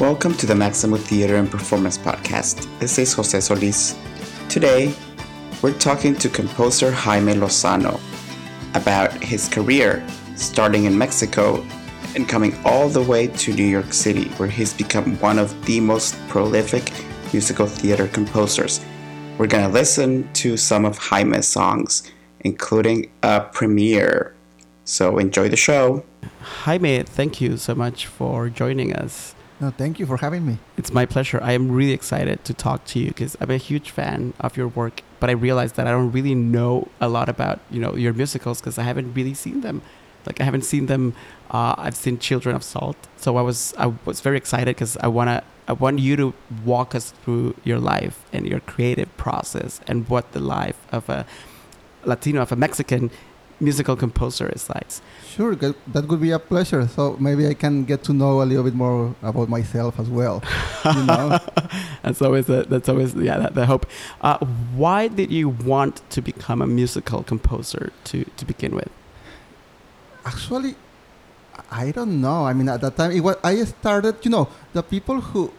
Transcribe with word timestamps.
Welcome 0.00 0.34
to 0.34 0.44
the 0.44 0.52
Maxamoo 0.52 0.98
Theater 0.98 1.36
and 1.36 1.50
Performance 1.50 1.96
Podcast. 1.96 2.68
This 2.78 2.98
is 2.98 3.14
Jose 3.14 3.40
Solis. 3.40 3.98
Today, 4.46 4.94
we're 5.62 5.72
talking 5.72 6.14
to 6.16 6.28
composer 6.28 6.90
Jaime 6.92 7.32
Lozano 7.32 7.98
about 8.74 9.10
his 9.24 9.48
career, 9.48 10.06
starting 10.34 10.84
in 10.84 10.98
Mexico 10.98 11.64
and 12.14 12.28
coming 12.28 12.54
all 12.62 12.90
the 12.90 13.00
way 13.00 13.28
to 13.28 13.54
New 13.54 13.64
York 13.64 13.94
City, 13.94 14.28
where 14.36 14.50
he's 14.50 14.74
become 14.74 15.18
one 15.20 15.38
of 15.38 15.64
the 15.64 15.80
most 15.80 16.14
prolific 16.28 16.92
musical 17.32 17.66
theater 17.66 18.06
composers. 18.06 18.84
We're 19.38 19.46
gonna 19.46 19.70
listen 19.70 20.30
to 20.34 20.58
some 20.58 20.84
of 20.84 20.98
Jaime's 20.98 21.48
songs, 21.48 22.02
including 22.40 23.10
a 23.22 23.40
premiere. 23.40 24.34
So 24.84 25.16
enjoy 25.16 25.48
the 25.48 25.56
show. 25.56 26.04
Jaime, 26.42 27.02
thank 27.02 27.40
you 27.40 27.56
so 27.56 27.74
much 27.74 28.06
for 28.06 28.50
joining 28.50 28.94
us. 28.94 29.35
No, 29.58 29.70
thank 29.70 29.98
you 29.98 30.04
for 30.04 30.18
having 30.18 30.46
me. 30.46 30.58
It's 30.76 30.92
my 30.92 31.06
pleasure. 31.06 31.40
I 31.42 31.52
am 31.52 31.72
really 31.72 31.92
excited 31.92 32.44
to 32.44 32.52
talk 32.52 32.84
to 32.86 32.98
you 32.98 33.08
because 33.08 33.36
I'm 33.40 33.50
a 33.50 33.56
huge 33.56 33.90
fan 33.90 34.34
of 34.38 34.56
your 34.56 34.68
work, 34.68 35.00
but 35.18 35.30
I 35.30 35.32
realized 35.32 35.76
that 35.76 35.86
I 35.86 35.92
don't 35.92 36.12
really 36.12 36.34
know 36.34 36.88
a 37.00 37.08
lot 37.08 37.28
about 37.30 37.60
you 37.70 37.80
know 37.80 37.96
your 37.96 38.12
musicals 38.12 38.60
because 38.60 38.78
I 38.78 38.82
haven't 38.82 39.14
really 39.14 39.32
seen 39.32 39.62
them. 39.62 39.80
Like 40.26 40.40
I 40.40 40.44
haven't 40.44 40.64
seen 40.64 40.86
them. 40.86 41.14
Uh, 41.50 41.74
I've 41.78 41.96
seen 41.96 42.18
Children 42.18 42.54
of 42.54 42.62
Salt, 42.62 42.96
so 43.16 43.38
I 43.38 43.42
was 43.42 43.72
I 43.78 43.94
was 44.04 44.20
very 44.20 44.36
excited 44.36 44.76
because 44.76 44.98
I 44.98 45.06
wanna 45.06 45.42
I 45.66 45.72
want 45.72 46.00
you 46.00 46.16
to 46.16 46.34
walk 46.64 46.94
us 46.94 47.12
through 47.22 47.54
your 47.64 47.78
life 47.78 48.24
and 48.34 48.46
your 48.46 48.60
creative 48.60 49.16
process 49.16 49.80
and 49.86 50.06
what 50.08 50.32
the 50.32 50.40
life 50.40 50.78
of 50.92 51.08
a 51.08 51.24
Latino 52.04 52.42
of 52.42 52.52
a 52.52 52.56
Mexican 52.56 53.10
musical 53.60 53.96
composer 53.96 54.48
is 54.54 54.68
like. 54.68 54.86
Sure, 55.26 55.54
that 55.54 56.08
would 56.08 56.20
be 56.20 56.30
a 56.30 56.38
pleasure. 56.38 56.86
So 56.88 57.16
maybe 57.18 57.46
I 57.46 57.54
can 57.54 57.84
get 57.84 58.04
to 58.04 58.12
know 58.12 58.42
a 58.42 58.44
little 58.44 58.64
bit 58.64 58.74
more 58.74 59.14
about 59.22 59.48
myself 59.48 59.98
as 59.98 60.08
well. 60.08 60.42
You 60.84 61.04
know? 61.04 61.38
that's 62.02 62.22
always 62.22 62.46
that's 62.46 62.88
always 62.88 63.14
yeah 63.14 63.38
that, 63.38 63.54
the 63.54 63.66
hope. 63.66 63.86
Uh, 64.20 64.38
why 64.74 65.08
did 65.08 65.30
you 65.30 65.48
want 65.48 66.08
to 66.10 66.20
become 66.22 66.62
a 66.62 66.66
musical 66.66 67.22
composer 67.22 67.92
to 68.04 68.24
to 68.24 68.44
begin 68.44 68.74
with? 68.74 68.90
Actually, 70.24 70.74
I 71.70 71.92
don't 71.92 72.20
know. 72.20 72.46
I 72.46 72.52
mean, 72.52 72.68
at 72.68 72.80
that 72.80 72.96
time, 72.96 73.12
it 73.12 73.20
was 73.20 73.36
I 73.42 73.64
started. 73.64 74.16
You 74.24 74.30
know, 74.30 74.48
the 74.72 74.82
people 74.82 75.20
who 75.20 75.52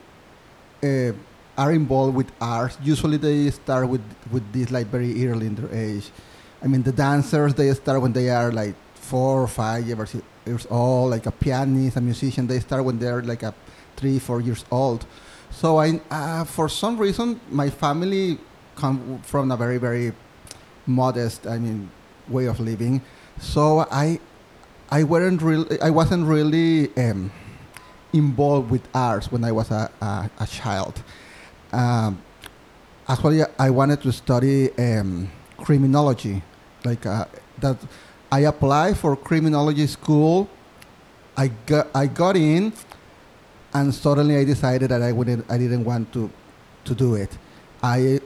uh, 0.83 1.13
are 1.57 1.71
involved 1.73 2.15
with 2.15 2.31
arts. 2.39 2.77
usually 2.83 3.17
they 3.17 3.49
start 3.49 3.89
with 3.89 4.03
with 4.31 4.45
this 4.53 4.69
like 4.71 4.87
very 4.87 5.27
early 5.27 5.47
in 5.47 5.55
their 5.55 5.73
age. 5.73 6.11
I 6.63 6.67
mean, 6.67 6.83
the 6.83 6.91
dancers 6.91 7.53
they 7.53 7.73
start 7.73 8.01
when 8.01 8.13
they 8.13 8.29
are 8.29 8.51
like 8.51 8.75
four 8.95 9.41
or 9.41 9.47
five 9.47 9.87
years 9.87 10.67
old. 10.69 11.11
Like 11.11 11.25
a 11.25 11.31
pianist, 11.31 11.97
a 11.97 12.01
musician, 12.01 12.47
they 12.47 12.59
start 12.59 12.83
when 12.83 12.99
they're 12.99 13.21
like 13.21 13.43
a 13.43 13.53
three, 13.95 14.19
four 14.19 14.41
years 14.41 14.65
old. 14.71 15.05
So 15.51 15.77
I, 15.77 16.01
uh, 16.11 16.43
for 16.43 16.67
some 16.69 16.97
reason, 16.97 17.39
my 17.49 17.69
family 17.69 18.37
come 18.75 19.19
from 19.23 19.51
a 19.51 19.57
very, 19.57 19.77
very 19.77 20.11
modest, 20.85 21.47
I 21.47 21.57
mean, 21.57 21.89
way 22.27 22.45
of 22.45 22.59
living. 22.59 23.01
So 23.39 23.85
I, 23.91 24.19
I 24.89 25.03
weren't 25.03 25.41
really, 25.41 25.79
I 25.81 25.89
wasn't 25.89 26.25
really 26.25 26.95
um, 26.97 27.31
involved 28.13 28.69
with 28.69 28.87
arts 28.93 29.31
when 29.31 29.43
I 29.43 29.51
was 29.51 29.71
a, 29.71 29.89
a, 30.01 30.29
a 30.39 30.47
child. 30.47 31.01
Um, 31.71 32.21
actually, 33.07 33.41
I 33.57 33.69
wanted 33.69 34.01
to 34.03 34.11
study 34.11 34.71
um, 34.77 35.29
criminology, 35.57 36.41
like 36.85 37.05
uh, 37.05 37.25
that. 37.59 37.77
I 38.31 38.41
applied 38.41 38.97
for 38.97 39.15
criminology 39.15 39.87
school. 39.87 40.49
I 41.37 41.47
got 41.65 41.87
I 41.95 42.07
got 42.07 42.35
in, 42.35 42.73
and 43.73 43.93
suddenly 43.93 44.37
I 44.37 44.43
decided 44.43 44.91
that 44.91 45.01
I 45.01 45.11
wouldn't 45.11 45.49
I 45.49 45.57
didn't 45.57 45.85
want 45.85 46.11
to 46.13 46.29
to 46.85 46.95
do 46.95 47.15
it. 47.15 47.37
I 47.81 48.19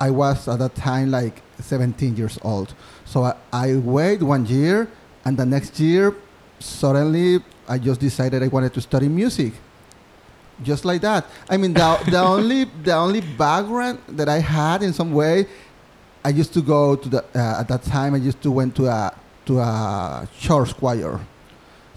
I 0.00 0.10
was 0.10 0.48
at 0.48 0.58
that 0.58 0.74
time 0.74 1.10
like 1.10 1.42
17 1.60 2.16
years 2.16 2.38
old. 2.42 2.74
So 3.04 3.22
I, 3.24 3.34
I 3.52 3.76
waited 3.76 4.22
one 4.22 4.46
year, 4.46 4.88
and 5.24 5.36
the 5.36 5.46
next 5.46 5.78
year, 5.78 6.14
suddenly 6.58 7.38
I 7.68 7.78
just 7.78 8.00
decided 8.00 8.42
I 8.42 8.48
wanted 8.48 8.74
to 8.74 8.80
study 8.80 9.08
music. 9.08 9.52
Just 10.62 10.84
like 10.84 11.00
that. 11.02 11.26
I 11.48 11.56
mean, 11.56 11.72
the, 11.72 11.98
the 12.10 12.20
only 12.20 12.64
the 12.84 12.94
only 12.94 13.20
background 13.20 14.00
that 14.08 14.28
I 14.28 14.38
had 14.38 14.82
in 14.82 14.92
some 14.92 15.12
way, 15.12 15.46
I 16.24 16.28
used 16.28 16.52
to 16.54 16.62
go 16.62 16.94
to 16.94 17.08
the 17.08 17.24
uh, 17.34 17.60
at 17.60 17.68
that 17.68 17.82
time 17.82 18.14
I 18.14 18.18
used 18.18 18.40
to 18.42 18.50
went 18.50 18.76
to 18.76 18.86
a 18.86 19.12
to 19.46 19.58
a 19.58 20.28
church 20.38 20.74
choir. 20.76 21.20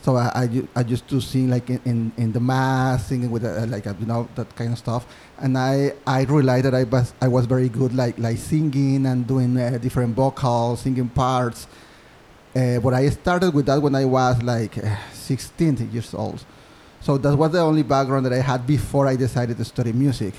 So 0.01 0.17
I, 0.17 0.29
I, 0.35 0.67
I 0.75 0.81
used 0.81 1.07
to 1.09 1.19
sing 1.19 1.49
like 1.49 1.67
in, 1.67 1.81
in, 1.83 2.11
in 2.17 2.31
the 2.31 2.39
mass, 2.39 3.07
singing 3.07 3.31
with 3.31 3.43
a, 3.43 3.65
like 3.65 3.87
a, 3.87 3.95
you 3.99 4.05
know 4.05 4.29
that 4.35 4.55
kind 4.55 4.71
of 4.71 4.77
stuff. 4.77 5.07
And 5.39 5.57
I, 5.57 5.93
I 6.05 6.25
realized 6.25 6.65
that 6.65 6.75
I 6.75 6.83
was 6.83 7.13
I 7.21 7.27
was 7.27 7.45
very 7.47 7.69
good 7.69 7.93
like 7.95 8.17
like 8.19 8.37
singing 8.37 9.05
and 9.05 9.27
doing 9.27 9.57
uh, 9.57 9.77
different 9.81 10.15
vocals, 10.15 10.81
singing 10.81 11.09
parts. 11.09 11.67
Uh, 12.55 12.79
but 12.79 12.93
I 12.93 13.09
started 13.09 13.53
with 13.53 13.65
that 13.65 13.81
when 13.81 13.95
I 13.95 14.05
was 14.05 14.41
like 14.41 14.77
uh, 14.77 14.95
16 15.13 15.89
years 15.91 16.13
old. 16.13 16.45
So 17.01 17.17
that 17.17 17.35
was 17.35 17.51
the 17.51 17.59
only 17.59 17.83
background 17.83 18.25
that 18.25 18.33
I 18.33 18.41
had 18.41 18.65
before 18.65 19.07
I 19.07 19.15
decided 19.15 19.57
to 19.57 19.65
study 19.65 19.91
music. 19.91 20.33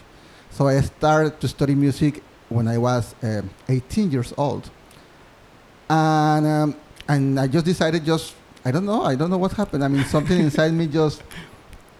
So 0.50 0.66
I 0.68 0.80
started 0.80 1.40
to 1.40 1.48
study 1.48 1.74
music 1.74 2.22
when 2.48 2.68
I 2.68 2.78
was 2.78 3.14
um, 3.22 3.50
18 3.68 4.10
years 4.10 4.32
old. 4.36 4.70
And 5.88 6.46
um, 6.46 6.76
and 7.08 7.38
I 7.38 7.46
just 7.46 7.64
decided 7.64 8.04
just 8.04 8.34
I 8.64 8.70
don't 8.70 8.84
know 8.84 9.02
I 9.02 9.14
don't 9.14 9.30
know 9.30 9.38
what 9.38 9.52
happened. 9.52 9.84
I 9.84 9.88
mean 9.88 10.04
something 10.04 10.38
inside 10.40 10.72
me 10.72 10.86
just 10.86 11.22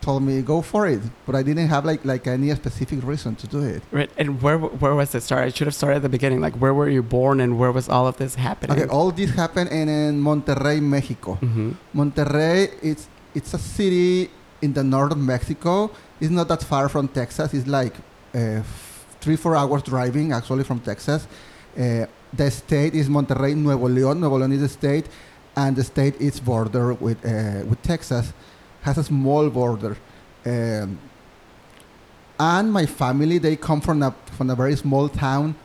told 0.01 0.23
me 0.23 0.41
go 0.43 0.63
for 0.63 0.87
it, 0.87 1.03
but 1.27 1.35
I 1.35 1.43
didn't 1.43 1.69
have 1.69 1.85
like 1.85 2.05
like 2.05 2.27
any 2.27 2.55
specific 2.55 2.99
reason 3.05 3.37
to 3.37 3.47
do 3.47 3.61
it. 3.63 3.83
Right. 3.93 4.11
And 4.17 4.43
where 4.43 4.59
where 4.59 4.95
was 4.95 5.15
it 5.15 5.23
start? 5.23 5.43
I 5.49 5.51
should 5.51 5.69
have 5.71 5.75
started 5.75 5.97
at 5.97 6.03
the 6.03 6.15
beginning. 6.19 6.41
Like 6.41 6.57
where 6.63 6.75
were 6.75 6.89
you 6.89 7.03
born 7.03 7.41
and 7.41 7.59
where 7.61 7.73
was 7.79 7.89
all 7.89 8.07
of 8.07 8.17
this 8.17 8.35
happening? 8.35 8.77
Okay, 8.77 8.89
all 8.97 9.11
this 9.11 9.31
happened 9.43 9.71
in, 9.71 9.89
in 9.89 10.21
Monterrey, 10.29 10.81
Mexico. 10.83 11.39
Mm-hmm. 11.41 11.71
Monterrey 12.01 12.59
it's 12.83 13.09
it's 13.35 13.53
a 13.55 13.59
city 13.59 14.31
in 14.63 14.73
the 14.73 14.85
north 14.85 15.13
of 15.13 15.19
Mexico. 15.19 15.91
It's 16.21 16.31
not 16.31 16.49
that 16.49 16.63
far 16.63 16.89
from 16.89 17.09
Texas. 17.09 17.55
It's 17.55 17.67
like 17.67 17.95
uh, 18.35 18.63
three 19.27 19.35
four 19.35 19.57
hours 19.57 19.83
driving 19.83 20.31
actually 20.33 20.63
from 20.63 20.79
Texas. 20.79 21.27
Uh, 21.77 22.07
the 22.33 22.49
state 22.49 22.95
is 22.95 23.09
Monterrey, 23.09 23.57
Nuevo 23.57 23.89
León. 23.89 24.21
Nuevo 24.21 24.39
León 24.39 24.53
is 24.53 24.61
the 24.61 24.69
state, 24.69 25.07
and 25.57 25.75
the 25.75 25.83
state 25.83 26.15
is 26.21 26.39
border 26.39 26.95
with 26.95 27.19
uh, 27.27 27.67
with 27.69 27.83
Texas, 27.83 28.33
has 28.83 28.99
a 28.99 29.03
small 29.03 29.51
border. 29.51 29.97
Um, 30.45 30.99
and 32.39 32.73
my 32.73 32.87
family, 32.87 33.39
they 33.39 33.57
come 33.57 33.81
from 33.81 34.01
a 34.05 34.15
from 34.37 34.49
a 34.51 34.55
very 34.55 34.77
small 34.77 35.09
town 35.09 35.57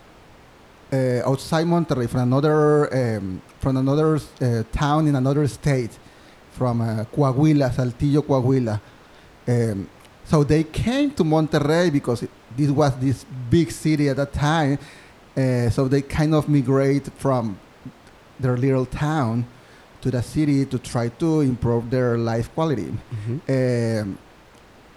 uh, 0.91 1.29
outside 1.29 1.67
Monterrey, 1.67 2.09
from 2.09 2.21
another 2.21 2.59
um, 2.99 3.43
from 3.59 3.77
another 3.77 4.15
uh, 4.15 4.63
town 4.71 5.07
in 5.07 5.15
another 5.15 5.47
state, 5.47 5.99
from 6.57 6.81
uh, 6.81 7.05
Coahuila, 7.15 7.69
Saltillo, 7.69 8.21
Coahuila. 8.23 8.81
Um, 9.47 9.87
so 10.31 10.37
they 10.53 10.63
came 10.63 11.09
to 11.19 11.23
Monterrey 11.23 11.91
because 11.91 12.19
it, 12.25 12.31
this 12.57 12.71
was 12.79 12.91
this 13.05 13.19
big 13.49 13.69
city 13.83 14.05
at 14.11 14.17
that 14.21 14.31
time 14.33 14.77
uh, 15.37 15.69
so 15.69 15.87
they 15.87 16.01
kind 16.01 16.33
of 16.33 16.49
migrate 16.49 17.07
from 17.23 17.57
their 18.39 18.57
little 18.57 18.85
town 18.85 19.45
to 20.01 20.11
the 20.11 20.21
city 20.21 20.65
to 20.65 20.77
try 20.79 21.07
to 21.07 21.41
improve 21.41 21.89
their 21.89 22.17
life 22.17 22.53
quality. 22.53 22.91
Mm-hmm. 22.91 23.37
Um, 23.49 24.17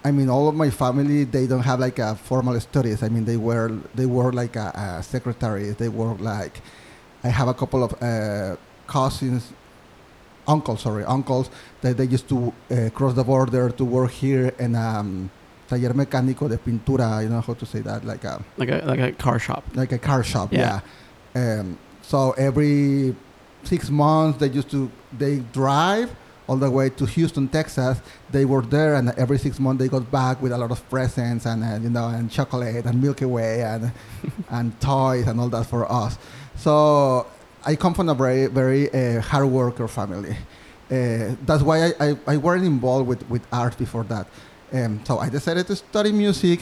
I 0.05 0.11
mean, 0.11 0.29
all 0.29 0.49
of 0.49 0.55
my 0.55 0.71
family 0.71 1.25
they 1.25 1.47
don't 1.47 1.63
have 1.63 1.81
like 1.81 1.99
a 1.99 2.15
formal 2.17 2.59
studies. 2.61 3.03
I 3.03 3.09
mean, 3.09 3.25
they 3.25 3.37
were 3.37 3.71
they 3.95 4.07
were 4.07 4.33
like 4.33 4.57
a, 4.57 4.99
a 4.99 5.03
secretaries. 5.03 5.77
They 5.77 5.89
were 5.89 6.15
like, 6.15 6.61
I 7.23 7.29
have 7.29 7.49
a 7.49 7.55
couple 7.55 7.85
of 7.85 7.93
uh, 8.03 8.57
cousins, 8.87 9.53
uncles, 10.47 10.83
sorry, 10.83 11.05
uncles 11.05 11.51
that 11.81 11.97
they 11.97 12.05
used 12.05 12.29
to 12.29 12.53
uh, 12.71 12.91
cross 12.91 13.15
the 13.15 13.25
border 13.25 13.71
to 13.71 13.85
work 13.85 14.11
here 14.11 14.55
and. 14.59 14.77
Um, 14.77 15.31
taller 15.69 15.95
mecánico 15.95 16.49
de 16.49 16.59
pintura. 16.59 17.23
You 17.23 17.29
know 17.29 17.41
how 17.41 17.55
to 17.55 17.67
say 17.67 17.81
that, 17.81 18.05
like 18.05 18.25
a 18.25 18.43
like 18.57 18.69
a 18.69 18.83
like 18.85 19.01
a 19.01 19.13
car 19.13 19.39
shop. 19.39 19.65
Like 19.75 19.93
a 19.93 19.99
car 19.99 20.23
shop, 20.23 20.53
yeah. 20.53 20.81
yeah. 21.35 21.61
Um, 21.61 21.79
so 22.03 22.33
every 22.33 23.15
six 23.63 23.91
months 23.91 24.39
they 24.39 24.49
used 24.49 24.71
to 24.71 24.91
they 25.17 25.39
drive 25.53 26.15
all 26.47 26.57
the 26.57 26.71
way 26.71 26.91
to 26.91 27.07
Houston, 27.07 27.49
Texas. 27.49 28.01
They 28.31 28.45
were 28.45 28.63
there, 28.63 28.95
and 28.95 29.11
every 29.17 29.39
six 29.39 29.59
months 29.59 29.83
they 29.83 29.89
got 29.89 30.11
back 30.11 30.43
with 30.43 30.53
a 30.53 30.59
lot 30.59 30.71
of 30.71 30.89
presents 30.91 31.47
and 31.47 31.65
uh, 31.65 31.79
you 31.83 31.91
know 31.91 32.09
and 32.09 32.31
chocolate 32.31 32.85
and 32.85 33.03
Milky 33.03 33.25
Way 33.25 33.63
and 33.63 33.93
and 34.51 34.81
toys 34.81 35.27
and 35.27 35.41
all 35.41 35.49
that 35.49 35.65
for 35.65 35.91
us. 35.91 36.19
So 36.57 37.27
I 37.67 37.77
come 37.77 37.95
from 37.95 38.09
a 38.09 38.15
very 38.15 38.47
very 38.47 38.91
uh, 38.93 39.21
hard 39.21 39.47
worker 39.49 39.89
family. 39.89 40.37
Uh, 40.91 41.35
that's 41.47 41.63
why 41.63 41.87
I, 41.87 41.93
I, 42.01 42.17
I 42.27 42.37
weren't 42.37 42.65
involved 42.65 43.09
with, 43.09 43.27
with 43.31 43.43
art 43.51 43.79
before 43.79 44.05
that. 44.05 44.27
Um, 44.73 45.01
so 45.05 45.19
I 45.19 45.29
decided 45.31 45.67
to 45.69 45.77
study 45.77 46.13
music. 46.13 46.61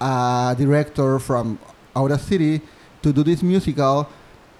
a 0.00 0.54
director 0.56 1.18
from 1.18 1.58
out 1.94 2.10
of 2.10 2.20
city 2.20 2.60
to 3.02 3.12
do 3.12 3.22
this 3.22 3.42
musical, 3.42 4.08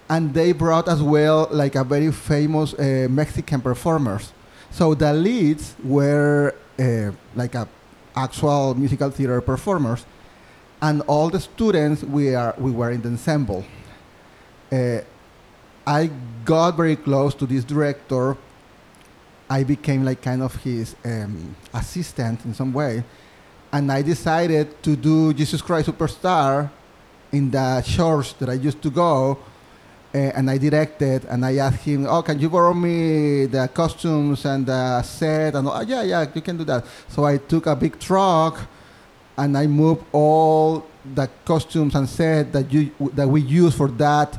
and 0.08 0.32
they 0.34 0.52
brought 0.52 0.88
as 0.88 1.02
well 1.02 1.48
like 1.50 1.74
a 1.74 1.84
very 1.84 2.10
famous 2.12 2.74
uh, 2.74 3.06
Mexican 3.10 3.60
performers. 3.60 4.32
So 4.70 4.94
the 4.94 5.12
leads 5.12 5.74
were 5.84 6.54
uh, 6.78 7.12
like 7.34 7.54
a 7.54 7.68
actual 8.14 8.74
musical 8.74 9.10
theater 9.10 9.40
performers, 9.40 10.04
and 10.82 11.02
all 11.02 11.30
the 11.30 11.40
students 11.40 12.02
we 12.02 12.34
are 12.34 12.54
we 12.58 12.70
were 12.70 12.90
in 12.90 13.02
the 13.02 13.08
ensemble. 13.08 13.64
Uh, 14.70 15.00
I 15.86 16.10
got 16.44 16.76
very 16.76 16.96
close 16.96 17.34
to 17.36 17.46
this 17.46 17.64
director. 17.64 18.36
I 19.48 19.62
became 19.62 20.04
like 20.04 20.22
kind 20.22 20.42
of 20.42 20.54
his 20.56 20.96
um, 21.04 21.54
assistant 21.72 22.44
in 22.44 22.52
some 22.54 22.72
way, 22.72 23.04
and 23.72 23.90
I 23.90 24.02
decided 24.02 24.82
to 24.82 24.96
do 24.96 25.32
Jesus 25.32 25.62
Christ 25.62 25.88
Superstar 25.88 26.70
in 27.32 27.50
the 27.50 27.82
church 27.86 28.36
that 28.38 28.48
I 28.48 28.54
used 28.54 28.82
to 28.82 28.90
go, 28.90 29.38
uh, 30.14 30.18
and 30.18 30.50
I 30.50 30.58
directed, 30.58 31.24
and 31.26 31.44
I 31.44 31.56
asked 31.58 31.84
him, 31.84 32.06
"Oh, 32.08 32.22
can 32.22 32.40
you 32.40 32.50
borrow 32.50 32.74
me 32.74 33.46
the 33.46 33.68
costumes 33.68 34.44
and 34.44 34.66
the 34.66 35.02
set?" 35.02 35.54
And 35.54 35.68
oh, 35.68 35.80
yeah, 35.80 36.02
yeah, 36.02 36.26
you 36.34 36.42
can 36.42 36.56
do 36.56 36.64
that. 36.64 36.84
So 37.08 37.24
I 37.24 37.38
took 37.38 37.66
a 37.66 37.76
big 37.76 37.98
truck, 38.00 38.58
and 39.36 39.56
I 39.56 39.66
moved 39.66 40.04
all 40.12 40.86
the 41.14 41.28
costumes 41.44 41.94
and 41.94 42.08
set 42.08 42.52
that 42.52 42.72
you 42.72 42.90
that 43.14 43.28
we 43.28 43.40
use 43.40 43.74
for 43.74 43.88
that 43.88 44.38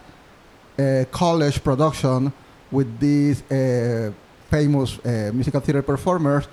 uh, 0.78 1.06
college 1.12 1.64
production 1.64 2.34
with 2.72 3.00
these 3.00 3.42
uh, 3.52 4.12
famous 4.50 5.00
uh, 5.00 5.32
musical 5.34 5.62
theater 5.62 5.82
performers. 5.82 6.48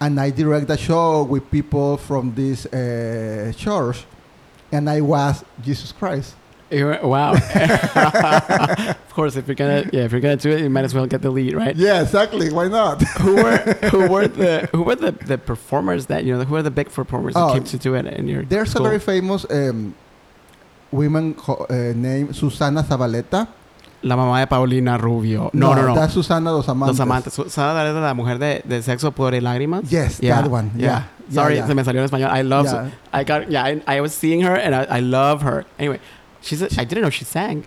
And 0.00 0.18
I 0.18 0.30
direct 0.30 0.66
the 0.66 0.76
show 0.76 1.22
with 1.22 1.48
people 1.50 1.96
from 1.96 2.34
this 2.34 2.66
uh, 2.66 3.52
church, 3.56 4.04
and 4.72 4.90
I 4.90 5.00
was 5.00 5.44
Jesus 5.62 5.92
Christ. 5.92 6.34
Wow. 6.72 7.34
of 7.34 9.12
course, 9.14 9.36
if 9.36 9.46
you're 9.46 9.54
gonna 9.54 9.88
yeah, 9.92 10.04
if 10.04 10.12
you're 10.12 10.20
gonna 10.20 10.36
do 10.36 10.50
it, 10.50 10.60
you 10.62 10.70
might 10.70 10.84
as 10.84 10.94
well 10.94 11.06
get 11.06 11.20
the 11.22 11.30
lead, 11.30 11.54
right? 11.54 11.76
Yeah, 11.76 12.00
exactly. 12.02 12.50
Why 12.50 12.68
not? 12.68 13.02
who 13.20 13.34
were 13.36 13.58
who 13.90 14.08
were 14.12 14.28
the 14.28 14.68
who 14.72 14.82
were 14.82 14.96
the, 14.96 15.12
the 15.12 15.38
performers 15.38 16.06
that 16.06 16.24
you 16.24 16.36
know 16.36 16.44
who 16.44 16.56
are 16.56 16.62
the 16.62 16.70
big 16.70 16.90
performers 16.90 17.34
that 17.34 17.42
Oh, 17.44 17.52
came 17.52 17.64
to 17.64 17.78
do 17.78 17.94
it 17.94 18.06
in 18.06 18.26
your 18.28 18.42
There's 18.44 18.70
school? 18.70 18.86
a 18.86 18.88
very 18.88 19.00
famous 19.00 19.44
um, 19.50 19.94
woman 20.90 21.36
uh, 21.46 21.92
named 21.94 22.34
Susana 22.34 22.82
Zabaleta. 22.82 23.48
La 24.04 24.16
mamá 24.16 24.40
de 24.40 24.48
Paulina 24.48 24.98
Rubio. 24.98 25.50
No, 25.52 25.74
no, 25.74 25.86
no. 25.86 25.94
That's 25.94 26.14
Susana 26.14 26.50
Dosamantes. 26.50 26.98
Los 26.98 27.00
amantes. 27.00 27.32
Susana 27.34 27.72
Zabaleta, 27.72 28.00
la 28.00 28.14
mujer 28.14 28.38
de, 28.38 28.60
de 28.64 28.82
sexo, 28.82 29.12
pudor 29.12 29.34
y 29.34 29.40
lágrimas. 29.40 29.88
Yes, 29.88 30.18
that 30.18 30.50
one. 30.50 30.72
Yeah. 30.74 31.06
yeah. 31.28 31.34
Sorry, 31.34 31.54
yeah. 31.54 31.66
se 31.68 31.74
me 31.74 31.84
salió 31.84 32.00
en 32.00 32.08
español. 32.08 32.30
I 32.36 32.42
love. 32.42 32.66
Yeah. 32.66 32.90
I 33.12 33.22
got. 33.22 33.48
Yeah, 33.48 33.64
I, 33.64 33.80
I 33.86 34.00
was 34.00 34.12
seeing 34.12 34.40
her 34.40 34.56
and 34.56 34.74
I, 34.74 34.96
I 34.96 35.00
love 35.00 35.42
her. 35.42 35.64
Anyway, 35.78 36.00
she's. 36.42 36.62
I 36.78 36.84
didn't 36.84 37.02
know 37.02 37.10
she 37.10 37.24
sang. 37.24 37.64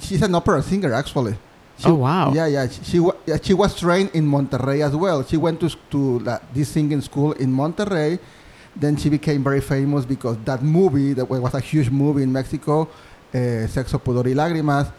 She's 0.00 0.22
an 0.22 0.34
opera 0.34 0.62
singer, 0.62 0.92
actually. 0.92 1.34
She, 1.78 1.88
Oh, 1.88 1.94
wow. 1.94 2.32
Yeah, 2.32 2.46
yeah. 2.46 2.68
She 2.68 2.82
she, 2.84 3.08
yeah, 3.26 3.36
she 3.42 3.54
was 3.54 3.78
trained 3.78 4.10
in 4.14 4.26
Monterrey 4.26 4.84
as 4.84 4.94
well. 4.96 5.22
She 5.24 5.36
went 5.36 5.60
to 5.60 5.68
to 5.90 6.18
la, 6.20 6.38
this 6.54 6.68
singing 6.70 7.00
school 7.00 7.32
in 7.32 7.52
Monterrey. 7.52 8.18
Then 8.74 8.96
she 8.96 9.10
became 9.10 9.42
very 9.44 9.60
famous 9.60 10.04
because 10.06 10.38
that 10.44 10.62
movie 10.62 11.12
that 11.12 11.26
was 11.28 11.54
a 11.54 11.60
huge 11.60 11.90
movie 11.90 12.22
in 12.22 12.32
Mexico, 12.32 12.82
uh, 12.82 13.68
Sexo, 13.68 13.98
Pudor 14.00 14.24
y 14.24 14.32
Lágrimas, 14.32 14.90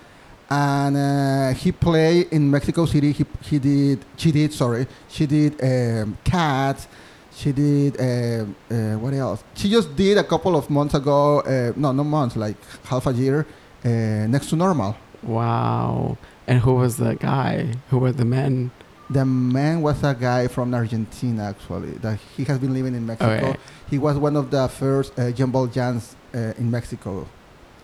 and 0.50 0.96
uh, 0.96 1.54
he 1.58 1.72
played 1.72 2.28
in 2.32 2.52
Mexico 2.52 2.86
City. 2.86 3.12
He 3.12 3.26
he 3.42 3.58
did 3.60 4.06
she 4.16 4.32
did 4.32 4.54
sorry 4.54 4.86
she 5.10 5.26
did 5.26 5.54
um, 5.64 6.18
Cats. 6.24 6.88
She 7.36 7.52
did 7.52 8.00
uh, 8.00 8.46
uh, 8.74 8.98
what 9.00 9.14
else? 9.14 9.44
She 9.56 9.70
just 9.70 9.96
did 9.96 10.18
a 10.18 10.24
couple 10.24 10.56
of 10.56 10.70
months 10.70 10.94
ago. 10.94 11.40
Uh, 11.42 11.74
no, 11.76 11.92
no 11.92 12.04
months, 12.04 12.36
like 12.36 12.58
half 12.86 13.08
a 13.08 13.14
year. 13.14 13.46
Uh, 13.84 13.90
next 14.28 14.50
to 14.50 14.56
normal. 14.56 14.96
Wow. 15.24 16.18
And 16.48 16.60
who 16.60 16.76
was 16.76 16.98
the 16.98 17.16
guy? 17.16 17.74
Who 17.90 17.98
were 18.00 18.12
the 18.12 18.26
men? 18.26 18.72
The 19.10 19.26
man 19.26 19.82
was 19.82 20.04
a 20.04 20.14
guy 20.14 20.48
from 20.48 20.74
Argentina, 20.74 21.44
actually. 21.50 21.92
That 21.92 22.20
he 22.36 22.44
has 22.46 22.60
been 22.60 22.74
living 22.74 22.96
in 22.96 23.06
Mexico. 23.06 23.32
Okay. 23.32 23.56
He 23.90 23.98
was 23.98 24.18
one 24.18 24.36
of 24.36 24.50
the 24.52 24.68
first 24.68 25.18
uh, 25.18 25.32
jumbo 25.32 25.68
jams 25.68 26.16
uh, 26.34 26.54
in 26.58 26.70
Mexico. 26.72 27.28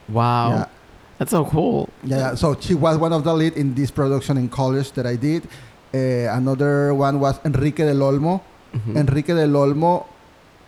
Wow. 0.08 0.50
Yeah. 0.50 0.65
That's 1.18 1.32
so 1.32 1.44
cool. 1.46 1.89
yeah, 2.03 2.18
yeah. 2.18 2.36
So 2.36 2.58
she 2.60 2.74
was 2.75 2.98
one 2.98 3.12
of 3.12 3.25
the 3.25 3.34
lead 3.34 3.53
in 3.53 3.75
this 3.75 3.91
production 3.91 4.38
in 4.38 4.48
college 4.48 4.94
that 4.94 5.06
I 5.06 5.18
did. 5.18 5.44
Uh, 5.94 5.98
another 6.32 6.94
one 6.94 7.20
was 7.20 7.39
Enrique 7.44 7.84
del 7.84 7.98
Olmo. 7.98 8.41
Mhm. 8.73 8.97
Enrique 8.97 9.33
del 9.33 9.55
Olmo 9.55 10.05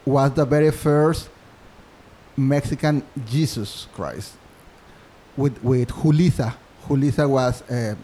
was 0.05 0.31
the 0.34 0.46
very 0.46 0.72
first 0.72 1.29
Mexican 2.38 3.03
Jesus 3.25 3.88
Christ 3.96 4.34
with 5.38 5.62
with 5.63 5.89
Julisa. 5.89 6.53
Julissa 6.88 7.29
was 7.29 7.62
uh, 7.70 7.96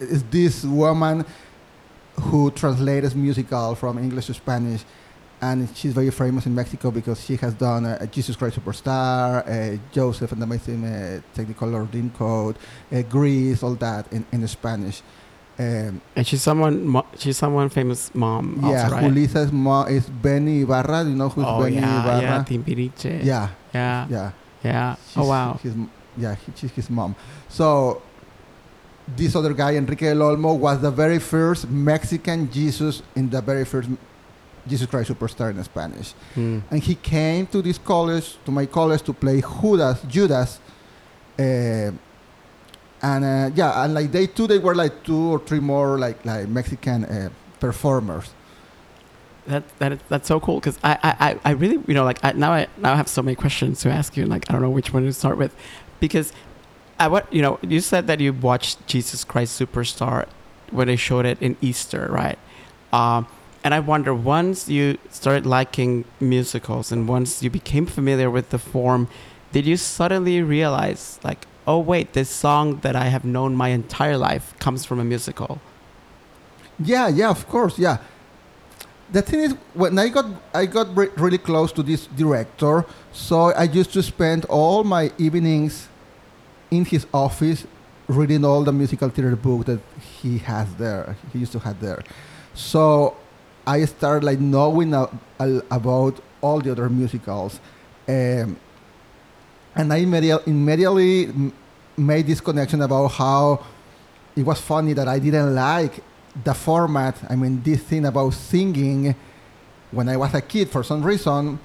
is 0.00 0.22
this 0.30 0.64
woman 0.64 1.24
who 2.20 2.50
translates 2.50 3.14
musical 3.14 3.74
from 3.74 3.98
English 3.98 4.26
to 4.26 4.34
Spanish, 4.34 4.84
and 5.40 5.68
she's 5.74 5.92
very 5.92 6.10
famous 6.10 6.46
in 6.46 6.54
Mexico 6.54 6.90
because 6.90 7.22
she 7.24 7.36
has 7.36 7.54
done 7.54 7.84
uh, 7.86 8.06
Jesus 8.06 8.36
Christ 8.36 8.58
Superstar, 8.58 9.42
uh, 9.46 9.78
Joseph 9.92 10.32
and 10.32 10.40
the 10.40 10.44
Amazing 10.44 10.84
uh, 10.84 11.20
Technicolor 11.34 11.86
Dreamcoat, 11.88 12.56
uh, 12.92 13.02
Grease, 13.02 13.62
all 13.62 13.74
that 13.76 14.10
in, 14.12 14.24
in 14.32 14.46
Spanish. 14.48 15.02
Um, 15.58 16.00
And 16.16 16.26
she's 16.26 16.42
someone. 16.42 17.02
She's 17.18 17.36
someone 17.36 17.68
famous 17.68 18.14
mom. 18.14 18.58
yeah, 18.62 18.84
also, 18.84 18.94
right? 18.96 19.04
Julissa's 19.04 19.52
mom 19.52 19.88
is 19.88 20.08
Benny 20.08 20.62
Ibarra. 20.62 21.04
You 21.04 21.14
know 21.14 21.28
who's 21.28 21.44
oh 21.46 21.62
Benny 21.62 21.76
yeah, 21.76 22.00
Ibarra? 22.00 22.22
yeah, 22.22 22.44
Timbiriche. 22.44 23.24
yeah, 23.24 23.48
yeah, 23.74 24.06
yeah. 24.08 24.30
yeah. 24.64 24.94
She's 24.96 25.16
Oh 25.18 25.26
wow. 25.28 25.58
His, 25.62 25.74
yeah, 26.16 26.34
he, 26.34 26.52
she's 26.56 26.70
his 26.72 26.90
mom. 26.90 27.14
So 27.48 28.00
this 29.16 29.36
other 29.36 29.52
guy, 29.52 29.76
Enrique 29.76 30.06
del 30.08 30.18
Olmo, 30.22 30.56
was 30.58 30.80
the 30.80 30.90
very 30.90 31.18
first 31.18 31.68
Mexican 31.68 32.50
Jesus 32.50 33.02
in 33.14 33.28
the 33.28 33.40
very 33.42 33.64
first 33.64 33.88
Jesus 34.66 34.86
Christ 34.88 35.10
Superstar 35.10 35.50
in 35.50 35.62
Spanish. 35.64 36.14
Hmm. 36.34 36.60
And 36.70 36.82
he 36.82 36.94
came 36.94 37.46
to 37.48 37.60
this 37.62 37.78
college, 37.78 38.36
to 38.44 38.50
my 38.50 38.66
college, 38.66 39.02
to 39.02 39.12
play 39.12 39.42
Judas. 39.42 40.00
Judas. 40.08 40.60
Uh, 41.38 41.90
and 43.02 43.24
uh, 43.24 43.50
yeah, 43.54 43.84
and 43.84 43.94
like 43.94 44.12
they 44.12 44.26
two, 44.26 44.46
they 44.46 44.58
were 44.58 44.74
like 44.74 45.02
two 45.04 45.32
or 45.34 45.38
three 45.38 45.60
more 45.60 45.98
like 45.98 46.24
like 46.24 46.48
Mexican 46.48 47.04
uh, 47.04 47.30
performers. 47.60 48.32
That 49.46 49.64
that 49.80 49.92
is, 49.92 49.98
that's 50.08 50.28
so 50.28 50.38
cool 50.38 50.60
because 50.60 50.78
I, 50.84 50.98
I 51.02 51.28
I- 51.30 51.40
I 51.44 51.50
really 51.52 51.82
you 51.88 51.94
know 51.94 52.04
like 52.04 52.24
I, 52.24 52.32
now 52.32 52.52
I 52.52 52.68
now 52.78 52.92
I 52.92 52.96
have 52.96 53.08
so 53.08 53.22
many 53.22 53.34
questions 53.34 53.80
to 53.80 53.90
ask 53.90 54.16
you 54.16 54.22
and 54.22 54.30
like 54.30 54.48
I 54.48 54.52
don't 54.52 54.62
know 54.62 54.70
which 54.70 54.92
one 54.92 55.02
to 55.04 55.12
start 55.12 55.36
with 55.36 55.52
because 55.98 56.32
I 57.00 57.08
what 57.08 57.32
you 57.32 57.42
know 57.42 57.58
you 57.62 57.80
said 57.80 58.06
that 58.06 58.20
you 58.20 58.32
watched 58.32 58.86
Jesus 58.86 59.24
Christ 59.24 59.60
Superstar 59.60 60.26
when 60.70 60.86
they 60.86 60.94
showed 60.96 61.26
it 61.26 61.42
in 61.42 61.56
Easter 61.60 62.06
right 62.08 62.38
um, 62.92 63.26
and 63.64 63.74
I 63.74 63.80
wonder 63.80 64.14
once 64.14 64.68
you 64.68 64.96
started 65.10 65.44
liking 65.44 66.04
musicals 66.20 66.92
and 66.92 67.08
once 67.08 67.42
you 67.42 67.50
became 67.50 67.86
familiar 67.86 68.30
with 68.30 68.50
the 68.50 68.58
form 68.58 69.08
did 69.50 69.66
you 69.66 69.76
suddenly 69.76 70.40
realize 70.40 71.18
like 71.24 71.46
oh 71.66 71.78
wait 71.78 72.12
this 72.12 72.28
song 72.30 72.78
that 72.80 72.96
I 72.96 73.04
have 73.06 73.24
known 73.24 73.54
my 73.54 73.68
entire 73.68 74.16
life 74.16 74.54
comes 74.58 74.84
from 74.84 74.98
a 75.00 75.04
musical 75.04 75.60
Yeah, 76.78 77.08
yeah, 77.08 77.30
of 77.30 77.46
course, 77.48 77.78
yeah. 77.78 77.98
The 79.12 79.22
thing 79.22 79.40
is, 79.40 79.52
when 79.74 79.98
I 79.98 80.08
got 80.08 80.24
I 80.54 80.66
got 80.66 80.86
re- 80.96 81.12
really 81.16 81.38
close 81.38 81.70
to 81.72 81.82
this 81.82 82.06
director, 82.16 82.84
so 83.12 83.52
I 83.52 83.64
used 83.64 83.92
to 83.92 84.02
spend 84.02 84.46
all 84.46 84.82
my 84.84 85.12
evenings 85.18 85.88
in 86.70 86.84
his 86.86 87.06
office 87.12 87.66
reading 88.08 88.44
all 88.44 88.64
the 88.64 88.72
musical 88.72 89.10
theater 89.10 89.36
book 89.36 89.66
that 89.66 89.80
he 90.00 90.38
has 90.38 90.66
there. 90.76 91.16
He 91.32 91.38
used 91.40 91.52
to 91.52 91.58
have 91.60 91.78
there. 91.80 92.02
So 92.54 93.14
I 93.66 93.84
started 93.84 94.24
like 94.24 94.40
knowing 94.40 94.94
a, 94.94 95.08
a- 95.38 95.62
about 95.70 96.14
all 96.40 96.60
the 96.60 96.72
other 96.72 96.88
musicals, 96.88 97.60
um, 98.08 98.56
and 99.74 99.92
I 99.92 99.96
immediately, 99.96 101.52
made 101.96 102.26
this 102.26 102.40
connection 102.40 102.80
about 102.82 103.08
how 103.08 103.64
it 104.34 104.44
was 104.44 104.60
funny 104.60 104.94
that 104.94 105.08
I 105.08 105.18
didn't 105.18 105.54
like 105.54 106.02
the 106.44 106.54
format. 106.54 107.18
I 107.28 107.36
mean, 107.36 107.62
this 107.62 107.82
thing 107.82 108.06
about 108.06 108.32
singing 108.32 109.14
when 109.90 110.08
I 110.08 110.16
was 110.16 110.34
a 110.34 110.40
kid 110.40 110.70
for 110.70 110.82
some 110.82 111.02
reason. 111.02 111.58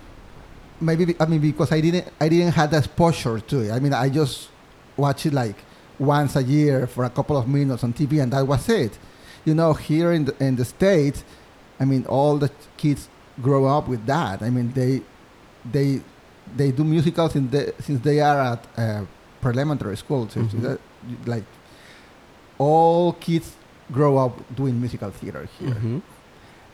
Maybe 0.80 1.16
I 1.20 1.26
mean 1.26 1.40
because 1.40 1.72
I 1.72 1.82
didn't 1.82 2.08
I 2.20 2.30
didn't 2.30 2.54
have 2.54 2.72
the 2.72 2.78
exposure 2.78 3.40
to 3.40 3.60
it. 3.62 3.72
I 3.72 3.80
mean, 3.80 3.94
I 3.94 4.10
just 4.10 4.50
watch 4.96 5.26
it 5.26 5.34
like 5.34 5.56
once 5.98 6.36
a 6.36 6.44
year 6.44 6.86
for 6.86 7.06
a 7.06 7.10
couple 7.10 7.38
of 7.38 7.48
minutes 7.48 7.84
on 7.84 7.94
TV, 7.94 8.22
and 8.22 8.32
that 8.34 8.46
was 8.46 8.70
it. 8.70 8.98
You 9.46 9.56
know, 9.56 9.74
here 9.74 10.12
in 10.12 10.26
the 10.26 10.44
in 10.44 10.56
the 10.56 10.66
states, 10.66 11.24
I 11.80 11.86
mean, 11.86 12.06
all 12.06 12.38
the 12.38 12.52
kids 12.76 13.10
grow 13.42 13.66
up 13.66 13.88
with 13.88 14.06
that. 14.06 14.42
I 14.42 14.50
mean, 14.50 14.74
they 14.74 15.02
they 15.66 16.02
they 16.56 16.72
do 16.72 16.84
musicals 16.84 17.36
in 17.36 17.50
the, 17.50 17.74
since 17.80 18.00
they 18.02 18.20
are 18.22 18.40
at 18.54 18.66
uh, 18.78 19.06
elementary 19.44 19.98
school. 19.98 20.28
So 20.30 20.40
Mhm. 20.42 20.62
that, 20.62 20.80
like 21.26 21.44
all 22.58 23.14
kids 23.14 23.56
grow 23.92 24.18
up 24.18 24.34
doing 24.56 24.80
musical 24.80 25.12
theater 25.12 25.48
here, 25.60 25.76
Mhm. 25.76 26.02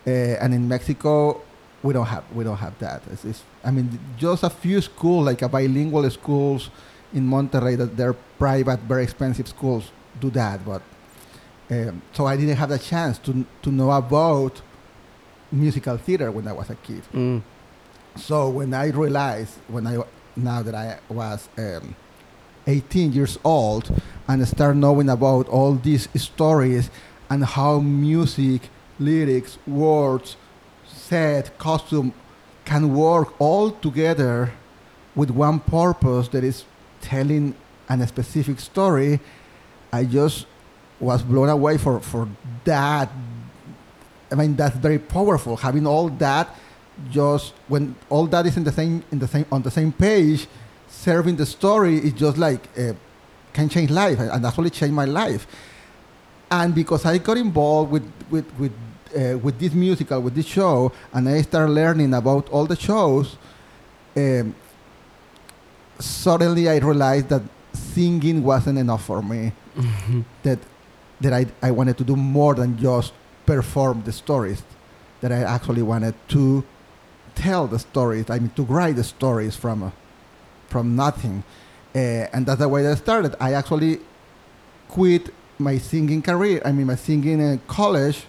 uh, 0.07 0.09
and 0.43 0.53
in 0.53 0.67
Mexico 0.67 1.41
we 1.83 1.93
don't 1.93 2.07
have 2.07 2.23
we 2.33 2.43
don't 2.43 2.57
have 2.57 2.73
that. 2.79 3.01
It's, 3.11 3.25
it's, 3.25 3.43
I 3.63 3.71
mean, 3.71 3.99
just 4.17 4.43
a 4.43 4.49
few 4.49 4.79
schools 4.81 5.25
like 5.25 5.41
a 5.41 5.49
bilingual 5.49 6.09
schools 6.09 6.69
in 7.13 7.27
Monterrey 7.27 7.77
that 7.77 7.95
they're 7.97 8.15
private, 8.39 8.79
very 8.87 9.03
expensive 9.03 9.47
schools 9.47 9.91
do 10.19 10.29
that, 10.31 10.65
but 10.65 10.81
um, 11.69 12.01
so 12.13 12.25
I 12.25 12.35
didn't 12.37 12.55
have 12.57 12.69
the 12.69 12.79
chance 12.79 13.17
to 13.19 13.45
to 13.63 13.69
know 13.71 13.91
about 13.91 14.61
musical 15.51 15.97
theater 15.97 16.31
when 16.31 16.47
I 16.47 16.53
was 16.53 16.69
a 16.69 16.75
kid. 16.75 17.03
Mm. 17.13 17.41
So 18.15 18.49
when 18.49 18.73
I 18.73 18.87
realized, 18.89 19.55
when 19.67 19.87
I 19.87 20.03
now 20.35 20.61
that 20.63 20.75
I 20.75 20.99
was 21.09 21.49
um, 21.57 21.95
18 22.67 23.13
years 23.13 23.37
old, 23.43 23.91
and 24.27 24.47
start 24.47 24.75
knowing 24.75 25.09
about 25.09 25.47
all 25.49 25.73
these 25.75 26.07
stories 26.15 26.89
and 27.29 27.43
how 27.43 27.79
music, 27.79 28.69
lyrics, 28.99 29.57
words, 29.67 30.37
set, 30.87 31.57
costume 31.57 32.13
can 32.65 32.93
work 32.95 33.39
all 33.39 33.71
together 33.71 34.53
with 35.15 35.29
one 35.29 35.59
purpose 35.59 36.27
that 36.29 36.43
is 36.43 36.65
telling 37.01 37.55
a 37.89 38.07
specific 38.07 38.59
story, 38.59 39.19
I 39.91 40.05
just 40.05 40.47
was 40.99 41.21
blown 41.21 41.49
away 41.49 41.77
for, 41.77 41.99
for 41.99 42.27
that. 42.63 43.11
I 44.31 44.35
mean, 44.35 44.55
that's 44.55 44.75
very 44.77 44.97
powerful. 44.97 45.57
Having 45.57 45.85
all 45.85 46.09
that 46.09 46.55
just 47.11 47.53
when 47.67 47.95
all 48.09 48.27
that 48.27 48.45
is 48.45 48.55
in 48.57 48.63
the 48.63 48.71
same 48.71 49.03
in 49.11 49.19
the 49.19 49.27
same 49.27 49.45
on 49.51 49.61
the 49.61 49.71
same 49.71 49.91
page 49.91 50.47
serving 50.87 51.35
the 51.35 51.45
story 51.45 51.97
is 51.97 52.13
just 52.13 52.37
like 52.37 52.67
uh, 52.77 52.93
can 53.53 53.67
change 53.69 53.89
life 53.91 54.19
and 54.19 54.45
actually 54.45 54.69
changed 54.69 54.93
my 54.93 55.05
life 55.05 55.47
and 56.51 56.73
because 56.75 57.03
i 57.05 57.17
got 57.17 57.37
involved 57.37 57.91
with 57.91 58.05
with 58.29 58.45
with 58.59 58.71
uh, 59.17 59.37
with 59.39 59.57
this 59.59 59.73
musical 59.73 60.19
with 60.21 60.35
this 60.35 60.45
show 60.45 60.91
and 61.13 61.27
i 61.27 61.41
started 61.41 61.71
learning 61.71 62.13
about 62.13 62.47
all 62.49 62.65
the 62.65 62.75
shows 62.75 63.37
um, 64.17 64.53
suddenly 65.99 66.69
i 66.69 66.77
realized 66.77 67.29
that 67.29 67.41
singing 67.73 68.43
wasn't 68.43 68.77
enough 68.77 69.03
for 69.05 69.21
me 69.21 69.51
Mhm. 69.75 70.23
that 70.43 70.59
that 71.21 71.33
I, 71.33 71.45
I 71.61 71.71
wanted 71.71 71.97
to 71.97 72.03
do 72.03 72.15
more 72.15 72.53
than 72.53 72.77
just 72.77 73.13
perform 73.45 74.03
the 74.05 74.11
stories 74.11 74.61
that 75.21 75.31
i 75.31 75.39
actually 75.55 75.81
wanted 75.81 76.13
to 76.29 76.63
tell 77.35 77.67
the 77.67 77.79
stories 77.79 78.29
i 78.29 78.37
mean 78.39 78.51
to 78.55 78.63
write 78.63 78.95
the 78.95 79.03
stories 79.03 79.55
from 79.55 79.83
uh, 79.83 79.91
from 80.69 80.95
nothing. 80.95 81.43
Uh, 81.95 81.99
and 82.33 82.45
that's 82.47 82.59
the 82.59 82.67
way 82.67 82.87
i 82.87 82.95
started. 82.95 83.35
I 83.39 83.53
actually 83.53 83.99
quit 84.89 85.29
my 85.59 85.77
singing 85.77 86.21
career 86.21 86.61
i 86.65 86.71
mean 86.71 86.87
my 86.87 86.95
singing 86.95 87.39
in 87.39 87.59
college. 87.67 88.25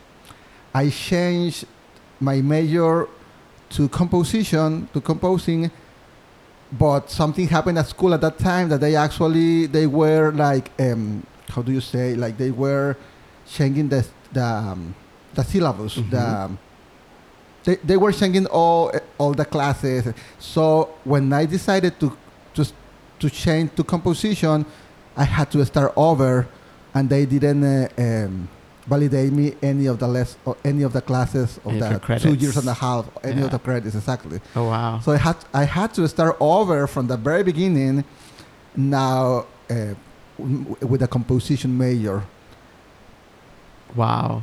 I 0.75 0.90
changed 0.90 1.64
my 2.20 2.40
major 2.42 3.08
to 3.70 3.88
composition 3.88 4.88
to 4.92 5.00
composing 5.00 5.70
but 6.73 7.11
something 7.11 7.46
happened 7.49 7.78
at 7.78 7.87
school 7.87 8.12
at 8.14 8.20
that 8.20 8.38
time 8.38 8.68
that 8.68 8.80
they 8.80 8.96
actually 8.96 9.66
they 9.66 9.87
were 9.87 10.32
like 10.32 10.70
um, 10.80 11.25
how 11.49 11.62
do 11.62 11.73
you 11.73 11.80
say 11.80 12.14
like 12.14 12.37
they 12.37 12.50
were 12.50 12.96
changing 13.46 13.88
the 13.88 14.04
the 14.32 14.44
um, 14.44 14.94
the 15.34 15.42
syllabus 15.44 15.96
Mhm. 15.96 16.11
the 16.11 16.20
um, 16.20 16.58
they, 17.64 17.76
they 17.76 17.97
were 17.97 18.12
changing 18.12 18.47
all 18.47 18.92
all 19.18 19.33
the 19.33 19.44
classes 19.44 20.12
so 20.38 20.88
when 21.04 21.33
i 21.33 21.44
decided 21.47 21.99
to 22.00 22.16
to 22.54 22.64
to 23.18 23.30
change 23.30 23.75
to 23.76 23.83
composition 23.85 24.64
i 25.16 25.25
had 25.25 25.50
to 25.50 25.64
start 25.64 25.92
over 25.97 26.47
and 26.94 27.09
they 27.09 27.25
didn't 27.26 27.64
uh, 27.64 27.88
um, 27.99 28.49
validate 28.87 29.33
me 29.33 29.54
any 29.62 29.87
of 29.87 29.99
the 29.99 30.06
less 30.06 30.37
or 30.44 30.56
any 30.64 30.83
of 30.83 30.92
the 30.92 31.00
classes 31.00 31.59
of 31.64 31.73
Any 31.73 31.80
the 31.80 32.18
two 32.21 32.35
years 32.35 32.56
and 32.59 32.68
a 32.68 32.75
half 32.75 33.09
any 33.25 33.38
Yeah. 33.40 33.47
of 33.47 33.50
the 33.50 33.59
credits 33.59 33.94
exactly 33.97 34.40
Oh 34.54 34.64
wow. 34.68 35.00
so 35.00 35.12
I 35.12 35.16
had 35.16 35.37
I 35.54 35.64
had 35.64 35.94
to 35.94 36.06
start 36.06 36.37
over 36.38 36.87
from 36.87 37.06
the 37.06 37.16
very 37.16 37.42
beginning. 37.42 38.04
Now 38.76 39.47
uh, 39.71 39.94
with 40.90 41.00
a 41.02 41.09
composition 41.09 41.78
major. 41.78 42.23
Wow. 43.94 44.42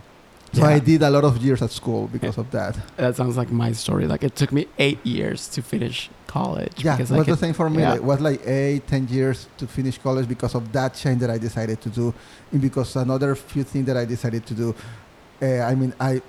So 0.54 0.64
I 0.66 0.80
did 0.80 1.02
a 1.02 1.10
lot 1.10 1.24
of 1.24 1.38
years 1.38 1.62
at 1.62 1.72
school 1.72 2.08
because 2.12 2.38
of 2.38 2.52
that. 2.52 2.78
That 2.98 3.16
sounds 3.16 3.38
like 3.38 3.52
my 3.52 3.72
story. 3.72 4.06
Like 4.06 4.24
it 4.24 4.36
took 4.36 4.52
me 4.52 4.68
eight 4.78 5.00
years 5.06 5.48
to 5.50 5.62
finish 5.62 6.10
college. 6.28 6.84
Yeah, 6.84 7.00
it 7.00 7.10
was 7.10 7.26
the 7.26 7.38
same 7.38 7.54
for 7.54 7.70
me. 7.70 7.82
yeah. 7.82 7.92
Like, 7.92 7.98
it 8.00 8.04
was 8.04 8.20
like 8.20 8.48
eight, 8.48 8.86
ten 8.88 9.08
years 9.08 9.48
to 9.60 9.66
finish 9.68 9.98
college 9.98 10.28
because 10.28 10.54
of 10.56 10.72
that 10.74 10.94
change 10.96 11.22
that 11.22 11.30
I 11.30 11.38
decided 11.38 11.80
to 11.82 11.90
do, 11.90 12.14
and 12.52 12.62
because 12.62 12.96
another 12.98 13.34
few 13.36 13.64
things 13.64 13.86
that 13.86 13.96
I 13.98 14.06
decided 14.06 14.46
to 14.48 14.54
do. 14.54 14.76
Uh, 15.42 15.62
I 15.72 15.74
mean, 15.76 15.94
I 16.00 16.22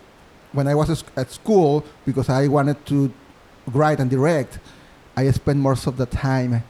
when 0.53 0.69
I 0.69 0.75
was 0.75 0.89
at 0.91 1.03
at 1.17 1.31
school 1.33 1.85
because 2.07 2.29
I 2.29 2.47
wanted 2.47 2.79
to 2.87 3.13
write 3.73 3.99
and 4.01 4.09
direct, 4.11 4.59
I 5.17 5.31
spent 5.33 5.59
most 5.59 5.87
of 5.89 5.97
the 5.97 6.07
time 6.07 6.63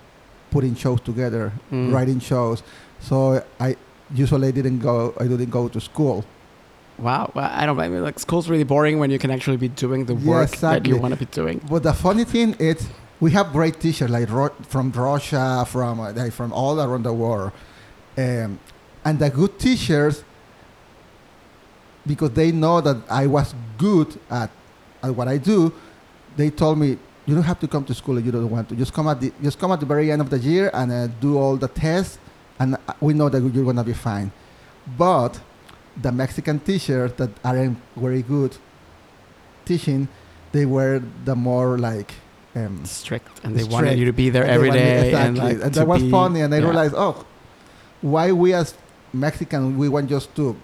putting 0.51 0.75
shows 0.75 1.01
together, 1.03 1.53
Mm. 1.71 1.93
writing 1.93 2.19
shows. 2.21 2.63
So 3.01 3.43
I 3.61 3.77
usually 4.15 4.53
didn't 4.53 4.79
go. 4.81 5.13
I 5.21 5.25
didn't 5.27 5.51
go 5.51 5.69
to 5.69 5.81
school. 5.81 6.25
Wow. 6.99 7.33
Well, 7.35 7.51
I 7.53 7.67
don't 7.67 7.77
blame 7.77 7.93
you. 7.93 8.01
Like 8.01 8.19
school's 8.19 8.49
really 8.49 8.65
boring 8.65 8.99
when 8.99 9.11
you 9.11 9.19
can 9.19 9.31
actually 9.31 9.57
be 9.57 9.69
doing 9.69 10.05
the 10.05 10.15
Yeah, 10.15 10.29
work 10.31 10.51
that 10.59 10.87
you 10.87 10.97
want 10.97 11.13
to 11.15 11.19
be 11.19 11.27
doing. 11.27 11.61
But 11.69 11.83
the 11.83 11.93
funny 11.93 12.25
thing 12.25 12.55
is, 12.59 12.89
we 13.21 13.31
have 13.33 13.53
great 13.53 13.81
teachers 13.81 14.11
like 14.11 14.31
Ro- 14.31 14.55
from 14.69 14.91
Russia, 14.93 15.65
from 15.69 16.01
uh, 16.01 16.13
like 16.13 16.33
from 16.33 16.53
all 16.53 16.81
around 16.81 17.05
the 17.05 17.13
world, 17.13 17.53
um, 18.19 18.59
and 19.05 19.19
the 19.19 19.31
good 19.31 19.59
teachers, 19.59 20.25
because 22.07 22.31
they 22.31 22.53
know 22.53 22.81
that 22.81 22.97
I 23.09 23.27
was 23.27 23.55
good 23.79 24.19
at, 24.31 24.51
at 25.03 25.15
what 25.15 25.29
I 25.29 25.39
do, 25.39 25.73
they 26.37 26.51
told 26.51 26.79
me 26.79 26.99
you 27.27 27.35
don't 27.35 27.45
have 27.45 27.61
to 27.61 27.69
come 27.69 27.85
to 27.85 27.95
school 27.95 28.19
if 28.19 28.27
you 28.27 28.33
don't 28.33 28.51
want 28.51 28.69
to. 28.71 28.77
Just 28.77 28.93
come 28.93 29.07
at 29.09 29.21
the 29.21 29.33
just 29.43 29.59
come 29.59 29.71
at 29.73 29.81
the 29.81 29.87
very 29.87 30.11
end 30.11 30.21
of 30.21 30.29
the 30.31 30.39
year 30.39 30.71
and 30.75 30.91
uh, 30.91 31.07
do 31.21 31.39
all 31.39 31.57
the 31.57 31.69
tests, 31.69 32.19
and 32.59 32.75
uh, 32.75 32.93
we 33.01 33.15
know 33.15 33.29
that 33.29 33.41
you're 33.41 33.65
gonna 33.65 33.85
be 33.85 33.93
fine. 33.93 34.33
But 34.99 35.41
the 36.01 36.13
Mexican 36.13 36.59
teachers 36.61 37.13
that 37.15 37.31
aren't 37.45 37.79
very 37.97 38.23
good 38.23 38.57
teaching, 39.65 40.09
they 40.53 40.67
were 40.67 41.03
the 41.25 41.35
more 41.35 41.79
like 41.79 42.15
um, 42.55 42.85
strict, 42.85 43.41
and 43.45 43.57
they 43.57 43.65
wanted 43.65 43.99
you 43.99 44.05
to 44.07 44.13
be 44.13 44.29
there 44.31 44.43
and 44.43 44.53
every 44.53 44.71
day, 44.71 45.09
exactly. 45.09 45.29
and 45.29 45.39
like 45.39 45.65
and 45.65 45.75
that 45.75 45.87
was 45.87 46.03
be- 46.03 46.11
funny. 46.11 46.41
And 46.41 46.55
I 46.55 46.59
yeah. 46.59 46.65
realized, 46.65 46.95
oh, 46.97 47.25
why 48.01 48.33
we 48.33 48.53
as 48.55 48.75
Mexicans 49.13 49.77
we 49.77 49.89
want 49.89 50.09
just 50.09 50.35
to 50.37 50.57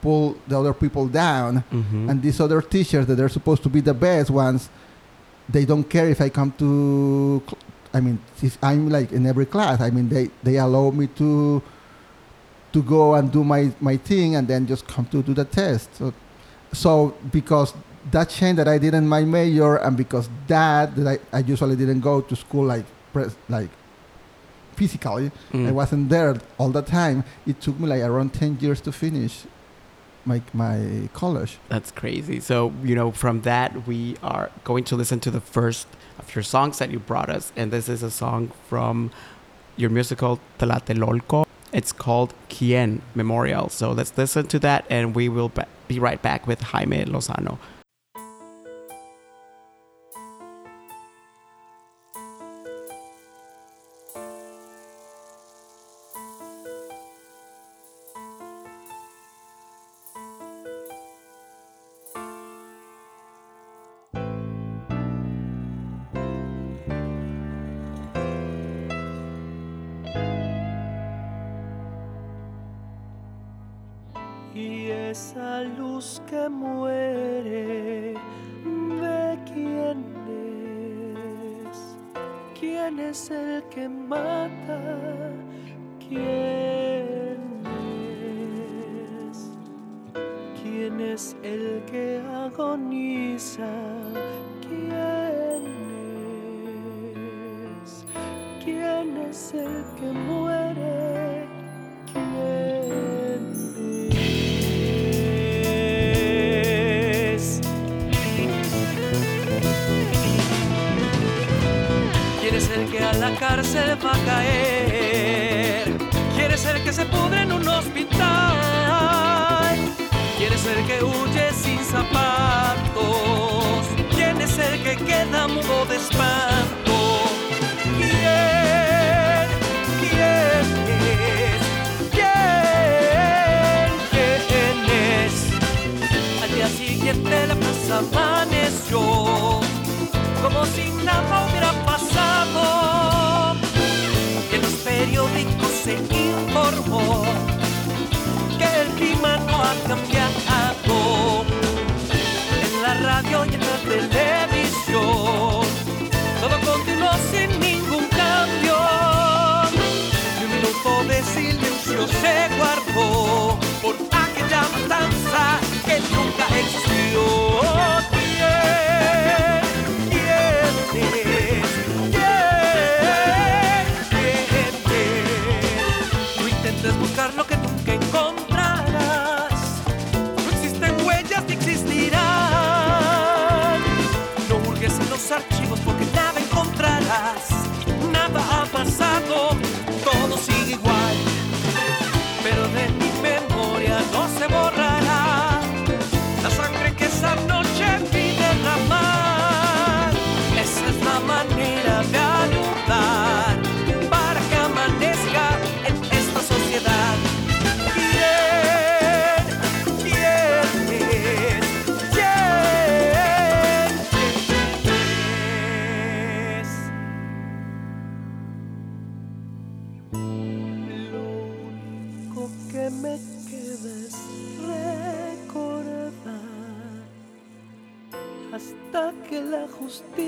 pull 0.00 0.36
the 0.48 0.58
other 0.58 0.74
people 0.74 1.06
down, 1.08 1.64
Mhm. 1.72 2.10
and 2.10 2.22
these 2.22 2.40
other 2.40 2.60
teachers 2.62 3.06
that 3.06 3.18
are 3.20 3.28
supposed 3.28 3.62
to 3.62 3.68
be 3.68 3.80
the 3.80 3.94
best 3.94 4.30
ones, 4.30 4.68
they 5.48 5.64
don't 5.64 5.84
care 5.88 6.08
if 6.08 6.20
I 6.20 6.28
come 6.28 6.52
to. 6.58 7.42
cl- 7.46 7.58
I 7.92 8.00
mean, 8.00 8.18
if 8.42 8.58
I'm 8.62 8.88
like 8.90 9.12
in 9.12 9.24
every 9.26 9.46
class. 9.46 9.80
I 9.80 9.90
mean, 9.90 10.08
they 10.08 10.30
they 10.42 10.56
allow 10.58 10.90
me 10.90 11.06
to 11.18 11.62
to 12.74 12.82
go 12.82 13.14
and 13.14 13.32
do 13.32 13.42
my 13.54 13.62
my 13.80 13.96
thing, 13.96 14.36
and 14.36 14.46
then 14.48 14.66
just 14.66 14.84
come 14.94 15.06
to 15.14 15.22
do 15.22 15.32
the 15.40 15.44
test. 15.60 15.88
So, 15.98 16.12
so 16.72 17.14
because 17.32 17.72
that 18.10 18.28
change 18.28 18.56
that 18.60 18.68
I 18.68 18.78
did 18.84 18.92
in 19.00 19.06
my 19.16 19.22
major, 19.24 19.76
and 19.76 19.96
because 19.96 20.28
that 20.48 20.94
that 20.96 21.06
I, 21.14 21.38
I 21.38 21.40
usually 21.52 21.76
didn't 21.82 22.00
go 22.10 22.20
to 22.20 22.34
school 22.36 22.64
like 22.74 22.84
pres- 23.14 23.36
like 23.48 23.70
physically, 24.76 25.30
I 25.52 25.56
Mm. 25.56 25.72
wasn't 25.72 26.08
there 26.10 26.34
all 26.58 26.70
the 26.70 26.82
time. 26.82 27.24
It 27.46 27.60
took 27.60 27.78
me 27.80 27.86
like 27.86 28.02
around 28.02 28.30
ten 28.34 28.58
years 28.60 28.80
to 28.82 28.92
finish 28.92 29.34
my 30.26 30.40
my 30.52 31.08
college. 31.12 31.52
That's 31.68 31.90
crazy. 31.92 32.40
So, 32.40 32.72
you 32.82 32.94
know, 32.98 33.12
from 33.12 33.42
that, 33.42 33.86
we 33.86 34.16
are 34.22 34.50
going 34.64 34.84
to 34.90 34.96
listen 34.96 35.20
to 35.20 35.30
the 35.30 35.40
first 35.40 35.86
of 36.18 36.34
your 36.34 36.42
songs 36.42 36.78
that 36.78 36.90
you 36.90 36.98
brought 36.98 37.30
us. 37.30 37.52
And 37.56 37.70
this 37.70 37.88
is 37.88 38.02
a 38.02 38.10
song 38.10 38.50
from 38.68 39.10
your 39.76 39.90
musical 39.90 40.38
Tlatelolco. 40.58 41.44
It's 41.74 41.90
called 41.92 42.32
Quien 42.48 43.02
Memorial. 43.16 43.68
So 43.68 43.90
let's 43.90 44.16
listen 44.16 44.46
to 44.46 44.60
that 44.60 44.86
and 44.88 45.14
we 45.14 45.28
will 45.28 45.50
be 45.88 45.98
right 45.98 46.22
back 46.22 46.46
with 46.46 46.60
Jaime 46.62 47.04
Lozano. 47.04 47.58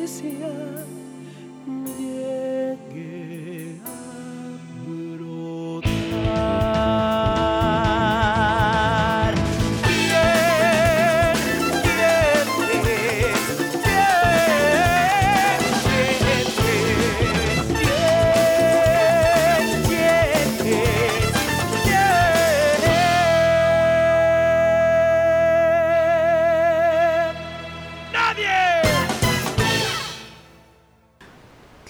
Justicia 0.07 0.86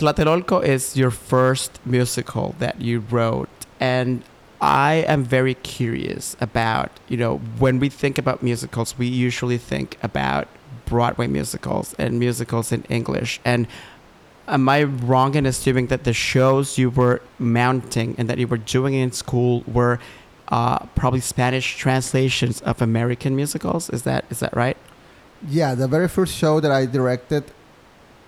Tlatelolco 0.07 0.64
is 0.64 0.97
your 0.97 1.11
first 1.11 1.81
musical 1.85 2.55
that 2.61 2.81
you 2.81 3.01
wrote, 3.11 3.49
and 3.81 4.23
I 4.61 5.05
am 5.09 5.25
very 5.25 5.55
curious 5.55 6.37
about, 6.40 6.92
you 7.09 7.16
know, 7.16 7.38
when 7.59 7.81
we 7.81 7.88
think 7.88 8.16
about 8.16 8.40
musicals, 8.40 8.97
we 8.97 9.09
usually 9.09 9.59
think 9.59 9.99
about 10.05 10.47
Broadway 10.85 11.27
musicals 11.27 11.92
and 11.99 12.21
musicals 12.21 12.71
in 12.71 12.85
English. 12.85 13.40
And 13.45 13.66
am 14.47 14.69
I 14.69 14.85
wrong 14.85 15.35
in 15.35 15.45
assuming 15.45 15.88
that 15.88 16.05
the 16.05 16.12
shows 16.12 16.79
you 16.79 16.88
were 16.88 17.21
mounting 17.40 18.14
and 18.16 18.31
that 18.31 18.38
you 18.38 18.47
were 18.47 18.59
doing 18.59 18.95
in 18.95 19.11
school 19.11 19.64
were 19.66 19.99
uh, 20.47 20.87
probably 20.95 21.19
Spanish 21.19 21.77
translations 21.77 22.61
of 22.61 22.81
American 22.81 23.35
musicals? 23.35 23.90
Is 23.90 24.03
that 24.03 24.25
is 24.31 24.38
that 24.38 24.55
right? 24.55 24.77
yeah, 25.49 25.75
the 25.75 25.88
very 25.88 26.09
first 26.09 26.35
show 26.35 26.61
that 26.61 26.71
I 26.71 26.87
directed 26.87 27.45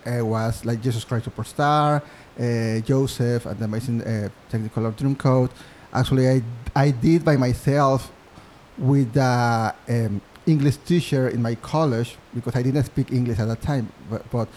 uh, 0.08 0.24
was 0.24 0.64
like 0.64 0.80
Jesus 0.80 1.04
Christ 1.04 1.26
Superstar, 1.26 2.00
uh, 2.00 2.80
Joseph, 2.80 3.46
and 3.46 3.58
the 3.58 3.64
Amazing 3.64 4.02
uh, 4.02 4.28
Technicolor 4.50 4.92
Dreamcoat. 4.92 5.50
Actually, 5.92 6.28
I 6.28 6.42
I 6.74 6.90
did 6.90 7.24
by 7.24 7.36
myself 7.36 8.10
with 8.78 9.12
the 9.12 9.74
um, 9.88 10.20
English 10.46 10.76
teacher 10.78 11.28
in 11.28 11.42
my 11.42 11.54
college 11.56 12.16
because 12.34 12.56
I 12.56 12.62
didn't 12.62 12.84
speak 12.84 13.12
English 13.12 13.38
at 13.38 13.48
that 13.48 13.60
time. 13.60 13.92
But, 14.10 14.30
but 14.30 14.48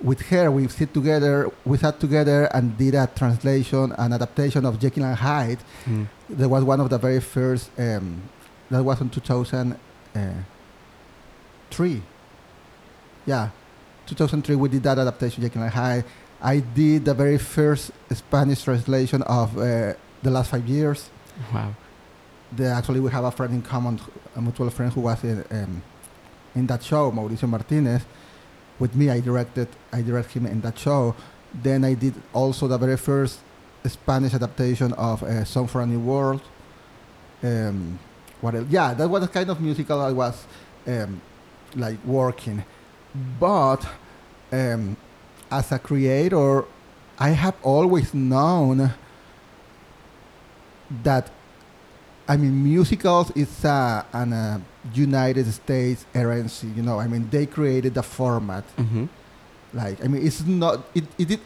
with 0.00 0.20
her, 0.22 0.50
we 0.50 0.66
sit 0.68 0.94
together, 0.94 1.50
we 1.64 1.78
sat 1.78 1.98
together 2.00 2.44
and 2.54 2.78
did 2.78 2.94
a 2.94 3.08
translation, 3.14 3.92
an 3.98 4.12
adaptation 4.12 4.64
of 4.64 4.78
Jekyll 4.78 5.04
and 5.04 5.16
Hyde. 5.16 5.58
Mm. 5.84 6.06
That 6.30 6.48
was 6.48 6.64
one 6.64 6.80
of 6.80 6.88
the 6.90 6.98
very 6.98 7.20
first. 7.20 7.70
Um, 7.78 8.22
that 8.70 8.82
was 8.84 9.00
in 9.00 9.10
2003. 9.10 12.02
Yeah, 13.26 13.50
2003. 14.10 14.56
We 14.56 14.68
did 14.68 14.82
that 14.82 14.98
adaptation, 14.98 15.42
Jekyll 15.42 15.62
and 15.62 15.72
Hyde. 15.72 16.04
I 16.42 16.60
did 16.60 17.04
the 17.04 17.14
very 17.14 17.38
first 17.38 17.92
Spanish 18.12 18.62
translation 18.62 19.22
of 19.22 19.56
uh, 19.56 19.94
the 20.22 20.30
last 20.30 20.50
five 20.50 20.66
years. 20.66 21.10
Wow. 21.52 21.74
The, 22.56 22.66
actually, 22.66 23.00
we 23.00 23.10
have 23.10 23.24
a 23.24 23.30
friend 23.30 23.54
in 23.54 23.62
common, 23.62 24.00
a 24.34 24.42
mutual 24.42 24.70
friend 24.70 24.92
who 24.92 25.02
was 25.02 25.22
in, 25.22 25.44
um, 25.50 25.82
in 26.54 26.66
that 26.66 26.82
show, 26.82 27.10
Mauricio 27.12 27.48
Martinez. 27.48 28.02
With 28.78 28.94
me, 28.96 29.10
I 29.10 29.20
directed, 29.20 29.68
I 29.92 30.02
directed 30.02 30.42
him 30.42 30.46
in 30.46 30.60
that 30.62 30.78
show. 30.78 31.14
Then 31.52 31.84
I 31.84 31.94
did 31.94 32.14
also 32.32 32.66
the 32.66 32.78
very 32.78 32.96
first 32.96 33.40
Spanish 33.86 34.34
adaptation 34.34 34.92
of 34.94 35.22
uh, 35.22 35.44
Song 35.44 35.66
for 35.66 35.80
a 35.82 35.86
New 35.86 36.00
World. 36.00 36.40
Um, 37.42 37.98
what 38.40 38.54
else? 38.54 38.66
Yeah, 38.70 38.94
that 38.94 39.08
was 39.08 39.22
the 39.22 39.28
kind 39.28 39.50
of 39.50 39.60
musical 39.60 40.00
I 40.00 40.12
was 40.12 40.46
um, 40.86 41.20
like 41.76 42.02
working. 42.04 42.64
But 43.14 43.86
um, 44.52 44.96
as 45.50 45.72
a 45.72 45.78
creator, 45.78 46.64
I 47.18 47.30
have 47.30 47.56
always 47.62 48.14
known 48.14 48.92
that 51.02 51.30
I 52.30 52.36
mean, 52.36 52.62
musicals 52.62 53.32
is 53.32 53.64
a, 53.64 54.06
an 54.12 54.32
uh, 54.32 54.60
United 54.94 55.50
States 55.52 56.06
heresy. 56.14 56.68
You 56.68 56.82
know, 56.82 57.00
I 57.00 57.08
mean, 57.08 57.28
they 57.28 57.44
created 57.44 57.94
the 57.94 58.04
format. 58.04 58.64
Mm-hmm. 58.76 59.06
Like, 59.72 60.04
I 60.04 60.06
mean, 60.06 60.24
it's 60.24 60.46
not. 60.46 60.84
It 60.94 61.04
it 61.18 61.30
it, 61.32 61.40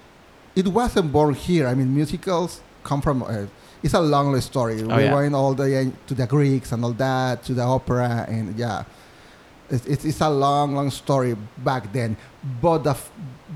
it 0.55 0.69
wasn't 0.69 1.11
born 1.11 1.33
here. 1.33 1.67
I 1.69 1.75
mean, 1.75 1.95
musicals 1.95 2.61
come 2.83 3.01
from. 3.01 3.23
Uh, 3.23 3.47
it's 3.83 3.95
a 3.95 4.01
long 4.01 4.39
story. 4.43 4.83
Oh, 4.83 4.95
we 4.97 5.05
yeah. 5.05 5.15
went 5.15 5.35
all 5.35 5.55
the 5.55 5.63
way 5.63 5.93
to 6.07 6.15
the 6.15 6.27
Greeks 6.27 6.73
and 6.73 6.85
all 6.85 6.93
that 6.93 7.43
to 7.45 7.55
the 7.55 7.63
opera 7.63 8.27
and 8.29 8.59
yeah, 8.59 8.85
it's, 9.71 10.05
it's, 10.05 10.21
a 10.21 10.29
long, 10.29 10.75
long 10.75 10.91
story 10.91 11.37
back 11.59 11.93
then. 11.93 12.17
But 12.61 12.79
the 12.79 12.97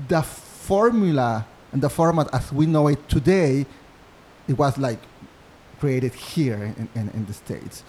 the 0.07 0.21
formula 0.21 1.45
and 1.71 1.81
the 1.81 1.89
format 1.89 2.27
as 2.33 2.51
we 2.51 2.65
know 2.65 2.87
it 2.87 3.07
today, 3.09 3.65
it 4.47 4.57
was 4.57 4.77
like 4.77 4.99
created 5.79 6.13
here 6.13 6.73
in, 6.77 6.89
in, 6.95 7.09
in 7.09 7.25
the 7.25 7.33
States. 7.33 7.83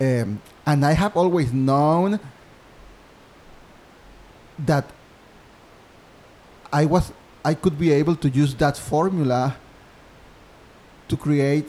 Um, 0.00 0.40
and 0.66 0.84
I 0.84 0.92
have 0.92 1.16
always 1.16 1.52
known 1.52 2.18
that 4.58 4.90
I 6.72 6.86
was 6.86 7.12
I 7.44 7.54
could 7.54 7.78
be 7.78 7.92
able 7.92 8.16
to 8.16 8.28
use 8.28 8.54
that 8.54 8.76
formula 8.76 9.56
to 11.08 11.16
create 11.16 11.66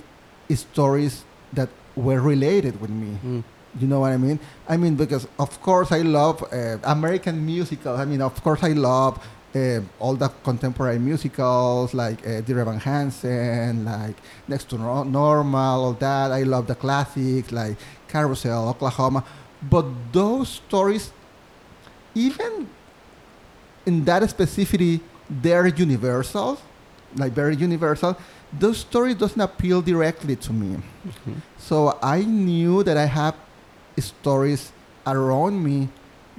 stories 0.54 1.26
that 1.52 1.70
were 1.96 2.22
related 2.22 2.80
with 2.80 2.90
me. 2.90 3.18
Mm. 3.24 3.44
You 3.80 3.88
know 3.88 4.00
what 4.00 4.12
I 4.14 4.18
mean? 4.18 4.40
I 4.70 4.78
mean 4.78 4.96
because 4.96 5.28
of 5.38 5.62
course 5.62 5.92
I 5.92 6.02
love 6.02 6.42
uh, 6.52 6.78
American 6.84 7.46
musicals. 7.46 8.00
I 8.00 8.06
mean 8.06 8.22
of 8.22 8.42
course 8.44 8.64
I 8.64 8.72
love 8.74 9.20
uh, 9.54 9.80
all 10.00 10.16
the 10.16 10.30
contemporary 10.44 11.00
musicals 11.00 11.94
like 11.94 12.26
uh, 12.28 12.42
Dear 12.42 12.60
Evan 12.60 12.80
Hansen, 12.80 13.86
like 13.86 14.16
Next 14.48 14.70
to 14.70 14.78
Normal, 14.78 15.84
all 15.86 15.94
that. 15.94 16.32
I 16.32 16.44
love 16.44 16.68
the 16.68 16.76
classics 16.76 17.52
like 17.52 17.76
Carousel, 18.08 18.70
Oklahoma. 18.70 19.24
But 19.62 19.86
those 20.12 20.50
stories, 20.50 21.12
even 22.14 22.68
in 23.86 24.04
that 24.06 24.24
specificity, 24.24 25.00
they're 25.30 25.68
universal, 25.68 26.58
like 27.16 27.34
very 27.34 27.56
universal. 27.56 28.18
Those 28.58 28.78
stories 28.78 29.16
doesn't 29.16 29.42
appeal 29.42 29.82
directly 29.82 30.36
to 30.38 30.54
me. 30.54 30.78
Mhm. 31.08 31.42
So 31.58 31.98
I 32.02 32.22
knew 32.24 32.84
that 32.84 32.98
I 32.98 33.06
have 33.06 33.36
stories 33.98 34.72
around 35.06 35.64
me 35.64 35.90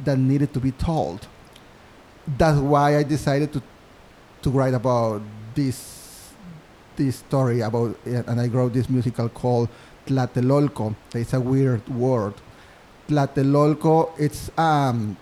that 0.04 0.18
needed 0.18 0.52
to 0.54 0.60
be 0.60 0.72
told. 0.72 1.26
That's 2.26 2.58
why 2.58 2.96
I 2.98 3.02
decided 3.02 3.52
to 3.52 3.62
to 4.42 4.50
write 4.50 4.74
about 4.74 5.22
this 5.54 6.32
this 6.96 7.16
story 7.16 7.60
about 7.60 7.96
and 8.04 8.40
I 8.40 8.46
wrote 8.48 8.72
this 8.72 8.88
musical 8.88 9.28
called 9.28 9.68
Tlatelolco. 10.06 10.94
It's 11.14 11.32
a 11.32 11.40
weird 11.40 11.88
word. 11.88 12.34
Tlatelolco, 13.08 14.10
it's 14.18 14.50
um, 14.58 15.16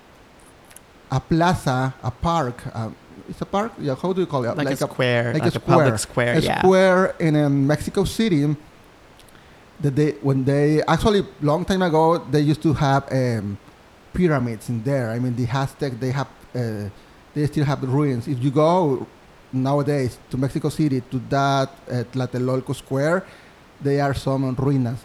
a 1.11 1.21
plaza, 1.21 1.95
a 2.03 2.11
park. 2.11 2.63
Um, 2.75 2.97
it's 3.29 3.41
a 3.41 3.47
park. 3.47 3.73
Yeah, 3.79 3.95
how 3.95 4.13
do 4.13 4.21
you 4.21 4.27
call 4.27 4.45
it? 4.45 4.57
Like, 4.57 4.69
a 4.69 4.77
square, 4.77 5.33
like 5.33 5.43
like, 5.43 5.55
a 5.55 5.59
a, 5.59 5.61
public 5.61 5.99
square. 5.99 6.37
square. 6.37 6.39
a 6.39 6.41
yeah. 6.41 6.59
square 6.59 7.15
in 7.19 7.37
um, 7.37 7.67
Mexico 7.67 8.05
City. 8.05 8.57
That 9.81 9.97
they 9.97 10.13
when 10.23 10.45
they 10.45 10.83
actually 10.87 11.25
long 11.43 11.65
time 11.65 11.83
ago 11.83 12.19
they 12.31 12.41
used 12.41 12.63
to 12.63 12.73
have 12.75 13.05
um, 13.13 13.59
pyramids 14.13 14.69
in 14.69 14.83
there. 14.85 15.11
I 15.11 15.19
mean 15.19 15.35
the 15.37 15.47
Aztec 15.47 15.99
they 16.01 16.11
have 16.13 16.29
uh, 16.55 16.89
they 17.35 17.47
still 17.47 17.65
have 17.65 17.81
the 17.81 17.89
ruins. 17.89 18.29
If 18.29 18.43
you 18.43 18.51
go 18.51 19.07
nowadays 19.53 20.19
to 20.31 20.37
Mexico 20.37 20.69
City 20.69 21.01
to 21.11 21.19
that 21.29 21.69
uh, 21.91 22.05
Tlatelolco 22.13 22.75
Square, 22.75 23.25
they 23.83 24.01
are 24.01 24.15
some 24.15 24.55
ruinas. 24.57 24.99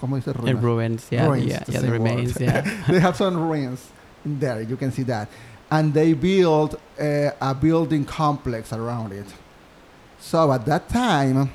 ¿Cómo 0.00 0.16
dice 0.16 0.28
In 0.28 0.34
ruinas? 0.56 0.62
ruins, 0.62 1.06
yeah, 1.10 1.26
Ruins, 1.26 1.46
yeah, 1.46 1.64
the 1.64 1.72
yeah, 1.72 1.80
the 1.80 1.86
word. 1.88 1.92
remains, 1.92 2.40
yeah. 2.40 2.60
they 2.88 3.00
have 3.00 3.16
some 3.16 3.36
ruins 3.36 3.86
in 4.24 4.38
there. 4.40 4.62
You 4.62 4.76
can 4.76 4.90
see 4.92 5.02
that, 5.04 5.28
and 5.70 5.92
they 5.92 6.14
built 6.14 6.74
uh, 6.98 7.30
a 7.40 7.54
building 7.54 8.04
complex 8.06 8.72
around 8.72 9.12
it. 9.12 9.26
So 10.18 10.50
at 10.52 10.64
that 10.66 10.88
time, 10.88 11.50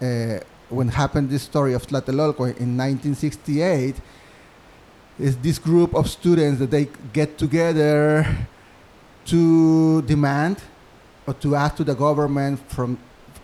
uh, 0.00 0.38
when 0.72 0.88
happened 0.88 1.30
this 1.30 1.42
story 1.42 1.74
of 1.74 1.86
Tlatelolco 1.86 2.46
in 2.56 2.76
1968, 2.76 3.96
is 5.18 5.36
this 5.36 5.58
group 5.58 5.94
of 5.94 6.08
students 6.08 6.58
that 6.58 6.70
they 6.70 6.88
get 7.12 7.36
together 7.36 8.26
to 9.26 10.02
demand 10.02 10.58
or 11.26 11.34
to 11.34 11.54
ask 11.54 11.76
to 11.76 11.84
the 11.84 11.94
government 11.94 12.58
from 12.68 12.98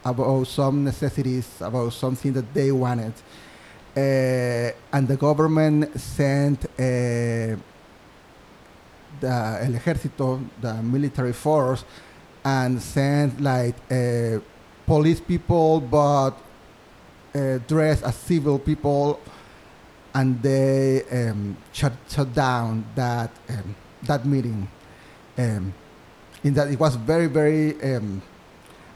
about 0.05 0.47
some 0.47 0.85
necessities, 0.85 1.47
about 1.61 1.93
something 1.93 2.33
that 2.33 2.53
they 2.55 2.73
wanted. 2.73 3.13
Uh, 3.97 4.71
and 4.93 5.07
the 5.07 5.17
government 5.17 6.01
sent 6.01 6.65
uh, 6.65 7.57
the 9.21 9.35
el 9.61 9.73
ejército, 9.73 10.41
the 10.61 10.75
military 10.83 11.33
force, 11.33 11.85
and 12.45 12.81
sent 12.81 13.41
like 13.41 13.75
uh, 13.91 14.39
police 14.87 15.21
people, 15.21 15.81
but 15.81 16.33
uh, 17.35 17.59
dressed 17.67 18.05
as 18.05 18.15
civil 18.17 18.59
people, 18.59 19.21
and 20.15 20.43
they 20.43 21.03
um, 21.11 21.57
shut, 21.73 21.93
shut 22.09 22.33
down 22.35 22.85
that 22.95 23.31
um, 23.49 23.75
that 24.03 24.25
meeting. 24.25 24.69
Um, 25.37 25.75
in 26.45 26.55
that 26.55 26.69
it 26.69 26.79
was 26.79 26.97
very 26.97 27.27
very, 27.27 27.81
um, 27.83 28.23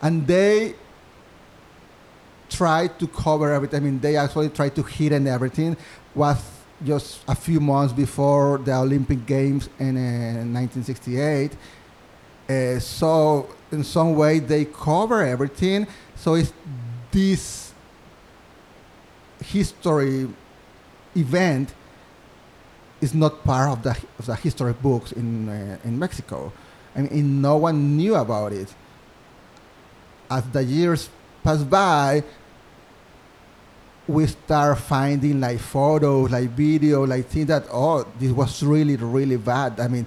and 0.01 0.27
they 0.27 0.75
tried 2.49 2.99
to 2.99 3.07
cover 3.07 3.53
everything. 3.53 3.81
I 3.81 3.85
mean, 3.85 4.01
they 4.01 4.16
actually 4.16 4.51
tried 4.51 4.75
to 4.77 4.83
hidden 4.83 5.27
everything. 5.27 5.77
Was 6.14 6.42
just 6.85 7.21
a 7.29 7.35
few 7.35 7.61
months 7.61 7.92
before 7.92 8.59
the 8.59 8.75
Olympic 8.75 9.25
Games 9.27 9.68
in 9.79 9.97
uh, 9.97 10.45
1968. 10.45 11.53
Uh, 12.49 12.79
so 12.79 13.49
in 13.71 13.85
some 13.85 14.14
way 14.14 14.38
they 14.38 14.64
cover 14.64 15.23
everything. 15.23 15.87
So 16.16 16.35
it's 16.35 16.53
this 17.11 17.62
history 19.53 20.29
event 21.15 21.75
is 23.01 23.15
not 23.15 23.45
part 23.45 23.69
of 23.69 23.83
the 23.83 23.91
of 24.19 24.27
the 24.27 24.37
history 24.37 24.73
books 24.73 25.12
in 25.12 25.49
uh, 25.49 25.79
in 25.85 25.99
Mexico. 25.99 26.53
I 26.97 27.03
mean, 27.03 27.41
no 27.41 27.57
one 27.57 27.97
knew 27.97 28.15
about 28.15 28.53
it. 28.53 28.73
As 30.31 30.45
the 30.51 30.62
years 30.62 31.11
pass 31.43 31.62
by, 31.62 32.23
we 34.07 34.27
start 34.27 34.79
finding 34.79 35.41
like 35.41 35.59
photos, 35.59 36.31
like 36.31 36.51
video, 36.51 37.05
like 37.05 37.27
things 37.27 37.49
that 37.49 37.65
oh, 37.73 38.07
this 38.19 38.31
was 38.31 38.62
really, 38.62 38.97
really 38.97 39.37
bad. 39.37 39.81
I 39.81 39.88
mean, 39.88 40.07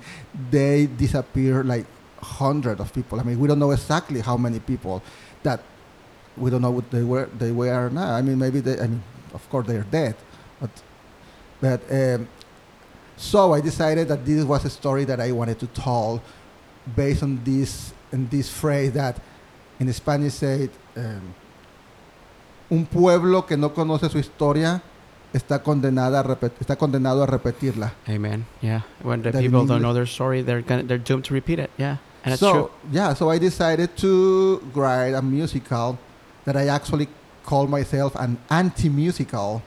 they 0.49 0.88
disappeared 0.88 1.65
like 1.67 1.86
hundreds 2.21 2.81
of 2.81 2.93
people. 2.93 3.19
I 3.19 3.23
mean, 3.23 3.39
we 3.39 3.47
don't 3.47 3.60
know 3.60 3.71
exactly 3.71 4.21
how 4.21 4.38
many 4.38 4.60
people 4.60 5.03
that 5.43 5.62
we 6.38 6.49
don't 6.49 6.62
know 6.62 6.71
what 6.71 6.89
they 6.91 7.03
were. 7.03 7.29
They 7.38 7.51
were 7.51 7.89
now. 7.89 8.13
I 8.13 8.21
mean, 8.21 8.38
maybe 8.38 8.60
they. 8.60 8.79
I 8.79 8.88
mean, 8.88 9.03
of 9.36 9.48
course, 9.50 9.67
they're 9.67 9.84
dead, 9.91 10.15
but 10.60 10.71
but 11.62 11.82
um, 11.91 12.28
So 13.17 13.54
I 13.54 13.62
decided 13.62 14.08
that 14.10 14.26
this 14.26 14.43
was 14.43 14.65
a 14.65 14.69
story 14.69 15.06
that 15.06 15.19
I 15.21 15.32
wanted 15.32 15.58
to 15.60 15.67
tell, 15.67 16.21
based 16.95 17.24
on 17.24 17.39
this 17.43 17.93
in 18.12 18.28
this 18.30 18.50
phrase 18.50 18.91
that 18.93 19.19
in 19.80 19.91
Spanish 19.93 20.34
said, 20.34 20.69
um, 20.98 21.34
un 22.69 22.86
pueblo 22.86 23.45
que 23.45 23.56
no 23.58 23.69
conoce 23.74 24.10
su 24.10 24.17
historia 24.17 24.82
está 25.34 25.62
condenada 25.63 26.24
está 26.60 26.76
condenado 26.76 27.24
a 27.24 27.28
repetirla. 27.28 27.93
Amen. 28.08 28.45
Yeah. 28.62 28.82
When 29.02 29.21
the 29.21 29.32
That 29.32 29.41
people 29.41 29.65
don't 29.65 29.82
know 29.82 29.93
their 29.93 30.06
story, 30.06 30.41
they're 30.41 30.62
gonna 30.62 30.84
they're 30.84 30.98
doomed 30.98 31.26
to 31.26 31.34
repeat 31.34 31.60
it. 31.60 31.71
Yeah. 31.78 31.98
And 32.24 32.34
it's 32.34 32.39
so 32.39 32.52
true. 32.54 32.71
yeah, 32.91 33.13
so 33.13 33.30
I 33.30 33.38
decided 33.38 33.95
to 33.98 34.60
write 34.74 35.13
a 35.13 35.21
musical 35.21 35.98
that 36.45 36.58
I 36.58 36.67
actually 36.67 37.08
call 37.45 37.67
myself 37.67 38.15
an 38.15 38.38
anti-musical 38.49 39.62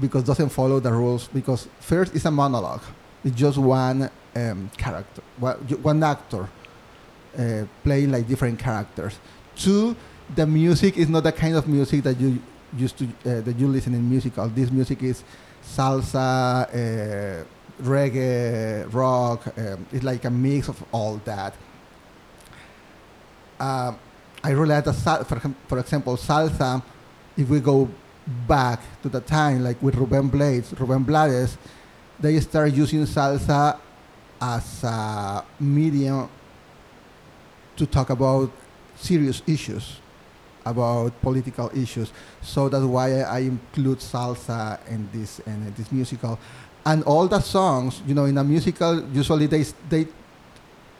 because 0.00 0.22
it 0.22 0.26
doesn't 0.26 0.50
follow 0.50 0.80
the 0.80 0.92
rules. 0.92 1.28
Because 1.28 1.68
first, 1.80 2.14
it's 2.14 2.24
a 2.24 2.30
monologue; 2.30 2.82
it's 3.24 3.36
just 3.36 3.58
one 3.58 4.10
um, 4.36 4.70
character, 4.76 5.22
one, 5.38 6.02
actor 6.02 6.48
uh, 7.38 7.64
playing 7.82 8.10
like 8.12 8.26
different 8.26 8.58
characters. 8.58 9.18
Two, 9.56 9.96
the 10.34 10.46
music 10.46 10.96
is 10.96 11.08
not 11.08 11.22
the 11.24 11.32
kind 11.32 11.56
of 11.56 11.68
music 11.68 12.02
that 12.04 12.18
you 12.18 12.40
used 12.76 12.98
to 12.98 13.04
uh, 13.04 13.40
that 13.40 13.56
you 13.56 13.68
listen 13.68 13.94
in 13.94 14.08
musical. 14.08 14.48
This 14.48 14.70
music 14.70 15.02
is 15.02 15.22
salsa, 15.62 16.66
uh, 16.68 17.44
reggae, 17.82 18.92
rock. 18.92 19.46
Um, 19.58 19.86
it's 19.92 20.04
like 20.04 20.24
a 20.24 20.30
mix 20.30 20.68
of 20.68 20.82
all 20.92 21.20
that. 21.24 21.54
Um, 23.60 23.98
I 24.44 24.52
like 24.52 24.84
sal- 24.94 25.24
for, 25.24 25.40
for 25.66 25.78
example 25.78 26.16
salsa. 26.18 26.82
If 27.36 27.48
we 27.48 27.60
go 27.60 27.88
back 28.46 28.80
to 29.02 29.08
the 29.08 29.20
time, 29.20 29.64
like 29.64 29.82
with 29.82 29.94
Ruben 29.96 30.28
Blades, 30.28 30.72
Ruben 30.78 31.02
Blades, 31.02 31.56
they 32.20 32.38
start 32.40 32.72
using 32.74 33.04
salsa 33.06 33.78
as 34.40 34.84
a 34.84 35.42
medium 35.58 36.28
to 37.76 37.86
talk 37.86 38.10
about 38.10 38.50
serious 38.96 39.42
issues, 39.46 39.98
about 40.64 41.18
political 41.22 41.70
issues. 41.74 42.12
So 42.42 42.68
that's 42.68 42.84
why 42.84 43.22
I 43.22 43.38
include 43.40 43.98
salsa 43.98 44.78
in 44.88 45.08
this 45.10 45.38
in 45.40 45.72
this 45.74 45.90
musical, 45.90 46.38
and 46.84 47.02
all 47.04 47.26
the 47.26 47.40
songs. 47.40 48.02
You 48.06 48.14
know, 48.14 48.26
in 48.26 48.36
a 48.36 48.44
musical, 48.44 49.02
usually 49.08 49.46
they 49.46 49.64
they 49.88 50.06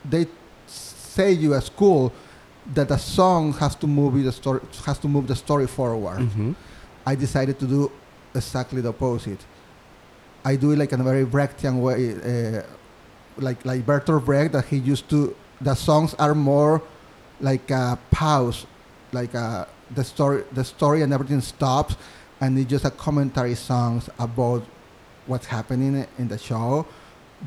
they 0.09 0.27
say 0.67 1.33
you 1.33 1.53
at 1.55 1.65
school 1.65 2.11
that 2.73 2.89
the 2.89 2.97
song 2.97 3.53
has 3.55 3.75
to 3.77 3.87
move 3.87 4.23
the 4.25 4.33
story 4.33 4.61
has 4.87 4.99
to 4.99 5.09
move 5.09 5.27
the 5.27 5.37
story 5.37 5.67
forward. 5.67 6.21
hmm 6.21 6.53
I 7.07 7.15
decided 7.15 7.59
to 7.59 7.67
do 7.67 7.93
exactly 8.35 8.81
the 8.81 8.89
opposite. 8.89 9.41
I 10.45 10.57
do 10.57 10.71
it 10.73 10.79
like 10.79 10.93
in 10.93 11.01
a 11.01 11.05
very 11.05 11.27
Brechtian 11.27 11.81
way, 11.81 12.01
uh, 12.15 12.63
like 13.37 13.65
like 13.65 13.85
Bertolt 13.85 14.25
Brecht, 14.25 14.53
that 14.53 14.65
he 14.67 14.79
used 14.79 15.09
to. 15.11 15.35
The 15.61 15.75
songs 15.75 16.15
are 16.15 16.35
more 16.35 16.81
like 17.41 17.71
a 17.71 17.99
pause, 18.11 18.67
like 19.13 19.35
a, 19.35 19.67
the 19.95 20.05
story, 20.05 20.45
the 20.53 20.65
story, 20.65 21.03
and 21.03 21.13
everything 21.13 21.41
stops, 21.43 21.97
and 22.41 22.59
it's 22.59 22.71
just 22.71 22.85
a 22.87 22.91
commentary 22.91 23.55
songs 23.55 24.09
about 24.19 24.63
what's 25.27 25.47
happening 25.47 26.07
in 26.19 26.29
the 26.29 26.39
show. 26.39 26.87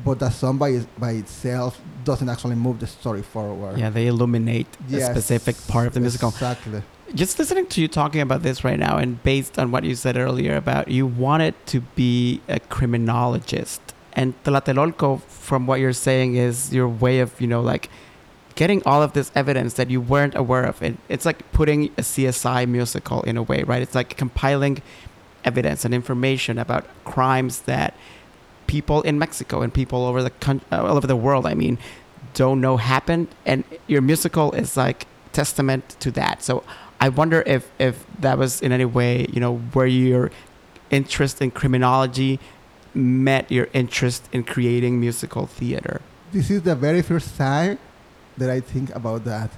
But 0.04 0.20
that 0.20 0.32
song 0.32 0.58
by 0.58 0.80
by 0.98 1.12
itself 1.12 1.80
doesn't 2.04 2.28
actually 2.28 2.54
move 2.54 2.78
the 2.80 2.86
story 2.86 3.22
forward. 3.22 3.78
Yeah, 3.78 3.90
they 3.90 4.06
illuminate 4.06 4.68
a 4.92 5.00
specific 5.00 5.56
part 5.66 5.86
of 5.88 5.94
the 5.94 6.00
musical. 6.00 6.28
Exactly. 6.28 6.82
Just 7.14 7.38
listening 7.38 7.66
to 7.68 7.80
you 7.80 7.88
talking 7.88 8.20
about 8.20 8.42
this 8.42 8.64
right 8.64 8.78
now, 8.78 8.98
and 8.98 9.22
based 9.22 9.58
on 9.58 9.70
what 9.70 9.82
you 9.84 9.94
said 9.94 10.16
earlier 10.16 10.56
about 10.56 10.88
you 10.88 11.06
wanted 11.06 11.54
to 11.66 11.80
be 11.96 12.42
a 12.48 12.60
criminologist, 12.60 13.80
and 14.12 14.34
Tlatelolco, 14.44 15.22
from 15.22 15.66
what 15.66 15.80
you're 15.80 15.92
saying, 15.92 16.36
is 16.36 16.72
your 16.72 16.88
way 16.88 17.20
of 17.20 17.40
you 17.40 17.46
know 17.46 17.60
like 17.60 17.88
getting 18.58 18.82
all 18.84 19.02
of 19.02 19.12
this 19.12 19.30
evidence 19.36 19.74
that 19.74 19.88
you 19.88 20.00
weren't 20.00 20.34
aware 20.34 20.64
of. 20.64 20.82
It, 20.82 20.96
it's 21.08 21.24
like 21.24 21.50
putting 21.52 21.84
a 21.96 22.02
CSI 22.02 22.68
musical 22.68 23.22
in 23.22 23.36
a 23.36 23.42
way, 23.42 23.62
right? 23.62 23.80
It's 23.80 23.94
like 23.94 24.16
compiling 24.16 24.82
evidence 25.44 25.84
and 25.84 25.94
information 25.94 26.58
about 26.58 26.84
crimes 27.04 27.60
that 27.62 27.94
people 28.68 29.02
in 29.02 29.18
Mexico 29.18 29.62
and 29.62 29.74
people 29.74 30.06
over 30.06 30.22
the 30.22 30.30
coun- 30.44 30.62
uh, 30.70 30.86
all 30.86 30.96
over 30.96 31.08
the 31.08 31.16
world, 31.26 31.44
I 31.46 31.54
mean, 31.54 31.78
don't 32.34 32.60
know 32.60 32.76
happened, 32.76 33.26
and 33.44 33.64
your 33.88 34.02
musical 34.02 34.52
is 34.52 34.76
like 34.76 35.06
testament 35.32 35.84
to 36.00 36.10
that. 36.12 36.44
So 36.44 36.62
I 37.00 37.08
wonder 37.08 37.42
if 37.46 37.62
if 37.78 38.06
that 38.20 38.38
was 38.38 38.62
in 38.62 38.70
any 38.70 38.84
way, 38.84 39.26
you 39.34 39.40
know, 39.40 39.56
where 39.74 39.86
your 39.86 40.30
interest 40.90 41.42
in 41.42 41.50
criminology 41.50 42.38
met 42.94 43.50
your 43.50 43.68
interest 43.72 44.22
in 44.32 44.44
creating 44.44 45.00
musical 45.00 45.46
theater. 45.46 46.00
this 46.32 46.50
is 46.50 46.62
the 46.62 46.74
very 46.74 47.02
first 47.02 47.36
time 47.36 47.78
that 48.36 48.50
I 48.50 48.60
think 48.60 48.94
about 48.94 49.24
that. 49.24 49.50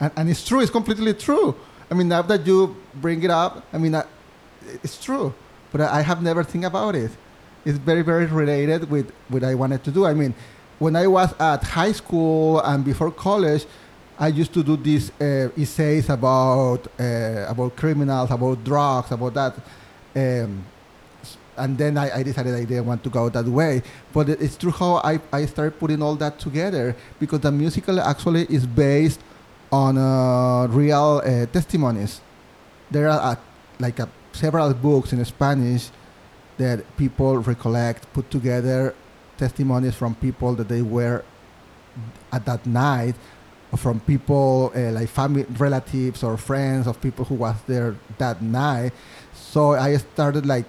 And, 0.00 0.10
and 0.16 0.24
it's 0.30 0.44
true, 0.48 0.60
it's 0.60 0.70
completely 0.70 1.14
true. 1.14 1.54
I 1.90 1.94
mean, 1.94 2.08
now 2.08 2.22
that 2.22 2.46
you 2.46 2.76
bring 2.94 3.22
it 3.22 3.30
up, 3.30 3.52
I 3.72 3.78
mean, 3.78 3.94
uh, 3.94 4.04
it's 4.82 4.98
true. 5.06 5.32
But 5.72 5.80
I 5.82 5.98
I 5.98 6.02
have 6.10 6.20
never 6.22 6.42
think 6.52 6.64
about 6.64 6.94
it. 7.04 7.12
It's 7.64 7.78
very, 7.78 8.02
very 8.02 8.26
related 8.26 8.90
with 8.90 9.10
what 9.28 9.42
I 9.44 9.54
wanted 9.54 9.82
to 9.84 9.90
do. 9.90 10.04
I 10.04 10.14
mean, 10.14 10.34
when 10.78 10.96
I 10.96 11.06
was 11.06 11.32
at 11.40 11.62
high 11.62 11.92
school 11.92 12.60
and 12.60 12.84
before 12.84 13.10
college, 13.10 13.64
I 14.18 14.28
used 14.28 14.52
to 14.54 14.62
do 14.62 14.76
these 14.76 15.10
uh, 15.20 15.48
essays 15.56 16.08
about 16.08 16.86
uh, 17.00 17.46
about 17.48 17.74
criminals, 17.76 18.30
about 18.30 18.62
drugs, 18.62 19.10
about 19.10 19.34
that. 19.34 19.54
Um, 20.14 20.64
and 21.56 21.78
then 21.78 21.96
I, 21.98 22.18
I 22.18 22.22
decided 22.22 22.54
I 22.54 22.64
didn't 22.64 22.86
want 22.86 23.02
to 23.04 23.10
go 23.10 23.28
that 23.28 23.44
way. 23.44 23.82
But 24.12 24.28
it's 24.28 24.56
true 24.56 24.70
how 24.70 24.96
I, 24.96 25.20
I 25.32 25.46
started 25.46 25.78
putting 25.78 26.02
all 26.02 26.16
that 26.16 26.38
together 26.38 26.96
because 27.18 27.40
the 27.40 27.52
musical 27.52 28.00
actually 28.00 28.46
is 28.50 28.66
based 28.66 29.20
on 29.70 29.98
uh, 29.98 30.66
real 30.68 31.22
uh, 31.24 31.46
testimonies. 31.46 32.20
There 32.90 33.08
are 33.08 33.32
uh, 33.32 33.36
like 33.78 33.98
uh, 34.00 34.06
several 34.32 34.72
books 34.74 35.12
in 35.12 35.24
Spanish 35.24 35.90
that 36.58 36.96
people 36.96 37.38
recollect, 37.38 38.12
put 38.12 38.30
together 38.30 38.94
testimonies 39.36 39.94
from 39.94 40.14
people 40.14 40.54
that 40.54 40.68
they 40.68 40.82
were 40.82 41.24
at 42.32 42.44
that 42.46 42.64
night, 42.66 43.14
from 43.76 44.00
people 44.00 44.72
uh, 44.76 44.92
like 44.92 45.08
family, 45.08 45.44
relatives 45.58 46.22
or 46.22 46.36
friends 46.36 46.86
of 46.86 47.00
people 47.00 47.24
who 47.24 47.34
was 47.34 47.56
there 47.66 47.96
that 48.18 48.40
night. 48.40 48.92
So 49.34 49.72
I 49.72 49.96
started 49.96 50.46
like 50.46 50.66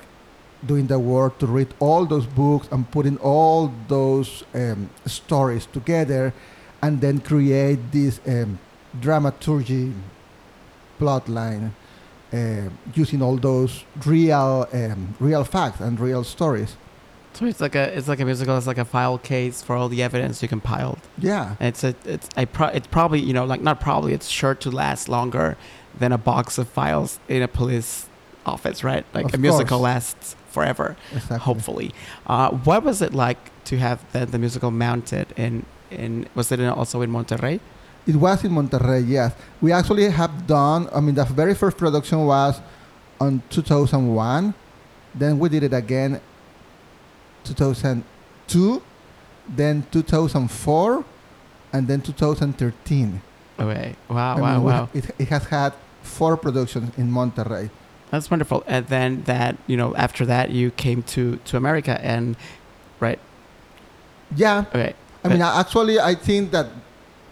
doing 0.65 0.87
the 0.87 0.97
work 0.97 1.37
to 1.39 1.45
read 1.45 1.73
all 1.79 2.05
those 2.05 2.25
books 2.25 2.67
and 2.71 2.89
putting 2.89 3.17
all 3.17 3.71
those 3.87 4.43
um, 4.53 4.89
stories 5.05 5.67
together 5.67 6.33
and 6.81 7.01
then 7.01 7.19
create 7.19 7.91
this 7.91 8.19
um, 8.27 8.57
dramaturgy 8.99 9.93
plot 10.97 11.27
line 11.29 11.75
uh, 12.33 12.69
using 12.93 13.21
all 13.21 13.37
those 13.37 13.83
real 14.05 14.67
um, 14.73 15.15
real 15.19 15.43
facts 15.43 15.79
and 15.79 15.99
real 15.99 16.23
stories 16.23 16.75
So 17.33 17.45
it's 17.45 17.59
like 17.61 17.75
a 17.75 17.97
it's 17.97 18.07
like 18.07 18.21
a 18.21 18.25
musical. 18.25 18.57
It's 18.57 18.67
like 18.67 18.81
a 18.81 18.85
file 18.85 19.17
case 19.17 19.61
for 19.65 19.75
all 19.75 19.89
the 19.89 20.01
evidence 20.03 20.41
you 20.43 20.47
compiled. 20.49 20.99
yeah 21.17 21.55
And 21.59 21.67
it's 21.69 21.83
a 21.83 21.93
it's 22.05 22.27
I 22.41 22.45
pro, 22.45 22.67
it's 22.77 22.87
probably 22.87 23.19
you 23.19 23.33
know 23.33 23.45
like 23.45 23.61
not 23.61 23.79
probably 23.79 24.13
it's 24.13 24.29
sure 24.29 24.55
to 24.55 24.69
last 24.71 25.09
longer 25.09 25.55
than 25.99 26.11
a 26.11 26.17
box 26.17 26.57
of 26.57 26.67
files 26.67 27.19
in 27.27 27.41
a 27.41 27.47
police 27.47 28.07
office, 28.45 28.83
right? 28.83 29.05
Like 29.13 29.25
Of 29.25 29.33
a 29.33 29.37
musical 29.37 29.77
course. 29.79 29.83
lasts 29.91 30.35
forever, 30.55 30.95
exactly. 31.11 31.37
hopefully. 31.39 31.89
Uh, 32.27 32.49
what 32.67 32.83
was 32.83 33.01
it 33.01 33.13
like 33.13 33.37
to 33.65 33.77
have 33.77 33.97
the, 34.13 34.25
the 34.25 34.37
musical 34.39 34.71
mounted 34.71 35.27
in 35.37 35.65
in 35.91 36.27
was 36.35 36.51
it 36.51 36.59
in, 36.59 36.69
also 36.69 37.01
in 37.01 37.11
Monterrey? 37.11 37.59
It 38.07 38.15
was 38.15 38.43
in 38.43 38.51
Monterrey, 38.51 39.07
yes. 39.07 39.33
We 39.61 39.71
actually 39.71 40.09
have 40.09 40.45
done, 40.45 40.89
I 40.93 40.99
mean, 40.99 41.15
the 41.15 41.25
very 41.25 41.55
first 41.55 41.77
production 41.77 42.25
was 42.25 42.61
on 43.19 43.41
2001. 43.49 44.53
Then 45.15 45.39
we 45.39 45.49
did 45.49 45.63
it 45.63 45.73
again 45.73 46.21
2002, 47.45 48.83
then 49.49 49.85
2004, 49.91 51.05
and 51.73 51.87
then 51.87 52.01
2013. 52.01 53.21
Okay. 53.57 53.95
Wow, 54.09 54.37
I 54.37 54.41
wow, 54.41 54.53
mean, 54.55 54.63
wow. 54.63 54.89
It, 54.93 55.05
it 55.17 55.27
has 55.29 55.45
had 55.45 55.73
four 56.01 56.37
productions 56.37 56.97
in 56.97 57.11
Monterrey. 57.11 57.69
That's 58.11 58.29
wonderful. 58.29 58.63
And 58.67 58.87
then 58.87 59.23
that 59.23 59.57
you 59.67 59.75
know 59.77 59.95
after 59.95 60.25
that 60.25 60.51
you 60.51 60.71
came 60.71 61.01
to 61.03 61.37
to 61.37 61.57
America 61.57 61.99
and 62.03 62.37
right. 62.99 63.19
Yeah, 64.35 64.65
Okay. 64.69 64.93
I 65.23 65.27
mean, 65.27 65.41
actually, 65.41 65.99
I 65.99 66.13
think 66.13 66.51
that, 66.51 66.67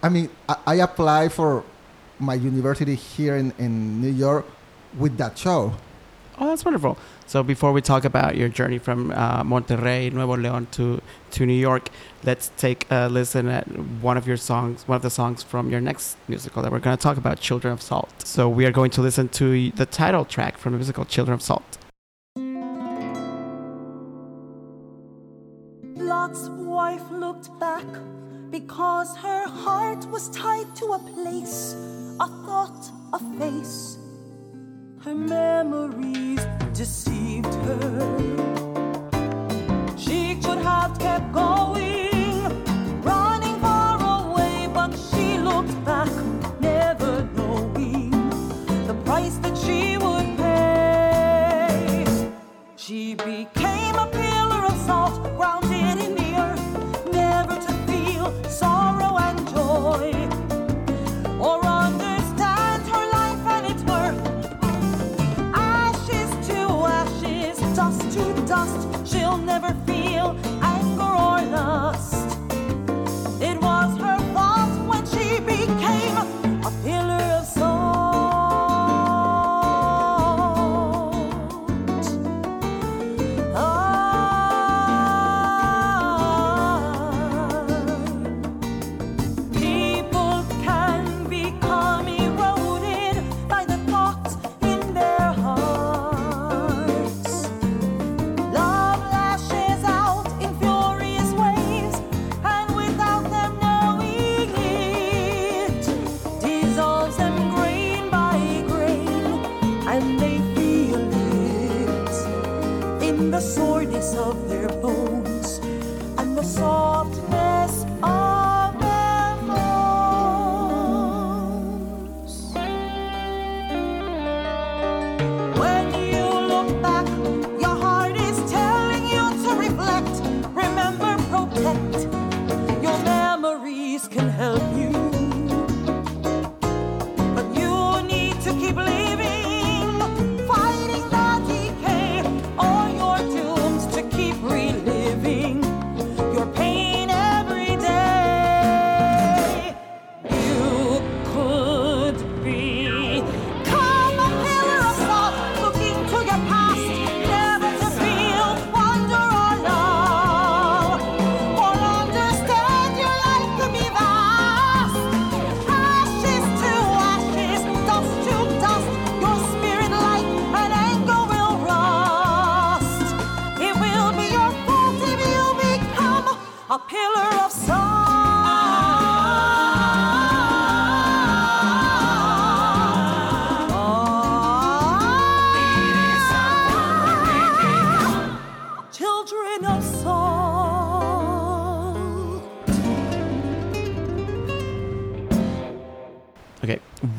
I 0.04 0.10
mean, 0.10 0.28
I, 0.46 0.56
I 0.66 0.74
applied 0.74 1.32
for 1.32 1.64
my 2.18 2.34
university 2.34 2.94
here 2.94 3.36
in, 3.36 3.54
in 3.58 4.02
New 4.02 4.10
York 4.10 4.44
with 4.98 5.16
that 5.16 5.38
show. 5.38 5.72
Oh, 6.36 6.48
that's 6.48 6.62
wonderful. 6.62 6.98
So 7.26 7.42
before 7.42 7.72
we 7.72 7.80
talk 7.80 8.04
about 8.04 8.36
your 8.36 8.50
journey 8.50 8.76
from 8.76 9.12
uh, 9.12 9.42
Monterrey, 9.44 10.12
Nuevo 10.12 10.36
León 10.36 10.70
to 10.72 11.00
to 11.30 11.46
New 11.46 11.60
York, 11.68 11.88
let's 12.22 12.50
take 12.58 12.86
a 12.90 13.08
listen 13.08 13.48
at 13.48 13.64
one 14.02 14.18
of 14.18 14.26
your 14.26 14.36
songs, 14.36 14.86
one 14.86 14.96
of 14.96 15.02
the 15.02 15.08
songs 15.08 15.42
from 15.42 15.70
your 15.70 15.80
next 15.80 16.18
musical 16.28 16.60
that 16.62 16.70
we're 16.70 16.80
going 16.80 16.96
to 16.98 17.02
talk 17.02 17.16
about, 17.16 17.40
Children 17.40 17.72
of 17.72 17.80
Salt. 17.80 18.26
So 18.26 18.46
we 18.46 18.66
are 18.66 18.72
going 18.72 18.90
to 18.90 19.00
listen 19.00 19.30
to 19.40 19.70
the 19.70 19.86
title 19.86 20.26
track 20.26 20.58
from 20.58 20.72
the 20.72 20.78
musical 20.78 21.06
Children 21.06 21.34
of 21.34 21.40
Salt. 21.40 21.78
Lot's 25.96 26.50
wife 26.50 27.10
looked 27.10 27.48
back 27.58 27.86
because 28.60 29.16
her 29.16 29.48
heart 29.48 30.06
was 30.12 30.28
tied 30.28 30.76
to 30.76 30.84
a 30.92 30.98
place, 31.12 31.74
a 32.20 32.26
thought, 32.44 32.88
a 33.12 33.18
face. 33.36 33.98
Her 35.00 35.12
memories 35.12 36.38
deceived 36.72 37.52
her. 37.66 37.98
She 39.96 40.36
could 40.36 40.58
have 40.58 40.96
kept 41.00 41.32
going, 41.32 42.03
and 59.76 60.23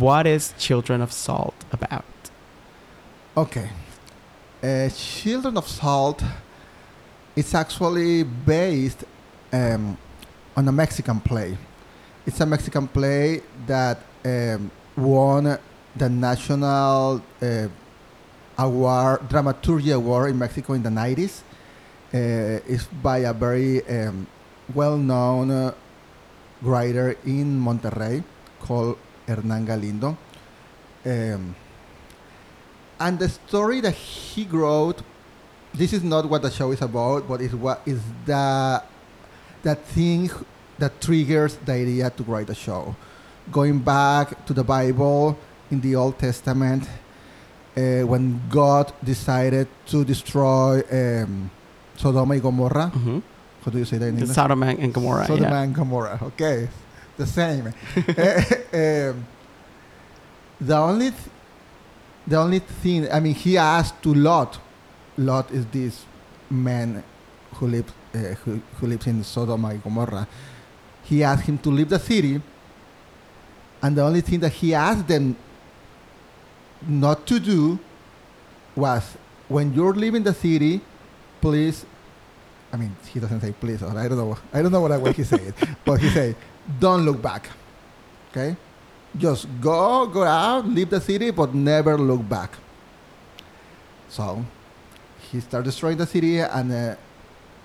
what 0.06 0.28
is 0.28 0.54
Children 0.60 1.02
of 1.02 1.12
Salt 1.12 1.56
about? 1.72 2.06
Okay. 3.36 3.70
Uh, 4.62 4.88
Children 4.89 5.58
of 5.58 5.68
Salt 5.68 6.22
is 7.36 7.56
actually 7.56 8.22
based 8.22 9.04
um, 9.52 9.98
on 10.56 10.68
a 10.68 10.72
Mexican 10.72 11.20
play. 11.20 11.58
It's 12.24 12.39
a 12.39 12.46
Mexican 12.46 12.88
play 12.88 13.41
that 13.65 13.98
um, 14.24 14.70
won 14.96 15.58
the 15.96 16.10
National 16.10 17.20
uh, 17.41 17.68
Award, 18.60 19.28
Dramaturgy 19.28 19.89
Award 19.89 20.30
in 20.30 20.38
Mexico 20.38 20.74
in 20.74 20.84
the 20.84 20.89
90s. 20.89 21.41
Uh, 22.13 22.74
it's 22.74 22.86
by 23.02 23.20
a 23.32 23.34
very 23.34 23.82
um, 23.89 24.28
well-known 24.72 25.50
uh, 25.50 25.74
writer 26.62 27.18
in 27.26 27.60
Monterrey 27.60 28.24
called 28.60 29.00
Hernan 29.28 29.66
Galindo. 29.66 30.18
Um, 31.06 31.56
and 33.00 33.20
the 33.20 33.30
story 33.30 33.82
that 33.82 33.94
he 33.94 34.46
wrote, 34.46 35.02
this 35.74 35.94
is 35.94 36.04
not 36.04 36.30
what 36.30 36.42
the 36.42 36.52
show 36.52 36.72
is 36.72 36.82
about, 36.82 37.28
but 37.28 37.42
is 37.42 37.54
what 37.54 37.82
is 37.86 38.00
the 38.26 38.82
that 39.64 39.84
thing 39.86 40.30
that 40.78 41.02
triggers 41.02 41.58
the 41.58 41.74
idea 41.74 42.10
to 42.10 42.24
write 42.24 42.50
a 42.50 42.56
show. 42.56 42.96
Going 43.52 43.80
back 43.80 44.46
to 44.46 44.54
the 44.54 44.64
Bible 44.64 45.38
in 45.72 45.82
the 45.82 45.96
Old 45.96 46.18
Testament, 46.18 46.88
uh, 47.78 48.02
when 48.02 48.42
God 48.50 48.94
decided 49.04 49.68
to 49.88 50.06
destroy 50.06 50.82
um, 50.92 51.50
Sodom 51.98 52.32
and 52.32 52.42
Gomorrah. 52.42 52.88
hmm 52.88 53.20
How 53.64 53.72
do 53.72 53.80
you 53.80 53.86
say 53.86 53.98
that 53.98 54.08
in 54.08 54.18
English? 54.18 54.36
Sodom 54.36 54.64
and 54.64 54.94
Gomorrah. 54.94 55.26
Sodom 55.26 55.44
yeah. 55.44 55.62
and 55.62 55.74
Gomorrah. 55.74 56.20
Okay, 56.22 56.70
the 57.17 57.25
same. 57.25 57.67
um, 57.67 57.73
the 60.62 60.78
only, 60.78 61.10
th- 61.12 61.21
the 62.28 62.38
only 62.38 62.60
thing. 62.60 63.12
I 63.12 63.19
mean, 63.19 63.34
he 63.34 63.58
asked 63.58 64.01
to 64.04 64.13
Lot. 64.13 64.60
Lot 65.17 65.51
is 65.51 65.65
this 65.67 66.06
man 66.49 67.04
who 67.56 67.67
lives 67.67 67.93
uh, 68.13 68.17
who, 68.43 68.62
who 68.80 68.88
lives 68.88 69.08
in 69.08 69.23
Sodom 69.23 69.63
and 69.65 69.82
Gomorrah. 69.82 70.28
He 71.04 71.23
asked 71.23 71.43
him 71.43 71.58
to 71.60 71.69
leave 71.69 71.89
the 71.89 71.99
city, 71.99 72.41
and 73.82 73.95
the 73.95 74.01
only 74.04 74.21
thing 74.21 74.39
that 74.39 74.51
he 74.51 74.73
asked 74.73 75.08
them 75.08 75.36
not 76.88 77.25
to 77.28 77.39
do 77.39 77.80
was 78.76 79.16
when 79.47 79.74
you're 79.74 79.93
leaving 79.93 80.24
the 80.24 80.34
city, 80.34 80.82
please 81.39 81.86
I 82.76 82.78
mean, 82.78 82.93
he 83.07 83.22
doesn't 83.22 83.39
say 83.39 83.53
please, 83.53 83.82
or 83.82 83.97
I 83.97 84.09
don't 84.09 84.18
know. 84.18 84.38
I 84.51 84.61
don't 84.61 84.72
know 84.72 84.82
what 84.82 84.99
way 84.99 85.13
he 85.13 85.24
said, 85.24 85.53
but 85.86 86.01
he 86.01 86.09
said, 86.09 86.36
"Don't 86.80 87.05
look 87.05 87.22
back." 87.22 87.49
Okay, 88.32 88.55
just 89.18 89.47
go, 89.61 90.05
go 90.07 90.24
out, 90.24 90.68
leave 90.68 90.89
the 90.89 90.99
city, 90.99 91.32
but 91.32 91.53
never 91.53 91.97
look 91.97 92.28
back. 92.28 92.57
So 94.09 94.45
he 95.32 95.39
started 95.39 95.66
destroying 95.66 95.97
the 95.97 96.05
city, 96.05 96.39
and 96.39 96.72
uh, 96.72 96.95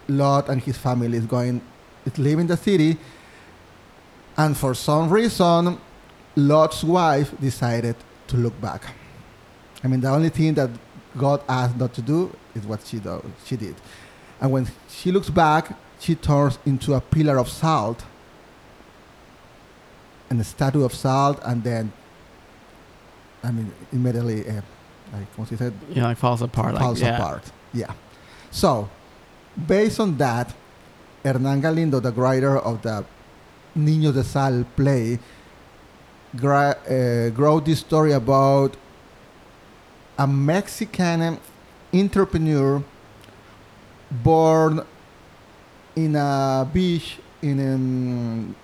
Lot 0.09 0.49
and 0.49 0.61
his 0.63 0.77
family 0.77 1.17
is 1.17 1.27
going, 1.27 1.61
is 2.05 2.19
leaving 2.19 2.47
the 2.47 2.57
city, 2.57 2.97
and 4.37 4.57
for 4.57 4.75
some 4.75 5.11
reason, 5.11 5.79
Lot's 6.37 6.85
wife 6.85 7.39
decided 7.41 7.97
to 8.29 8.37
look 8.37 8.59
back. 8.61 8.85
I 9.83 9.89
mean, 9.89 10.01
the 10.01 10.09
only 10.11 10.29
thing 10.29 10.55
that 10.55 10.71
God 11.17 11.43
asked 11.49 11.77
not 11.77 11.93
to 11.95 12.03
do 12.03 12.35
is 12.55 12.67
what 12.67 12.87
she 12.87 12.99
do, 12.99 13.23
she 13.45 13.57
did. 13.57 13.75
And 14.41 14.53
when 14.53 14.69
she 14.89 15.11
looks 15.11 15.31
back, 15.31 15.77
she 15.99 16.15
turns 16.15 16.59
into 16.65 16.95
a 16.95 17.01
pillar 17.01 17.39
of 17.39 17.49
salt 17.49 18.05
and 20.31 20.41
a 20.41 20.45
statue 20.45 20.85
of 20.85 20.95
salt, 20.95 21.41
and 21.45 21.63
then, 21.65 21.93
I 23.43 23.51
mean, 23.51 23.73
immediately, 23.93 24.49
uh, 24.49 24.63
like 25.13 25.27
what 25.37 25.49
she 25.49 25.57
said, 25.57 25.75
Yeah, 25.91 26.05
like 26.05 26.19
falls 26.19 26.41
apart. 26.41 26.75
Like, 26.75 26.83
falls 26.83 27.01
yeah. 27.03 27.17
apart. 27.17 27.51
Yeah. 27.75 27.93
So, 28.51 28.89
based 29.67 29.99
on 30.01 30.17
that, 30.19 30.55
Hernán 31.25 31.61
Galindo, 31.61 32.01
the 32.01 32.13
writer 32.13 32.57
of 32.59 32.83
the 32.83 33.05
Niños 33.77 34.15
de 34.15 34.25
Sal 34.25 34.65
play, 34.77 35.19
gra- 36.37 36.77
uh, 36.89 37.31
wrote 37.37 37.65
this 37.67 37.81
story 37.81 38.13
about 38.13 38.77
a 40.19 40.27
Mexican 40.27 41.39
entrepreneur 41.93 42.83
born 44.11 44.85
in 45.97 46.15
a 46.17 46.69
beach 46.73 47.19
in 47.43 47.75
um, 47.75 48.57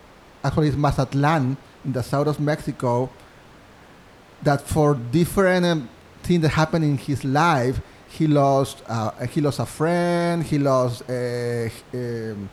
actually 0.46 0.68
it's 0.68 0.76
Mazatlan 0.76 1.56
in 1.84 1.92
the 1.92 2.02
south 2.02 2.28
of 2.28 2.38
Mexico 2.38 3.10
that 4.42 4.60
for 4.62 4.94
different 4.94 5.66
um, 5.66 5.88
things 6.22 6.42
that 6.42 6.50
happened 6.50 6.84
in 6.84 6.96
his 6.96 7.24
life 7.24 7.80
he 8.08 8.26
lost 8.26 8.82
uh, 8.86 9.10
he 9.26 9.40
lost 9.40 9.58
a 9.58 9.66
friend 9.66 10.44
he 10.44 10.58
lost 10.58 11.02
uh, 11.10 11.68
um, 11.94 12.48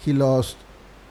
he 0.00 0.12
lost 0.12 0.56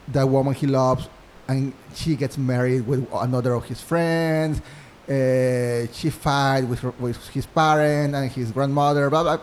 the 0.08 0.24
woman 0.26 0.54
he 0.54 0.66
loves 0.66 1.08
and 1.48 1.72
she 1.94 2.14
gets 2.14 2.38
married 2.38 2.86
with 2.86 3.06
another 3.12 3.54
of 3.54 3.64
his 3.64 3.80
friends 3.80 4.60
uh, 5.08 5.86
she 5.92 6.10
fight 6.10 6.62
with, 6.62 6.82
with 7.00 7.28
his 7.30 7.46
parent 7.46 8.14
and 8.14 8.30
his 8.30 8.52
grandmother 8.52 9.10
blah, 9.10 9.22
blah. 9.22 9.38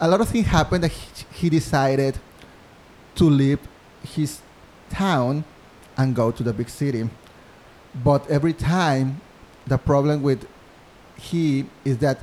a 0.00 0.08
lot 0.08 0.20
of 0.20 0.28
things 0.28 0.46
happened 0.46 0.82
that 0.82 0.90
he, 0.90 1.24
he 1.32 1.50
decided 1.50 2.18
to 3.14 3.24
leave 3.24 3.60
his 4.02 4.40
town 4.90 5.44
and 5.96 6.14
go 6.14 6.30
to 6.30 6.42
the 6.42 6.52
big 6.52 6.68
city. 6.68 7.08
But 8.04 8.28
every 8.30 8.52
time 8.52 9.20
the 9.66 9.78
problem 9.78 10.22
with 10.22 10.46
he 11.18 11.66
is 11.84 11.98
that 11.98 12.18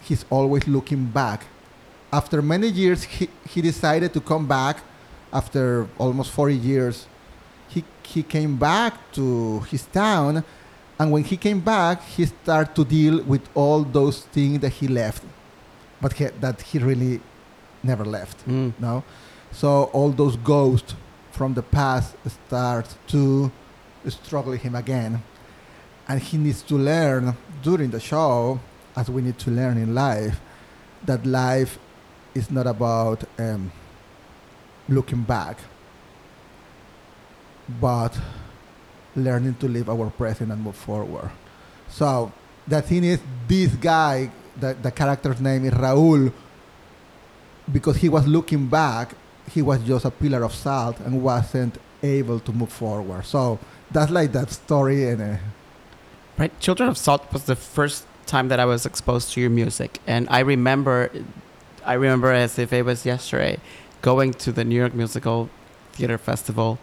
he's 0.00 0.24
always 0.30 0.66
looking 0.66 1.06
back. 1.06 1.46
After 2.12 2.40
many 2.40 2.68
years 2.68 3.02
he, 3.04 3.28
he 3.48 3.60
decided 3.60 4.12
to 4.14 4.20
come 4.20 4.46
back 4.46 4.78
after 5.32 5.86
almost 5.98 6.30
40 6.32 6.54
years. 6.54 7.06
He, 7.68 7.84
he 8.04 8.22
came 8.22 8.56
back 8.56 8.94
to 9.12 9.60
his 9.70 9.82
town 9.86 10.44
and 10.98 11.12
when 11.12 11.24
he 11.24 11.36
came 11.36 11.60
back 11.60 12.02
he 12.04 12.24
started 12.24 12.74
to 12.76 12.84
deal 12.84 13.22
with 13.24 13.42
all 13.54 13.82
those 13.82 14.20
things 14.22 14.60
that 14.60 14.70
he 14.70 14.88
left 14.88 15.22
but 16.00 16.12
he, 16.14 16.24
that 16.40 16.62
he 16.62 16.78
really 16.78 17.20
never 17.82 18.04
left 18.04 18.46
Mm. 18.46 18.72
no? 18.78 19.04
So 19.52 19.84
all 19.92 20.10
those 20.10 20.36
ghosts 20.36 20.94
from 21.36 21.54
the 21.54 21.62
past 21.62 22.16
start 22.46 22.86
to 23.08 23.52
struggle 24.08 24.52
him 24.52 24.74
again. 24.74 25.22
And 26.08 26.20
he 26.20 26.38
needs 26.38 26.62
to 26.62 26.76
learn 26.76 27.36
during 27.62 27.90
the 27.90 28.00
show 28.00 28.58
as 28.96 29.10
we 29.10 29.20
need 29.22 29.38
to 29.40 29.50
learn 29.50 29.76
in 29.76 29.94
life 29.94 30.40
that 31.04 31.26
life 31.26 31.78
is 32.34 32.50
not 32.50 32.66
about 32.66 33.24
um, 33.38 33.70
looking 34.88 35.22
back 35.22 35.58
but 37.80 38.16
learning 39.14 39.54
to 39.56 39.68
live 39.68 39.90
our 39.90 40.08
present 40.10 40.52
and 40.52 40.62
move 40.62 40.76
forward. 40.76 41.30
So 41.88 42.32
the 42.66 42.80
thing 42.82 43.04
is 43.04 43.20
this 43.48 43.74
guy 43.74 44.30
the, 44.58 44.74
the 44.74 44.90
character's 44.90 45.40
name 45.40 45.64
is 45.66 45.72
raul 45.72 46.32
because 47.70 47.96
he 47.96 48.08
was 48.08 48.26
looking 48.26 48.66
back 48.68 49.14
he 49.56 49.62
was 49.70 49.80
just 49.90 50.04
a 50.10 50.12
pillar 50.20 50.42
of 50.48 50.52
salt 50.64 50.96
and 51.04 51.12
wasn't 51.30 51.74
able 52.02 52.38
to 52.46 52.52
move 52.60 52.72
forward 52.82 53.24
so 53.24 53.58
that's 53.94 54.12
like 54.18 54.30
that 54.32 54.48
story 54.50 55.00
and 55.10 55.20
uh, 55.22 55.36
Right. 56.38 56.52
Children 56.60 56.90
of 56.90 56.98
Salt 56.98 57.32
was 57.32 57.44
the 57.44 57.56
first 57.56 58.04
time 58.26 58.48
that 58.48 58.60
I 58.60 58.66
was 58.66 58.84
exposed 58.84 59.32
to 59.32 59.40
your 59.40 59.48
music, 59.48 60.00
and 60.06 60.28
I 60.28 60.40
remember, 60.40 61.10
I 61.84 61.94
remember 61.94 62.30
as 62.30 62.58
if 62.58 62.74
it 62.74 62.84
was 62.84 63.06
yesterday, 63.06 63.56
going 64.02 64.34
to 64.44 64.52
the 64.52 64.62
New 64.62 64.74
York 64.76 64.92
Musical 64.92 65.48
Theater 65.92 66.18
Festival, 66.18 66.78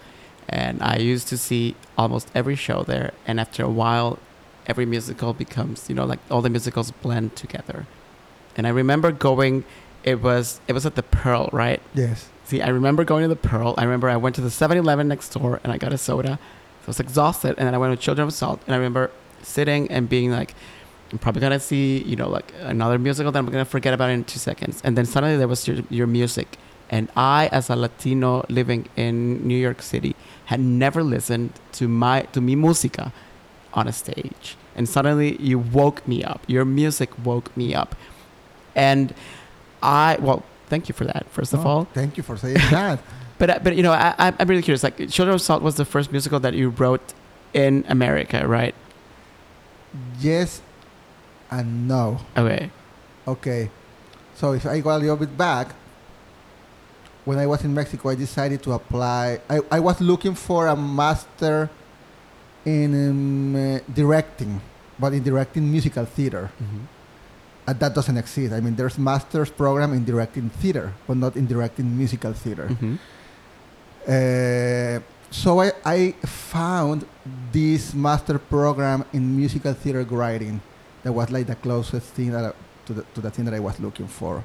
and 0.49 0.81
I 0.81 0.97
used 0.97 1.27
to 1.27 1.37
see 1.37 1.75
almost 1.99 2.31
every 2.33 2.55
show 2.55 2.81
there. 2.81 3.13
And 3.27 3.39
after 3.39 3.63
a 3.63 3.69
while, 3.69 4.17
every 4.65 4.87
musical 4.87 5.33
becomes, 5.33 5.87
you 5.87 5.93
know, 5.93 6.05
like 6.05 6.19
all 6.31 6.41
the 6.41 6.49
musicals 6.49 6.89
blend 6.89 7.35
together. 7.35 7.85
And 8.57 8.65
I 8.65 8.71
remember 8.71 9.11
going. 9.11 9.65
It 10.03 10.21
was 10.21 10.59
it 10.67 10.73
was 10.73 10.85
at 10.85 10.95
the 10.95 11.03
Pearl, 11.03 11.49
right? 11.53 11.81
yes 11.93 12.27
See, 12.45 12.61
I 12.61 12.69
remember 12.69 13.03
going 13.03 13.23
to 13.23 13.27
the 13.27 13.35
Pearl. 13.35 13.73
I 13.77 13.83
remember 13.83 14.09
I 14.09 14.17
went 14.17 14.35
to 14.35 14.41
the 14.41 14.51
7 14.51 14.77
Eleven 14.77 15.07
next 15.07 15.29
door 15.29 15.59
and 15.63 15.71
I 15.71 15.77
got 15.77 15.93
a 15.93 15.97
soda. 15.97 16.39
I 16.83 16.85
was 16.85 16.99
exhausted. 16.99 17.55
And 17.57 17.67
then 17.67 17.73
I 17.73 17.77
went 17.77 17.97
to 17.97 18.03
Children 18.03 18.27
of 18.27 18.33
Salt. 18.33 18.61
And 18.65 18.75
I 18.75 18.77
remember 18.77 19.11
sitting 19.41 19.89
and 19.89 20.09
being 20.09 20.31
like, 20.31 20.53
I'm 21.11 21.19
probably 21.19 21.41
going 21.41 21.53
to 21.53 21.59
see, 21.59 22.03
you 22.03 22.15
know, 22.15 22.27
like 22.27 22.53
another 22.61 22.97
musical 22.97 23.31
that 23.31 23.39
I'm 23.39 23.45
going 23.45 23.63
to 23.63 23.69
forget 23.69 23.93
about 23.93 24.09
in 24.09 24.23
two 24.23 24.39
seconds. 24.39 24.81
And 24.83 24.97
then 24.97 25.05
suddenly 25.05 25.37
there 25.37 25.47
was 25.47 25.67
your, 25.67 25.77
your 25.89 26.07
music. 26.07 26.57
And 26.89 27.09
I, 27.15 27.49
as 27.51 27.69
a 27.69 27.75
Latino 27.75 28.45
living 28.49 28.89
in 28.95 29.47
New 29.47 29.57
York 29.57 29.81
City, 29.81 30.15
had 30.45 30.59
never 30.59 31.03
listened 31.03 31.53
to 31.73 31.87
my 31.87 32.21
to 32.33 32.41
mi 32.41 32.55
música 32.55 33.11
on 33.73 33.87
a 33.87 33.93
stage. 33.93 34.57
And 34.75 34.89
suddenly 34.89 35.37
you 35.41 35.59
woke 35.59 36.07
me 36.07 36.23
up. 36.23 36.41
Your 36.47 36.65
music 36.65 37.09
woke 37.23 37.55
me 37.55 37.73
up. 37.73 37.95
And 38.75 39.13
I, 39.81 40.17
well, 40.19 40.43
thank 40.69 40.89
you 40.89 40.93
for 40.93 41.05
that, 41.05 41.25
first 41.29 41.53
of 41.53 41.65
Oh, 41.65 41.69
all. 41.69 41.83
thank 41.93 42.17
you 42.17 42.23
for 42.23 42.37
saying 42.37 42.55
that 42.71 42.99
But 43.39 43.49
uh, 43.49 43.59
but 43.63 43.75
you 43.75 43.83
know, 43.83 43.91
I, 43.91 44.13
I'm 44.39 44.47
really 44.47 44.61
curious. 44.61 44.83
Like, 44.83 44.97
Children 45.09 45.33
of 45.35 45.41
Salt 45.41 45.63
was 45.63 45.75
the 45.75 45.85
first 45.85 46.11
musical 46.11 46.39
that 46.41 46.53
you 46.53 46.69
wrote 46.69 47.13
in 47.53 47.83
America, 47.89 48.47
right? 48.47 48.75
yes 50.19 50.61
and 51.51 51.87
no 51.87 52.17
Okay. 52.37 52.69
Okay. 53.27 53.69
So 54.35 54.53
if 54.53 54.65
I 54.65 54.79
go 54.81 54.89
a 54.95 54.97
little 54.97 55.15
bit 55.17 55.37
back, 55.37 55.73
when 57.25 57.37
I 57.37 57.45
was 57.47 57.63
in 57.63 57.73
Mexico, 57.73 58.09
I 58.09 58.15
decided 58.15 58.61
to 58.63 58.73
apply. 58.73 59.39
I, 59.49 59.59
I 59.71 59.79
was 59.79 60.01
looking 60.01 60.35
for 60.35 60.67
a 60.67 60.75
master 60.75 61.69
in 62.65 62.89
um, 63.09 63.55
uh, 63.55 63.79
directing, 63.93 64.61
but 64.99 65.13
in 65.13 65.23
directing 65.23 65.69
musical 65.71 66.05
theater. 66.05 66.49
And 67.65 67.79
that 67.79 67.93
doesn't 67.95 68.17
exist. 68.17 68.51
I 68.53 68.59
mean, 68.59 68.75
there's 68.75 68.97
master's 68.97 69.49
program 69.49 69.93
in 69.93 70.03
directing 70.03 70.49
theater, 70.49 70.93
but 71.07 71.15
not 71.17 71.35
in 71.35 71.47
directing 71.47 71.97
musical 71.97 72.33
theater. 72.33 72.67
hmm 72.67 72.95
Uh, 74.07 74.99
so 75.31 75.61
I, 75.61 75.71
I 75.85 76.11
found 76.27 77.05
this 77.51 77.93
master 77.93 78.37
program 78.37 79.05
in 79.13 79.35
musical 79.35 79.73
theater 79.73 80.03
writing 80.03 80.59
that 81.03 81.11
was 81.13 81.31
like 81.31 81.47
the 81.47 81.55
closest 81.55 82.07
thing 82.13 82.31
that 82.31 82.43
I, 82.45 82.51
to, 82.87 82.93
the, 82.93 83.03
to 83.15 83.21
the 83.21 83.31
thing 83.31 83.45
that 83.45 83.53
I 83.53 83.59
was 83.59 83.79
looking 83.79 84.07
for. 84.07 84.43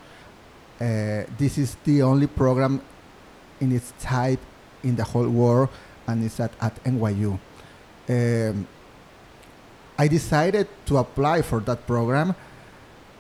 Uh, 0.81 1.25
this 1.37 1.59
is 1.59 1.77
the 1.85 2.03
only 2.03 2.29
program 2.29 2.81
in 3.61 3.73
its 3.73 3.93
type 4.01 4.39
in 4.85 4.95
the 4.95 5.03
whole 5.05 5.29
world, 5.29 5.69
and 6.07 6.25
it's 6.25 6.39
at, 6.39 6.53
at 6.61 6.83
NYU. 6.85 7.37
Um, 8.09 8.67
I 9.99 10.07
decided 10.09 10.69
to 10.87 10.99
apply 10.99 11.43
for 11.43 11.59
that 11.61 11.85
program. 11.87 12.35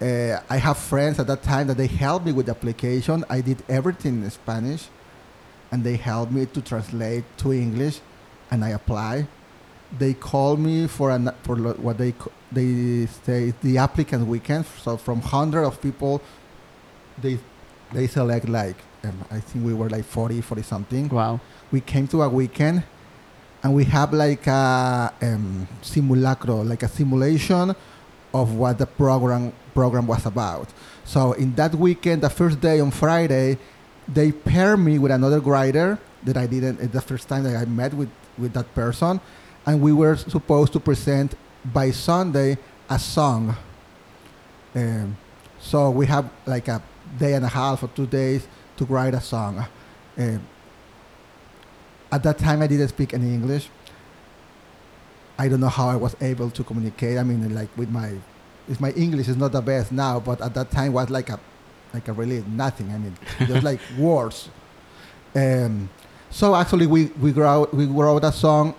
Uh, 0.00 0.40
I 0.48 0.58
have 0.58 0.78
friends 0.78 1.18
at 1.18 1.26
that 1.26 1.42
time 1.42 1.66
that 1.66 1.76
they 1.76 1.88
helped 1.88 2.24
me 2.24 2.32
with 2.32 2.46
the 2.46 2.52
application. 2.52 3.24
I 3.28 3.40
did 3.40 3.62
everything 3.68 4.22
in 4.22 4.30
Spanish 4.30 4.88
and 5.70 5.84
they 5.84 5.96
helped 5.96 6.32
me 6.32 6.46
to 6.46 6.60
translate 6.62 7.24
to 7.38 7.52
English, 7.52 8.00
and 8.50 8.64
I 8.64 8.70
apply. 8.70 9.26
They 9.98 10.14
call 10.14 10.56
me 10.56 10.86
for 10.86 11.10
an 11.10 11.30
for 11.42 11.56
what 11.56 11.98
they 11.98 12.14
they 12.52 13.06
say 13.24 13.52
the 13.62 13.78
applicant 13.78 14.26
weekend. 14.26 14.66
So 14.82 14.96
from 14.96 15.20
hundred 15.20 15.64
of 15.64 15.80
people, 15.80 16.20
they 17.20 17.38
they 17.92 18.06
select 18.06 18.48
like 18.48 18.76
um, 19.04 19.24
I 19.30 19.40
think 19.40 19.64
we 19.64 19.74
were 19.74 19.88
like 19.88 20.04
40, 20.04 20.40
40 20.40 20.62
something. 20.62 21.08
Wow. 21.08 21.40
We 21.70 21.80
came 21.80 22.06
to 22.08 22.22
a 22.22 22.28
weekend, 22.28 22.84
and 23.62 23.74
we 23.74 23.84
have 23.84 24.12
like 24.12 24.46
a 24.46 25.12
um, 25.22 25.68
simulacro, 25.82 26.62
like 26.62 26.82
a 26.82 26.88
simulation 26.88 27.74
of 28.34 28.54
what 28.54 28.78
the 28.78 28.86
program 28.86 29.52
program 29.78 30.06
was 30.06 30.24
about. 30.26 30.68
So 31.04 31.20
in 31.42 31.54
that 31.60 31.72
weekend, 31.86 32.18
the 32.22 32.30
first 32.40 32.56
day 32.68 32.80
on 32.80 32.90
Friday, 32.90 33.58
they 34.16 34.28
paired 34.32 34.80
me 34.88 34.94
with 35.02 35.12
another 35.12 35.40
writer 35.52 35.98
that 36.26 36.36
I 36.36 36.46
didn't. 36.54 36.80
It's 36.80 36.96
the 37.00 37.06
first 37.10 37.28
time 37.30 37.42
that 37.44 37.56
I 37.62 37.64
met 37.80 37.92
with 37.94 38.10
with 38.42 38.52
that 38.58 38.68
person, 38.74 39.20
and 39.66 39.74
we 39.86 39.92
were 39.92 40.16
supposed 40.16 40.72
to 40.76 40.80
present 40.80 41.30
by 41.78 41.86
Sunday 41.92 42.50
a 42.96 42.98
song. 42.98 43.42
Um, 44.74 45.16
so 45.60 45.90
we 45.90 46.06
have 46.06 46.24
like 46.46 46.68
a 46.68 46.78
day 47.18 47.32
and 47.38 47.44
a 47.44 47.52
half 47.60 47.82
or 47.84 47.88
two 47.98 48.06
days 48.06 48.42
to 48.78 48.84
write 48.84 49.14
a 49.14 49.20
song. 49.20 49.54
Um, 50.16 50.40
at 52.10 52.22
that 52.22 52.38
time, 52.38 52.62
I 52.62 52.66
didn't 52.66 52.88
speak 52.88 53.10
any 53.14 53.30
English. 53.38 53.68
I 55.38 55.48
don't 55.48 55.60
know 55.60 55.74
how 55.80 55.88
I 55.88 55.98
was 56.06 56.14
able 56.20 56.50
to 56.50 56.62
communicate. 56.64 57.18
I 57.18 57.22
mean, 57.22 57.54
like 57.54 57.70
with 57.76 57.90
my, 57.90 58.10
if 58.68 58.80
my 58.80 58.90
English 58.92 59.28
is 59.28 59.36
not 59.36 59.52
the 59.52 59.60
best 59.60 59.92
now, 59.92 60.20
but 60.20 60.40
at 60.40 60.54
that 60.54 60.70
time 60.70 60.92
was 60.92 61.10
like 61.10 61.30
a, 61.30 61.38
like 61.94 62.08
a 62.08 62.12
really 62.12 62.44
nothing. 62.48 62.90
I 62.90 62.98
mean, 62.98 63.16
just 63.46 63.62
like 63.62 63.80
words. 63.98 64.48
Um, 65.34 65.88
so 66.30 66.54
actually, 66.54 66.86
we 66.86 67.06
we 67.20 67.32
wrote 67.32 67.72
we 67.72 67.86
wrote 67.86 68.24
a 68.24 68.32
song 68.32 68.74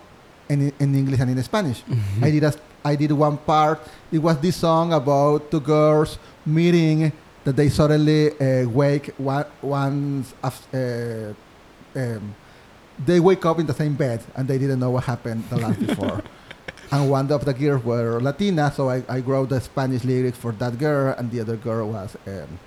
in 0.49 0.71
in 0.79 0.95
English 0.95 1.19
and 1.19 1.29
in 1.31 1.43
Spanish. 1.43 1.81
Mm-hmm. 1.83 2.23
I 2.23 2.31
did 2.31 2.43
a, 2.43 2.53
I 2.83 2.95
did 2.95 3.11
one 3.11 3.37
part. 3.37 3.79
It 4.11 4.19
was 4.19 4.37
this 4.39 4.55
song 4.55 4.93
about 4.93 5.49
two 5.51 5.59
girls 5.59 6.17
meeting 6.45 7.11
that 7.43 7.55
they 7.55 7.69
suddenly 7.69 8.31
uh, 8.39 8.67
wake 8.69 9.13
one 9.17 9.45
once 9.61 10.33
af- 10.43 10.67
uh, 10.73 11.33
um, 11.95 12.35
they 13.05 13.19
wake 13.19 13.45
up 13.45 13.59
in 13.59 13.65
the 13.65 13.73
same 13.73 13.95
bed 13.95 14.21
and 14.35 14.47
they 14.47 14.57
didn't 14.57 14.79
know 14.79 14.91
what 14.91 15.03
happened 15.05 15.43
the 15.49 15.57
last 15.57 15.79
before. 15.79 16.21
And 16.91 17.09
one 17.09 17.31
of 17.31 17.45
the 17.45 17.53
girls 17.53 17.83
were 17.83 18.19
Latina, 18.19 18.71
so 18.75 18.89
I, 18.89 19.03
I 19.07 19.19
wrote 19.19 19.49
the 19.49 19.61
Spanish 19.61 20.03
lyrics 20.03 20.37
for 20.37 20.51
that 20.53 20.77
girl, 20.79 21.13
and 21.17 21.29
the 21.29 21.41
other 21.41 21.55
girl 21.55 21.89
was 21.89 22.17
um, 22.25 22.59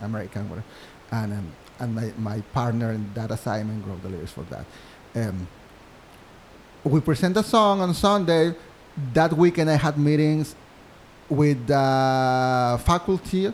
American. 0.00 0.62
And 1.10 1.32
um, 1.32 1.52
and 1.80 1.94
my, 1.94 2.12
my 2.18 2.40
partner 2.52 2.92
in 2.92 3.12
that 3.14 3.30
assignment 3.30 3.86
wrote 3.86 4.02
the 4.02 4.08
lyrics 4.08 4.32
for 4.32 4.44
that. 4.44 4.64
Um, 5.14 5.46
we 6.84 7.00
present 7.00 7.34
the 7.34 7.42
song 7.42 7.80
on 7.80 7.94
Sunday. 7.94 8.54
That 9.12 9.32
weekend, 9.32 9.70
I 9.70 9.76
had 9.76 9.98
meetings 9.98 10.54
with 11.28 11.66
the 11.66 12.80
faculty 12.84 13.52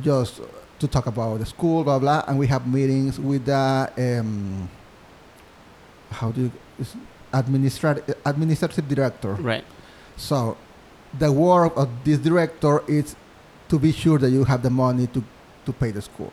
just 0.00 0.40
to 0.78 0.88
talk 0.88 1.06
about 1.06 1.38
the 1.38 1.46
school, 1.46 1.84
blah 1.84 1.98
blah, 1.98 2.24
and 2.26 2.38
we 2.38 2.46
have 2.46 2.66
meetings 2.66 3.20
with 3.20 3.44
the 3.44 3.92
um, 3.98 4.68
how 6.10 6.32
do 6.32 6.50
you 6.78 6.86
is 7.32 7.84
administrative 8.24 8.88
director. 8.88 9.34
Right. 9.34 9.64
So, 10.16 10.56
the 11.18 11.32
work 11.32 11.76
of 11.76 11.88
this 12.04 12.18
director 12.18 12.82
is 12.86 13.16
to 13.68 13.78
be 13.78 13.92
sure 13.92 14.18
that 14.18 14.30
you 14.30 14.44
have 14.44 14.62
the 14.62 14.70
money 14.70 15.06
to, 15.08 15.24
to 15.66 15.72
pay 15.72 15.90
the 15.90 16.02
school. 16.02 16.32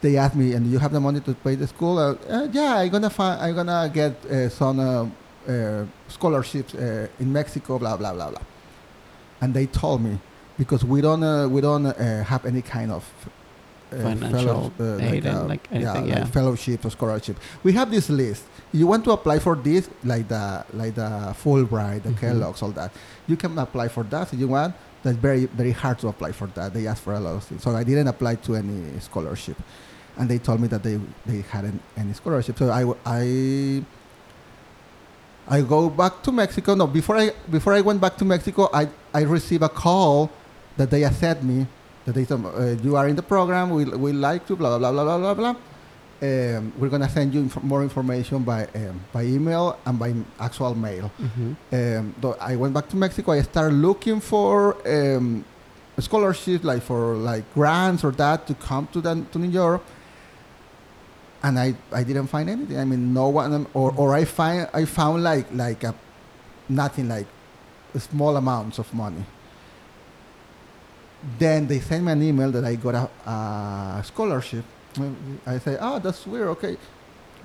They 0.00 0.16
asked 0.16 0.34
me, 0.34 0.52
"And 0.54 0.66
you 0.66 0.78
have 0.78 0.92
the 0.92 1.00
money 1.00 1.20
to 1.20 1.34
pay 1.34 1.54
the 1.54 1.66
school?" 1.66 1.98
Uh, 1.98 2.14
uh, 2.28 2.48
yeah, 2.52 2.78
I'm 2.78 2.90
gonna 2.90 3.10
find, 3.10 3.40
I'm 3.40 3.54
gonna 3.54 3.90
get 3.92 4.24
uh, 4.26 4.48
some 4.48 4.80
uh, 4.80 5.06
uh, 5.50 5.86
scholarships 6.08 6.74
uh, 6.74 7.06
in 7.20 7.32
Mexico, 7.32 7.78
blah 7.78 7.96
blah 7.96 8.12
blah 8.12 8.30
blah. 8.30 8.42
And 9.40 9.54
they 9.54 9.66
told 9.66 10.02
me 10.02 10.18
because 10.58 10.84
we 10.84 11.00
don't 11.00 11.22
uh, 11.22 11.48
we 11.48 11.60
don't 11.60 11.86
uh, 11.86 12.24
have 12.24 12.44
any 12.44 12.62
kind 12.62 12.90
of 12.90 13.04
Financial 14.00 14.70
fellow- 14.76 14.98
aid 15.00 15.26
and, 15.26 15.38
uh, 15.38 15.44
like, 15.44 15.68
anything, 15.70 16.06
like 16.08 16.16
yeah. 16.18 16.24
fellowship 16.26 16.84
or 16.84 16.90
scholarship. 16.90 17.36
We 17.62 17.72
have 17.72 17.90
this 17.90 18.08
list. 18.08 18.44
You 18.72 18.86
want 18.86 19.04
to 19.04 19.10
apply 19.12 19.38
for 19.38 19.54
this, 19.56 19.88
like 20.04 20.28
the 20.28 20.64
like 20.72 20.94
the 20.94 21.34
Fulbright, 21.42 22.02
the 22.04 22.10
Mhm. 22.10 22.18
Kellogg's, 22.20 22.62
all 22.62 22.70
that. 22.72 22.90
You 23.26 23.36
can 23.36 23.58
apply 23.58 23.88
for 23.88 24.04
that 24.04 24.32
if 24.32 24.38
you 24.40 24.48
want. 24.48 24.74
That's 25.02 25.16
very 25.18 25.46
very 25.46 25.72
hard 25.72 25.98
to 26.00 26.08
apply 26.08 26.32
for 26.32 26.46
that. 26.54 26.72
They 26.74 26.86
ask 26.86 27.02
for 27.02 27.12
a 27.14 27.20
lot 27.20 27.34
of 27.36 27.44
things. 27.44 27.62
So 27.62 27.74
I 27.74 27.84
didn't 27.84 28.06
apply 28.08 28.36
to 28.46 28.54
any 28.56 28.98
scholarship, 29.00 29.56
and 30.16 30.28
they 30.30 30.38
told 30.38 30.60
me 30.60 30.68
that 30.68 30.82
they 30.82 30.98
they 31.26 31.42
hadn't 31.50 31.80
any 31.96 32.12
scholarship. 32.14 32.56
So 32.58 32.70
I 32.70 32.82
I 33.04 33.82
I 35.48 35.60
go 35.60 35.90
back 35.90 36.22
to 36.22 36.32
Mexico. 36.32 36.74
No, 36.74 36.86
before 36.86 37.16
I 37.16 37.32
before 37.50 37.72
I 37.74 37.80
went 37.80 38.00
back 38.00 38.16
to 38.18 38.24
Mexico, 38.24 38.68
I 38.72 38.88
I 39.12 39.22
received 39.22 39.62
a 39.64 39.68
call 39.68 40.30
that 40.76 40.90
they 40.90 41.04
accept 41.04 41.42
me. 41.42 41.66
That 42.04 42.14
they 42.14 42.26
uh, 42.34 42.76
you 42.82 42.96
are 42.96 43.08
in 43.08 43.16
the 43.16 43.22
program. 43.22 43.70
We 43.70 43.84
we 43.84 44.12
like 44.12 44.46
to 44.46 44.56
blah 44.56 44.78
blah 44.78 44.90
blah 44.92 45.04
blah 45.04 45.18
blah 45.18 45.34
blah. 45.34 45.56
Um, 46.22 46.72
we're 46.78 46.88
gonna 46.88 47.08
send 47.08 47.34
you 47.34 47.40
inf- 47.40 47.62
more 47.62 47.82
information 47.82 48.42
by 48.44 48.66
um, 48.74 49.00
by 49.12 49.24
email 49.24 49.78
and 49.84 49.98
by 49.98 50.14
actual 50.38 50.74
mail. 50.74 51.10
Mm-hmm. 51.20 51.52
Um, 51.72 52.14
though 52.20 52.36
I 52.40 52.56
went 52.56 52.74
back 52.74 52.88
to 52.90 52.96
Mexico. 52.96 53.32
I 53.32 53.42
started 53.42 53.74
looking 53.74 54.20
for 54.20 54.76
um, 54.86 55.44
scholarships, 55.98 56.64
like 56.64 56.82
for 56.82 57.14
like 57.16 57.52
grants 57.54 58.04
or 58.04 58.12
that, 58.12 58.46
to 58.46 58.54
come 58.54 58.88
to 58.92 59.00
the, 59.00 59.24
to 59.32 59.38
New 59.38 59.50
York. 59.50 59.82
And 61.42 61.58
I, 61.58 61.74
I 61.90 62.04
didn't 62.04 62.28
find 62.28 62.48
anything. 62.48 62.78
I 62.78 62.84
mean, 62.84 63.12
no 63.12 63.28
one, 63.28 63.66
or, 63.74 63.92
or 63.96 64.14
I 64.14 64.24
find 64.24 64.68
I 64.72 64.84
found 64.84 65.24
like 65.24 65.46
like 65.52 65.82
a 65.82 65.94
nothing 66.68 67.08
like 67.08 67.26
small 67.98 68.36
amounts 68.36 68.78
of 68.78 68.92
money. 68.94 69.24
Then 71.38 71.66
they 71.66 71.80
sent 71.80 72.04
me 72.04 72.12
an 72.12 72.22
email 72.22 72.50
that 72.50 72.64
I 72.64 72.74
got 72.74 72.94
a, 72.94 73.30
a 73.30 74.02
scholarship. 74.04 74.64
I 75.46 75.58
say, 75.58 75.78
oh, 75.80 75.98
that's 75.98 76.26
weird. 76.26 76.48
Okay, 76.48 76.76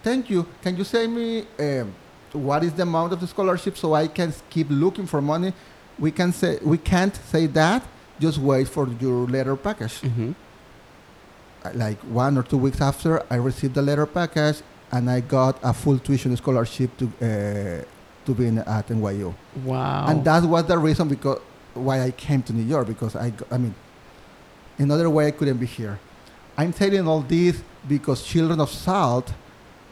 thank 0.03 0.29
you. 0.29 0.45
Can 0.61 0.77
you 0.77 0.83
send 0.83 1.15
me 1.15 1.45
um, 1.59 1.93
what 2.33 2.63
is 2.63 2.73
the 2.73 2.83
amount 2.83 3.13
of 3.13 3.19
the 3.19 3.27
scholarship 3.27 3.77
so 3.77 3.93
I 3.93 4.07
can 4.07 4.33
keep 4.49 4.67
looking 4.69 5.05
for 5.05 5.21
money? 5.21 5.53
We 5.99 6.11
can 6.11 6.31
say 6.33 6.59
we 6.63 6.77
can't 6.77 7.15
say 7.15 7.47
that. 7.47 7.83
Just 8.19 8.39
wait 8.39 8.67
for 8.67 8.87
your 8.99 9.27
letter 9.27 9.55
package. 9.55 10.01
Mm-hmm. 10.01 10.31
Like 11.73 11.99
one 11.99 12.37
or 12.37 12.43
two 12.43 12.57
weeks 12.57 12.81
after, 12.81 13.23
I 13.29 13.35
received 13.35 13.75
the 13.75 13.81
letter 13.81 14.05
package 14.05 14.61
and 14.91 15.09
I 15.09 15.19
got 15.19 15.59
a 15.63 15.73
full 15.73 15.99
tuition 15.99 16.35
scholarship 16.37 16.91
to 16.97 17.05
uh, 17.05 18.25
to 18.25 18.33
be 18.33 18.47
in, 18.47 18.59
at 18.59 18.87
NYU. 18.87 19.33
Wow. 19.63 20.07
And 20.07 20.23
that 20.25 20.43
was 20.43 20.65
the 20.65 20.77
reason 20.77 21.07
because 21.07 21.39
why 21.77 22.01
I 22.03 22.11
came 22.11 22.41
to 22.43 22.53
New 22.53 22.63
York 22.63 22.87
because 22.87 23.15
I, 23.15 23.31
I 23.51 23.57
mean, 23.57 23.73
another 24.77 25.09
way 25.09 25.27
I 25.27 25.31
couldn't 25.31 25.57
be 25.57 25.65
here. 25.65 25.99
I'm 26.57 26.73
telling 26.73 27.07
all 27.07 27.21
this 27.21 27.61
because 27.87 28.23
Children 28.23 28.59
of 28.59 28.69
Salt 28.69 29.33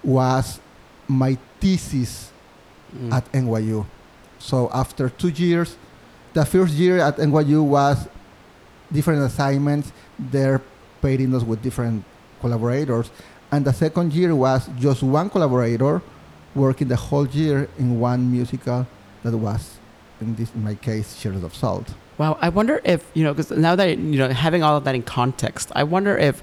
was 0.04 0.60
my 1.08 1.38
thesis 1.60 2.32
Mm. 2.96 3.12
at 3.12 3.30
NYU. 3.34 3.86
So 4.40 4.70
after 4.74 5.10
two 5.10 5.28
years, 5.30 5.76
the 6.34 6.46
first 6.46 6.74
year 6.76 7.00
at 7.00 7.18
NYU 7.18 7.62
was 7.62 8.08
different 8.94 9.22
assignments. 9.24 9.92
They're 10.18 10.62
pairing 11.02 11.34
us 11.36 11.44
with 11.44 11.62
different 11.62 12.06
collaborators. 12.40 13.10
And 13.52 13.66
the 13.66 13.74
second 13.74 14.14
year 14.14 14.34
was 14.34 14.70
just 14.80 15.04
one 15.04 15.30
collaborator 15.30 16.02
working 16.54 16.88
the 16.88 16.96
whole 16.96 17.28
year 17.28 17.68
in 17.78 18.00
one 18.00 18.32
musical 18.32 18.88
that 19.24 19.36
was, 19.36 19.78
in 20.22 20.36
this 20.36 20.53
in 20.53 20.63
my 20.63 20.76
case, 20.76 21.20
Children 21.22 21.43
of 21.43 21.55
Salt. 21.55 21.93
Wow, 22.18 22.38
I 22.39 22.49
wonder 22.49 22.82
if 22.84 23.09
you 23.13 23.24
know, 23.24 23.34
because 23.34 23.51
now 23.51 23.76
that 23.76 23.97
you 23.97 24.18
know, 24.18 24.30
having 24.30 24.63
all 24.63 24.78
of 24.78 24.84
that 24.86 24.95
in 24.95 25.03
context, 25.03 25.72
I 25.76 25.84
wonder 25.84 26.18
if 26.18 26.41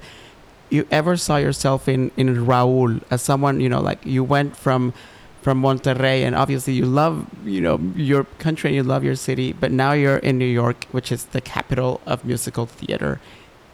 you 0.69 0.87
ever 0.91 1.17
saw 1.17 1.37
yourself 1.37 1.87
in 1.87 2.11
in 2.17 2.45
Raúl 2.45 3.01
as 3.09 3.21
someone 3.21 3.59
you 3.59 3.69
know, 3.69 3.81
like 3.81 4.05
you 4.05 4.23
went 4.23 4.55
from 4.55 4.93
from 5.41 5.61
Monterrey, 5.61 6.23
and 6.23 6.35
obviously 6.35 6.73
you 6.73 6.85
love 6.85 7.27
you 7.45 7.61
know 7.61 7.79
your 7.95 8.25
country 8.39 8.69
and 8.69 8.75
you 8.75 8.83
love 8.83 9.03
your 9.03 9.15
city, 9.15 9.53
but 9.53 9.71
now 9.71 9.93
you're 9.93 10.17
in 10.17 10.37
New 10.37 10.45
York, 10.45 10.85
which 10.91 11.11
is 11.11 11.25
the 11.25 11.41
capital 11.41 12.01
of 12.05 12.23
musical 12.23 12.65
theater, 12.65 13.19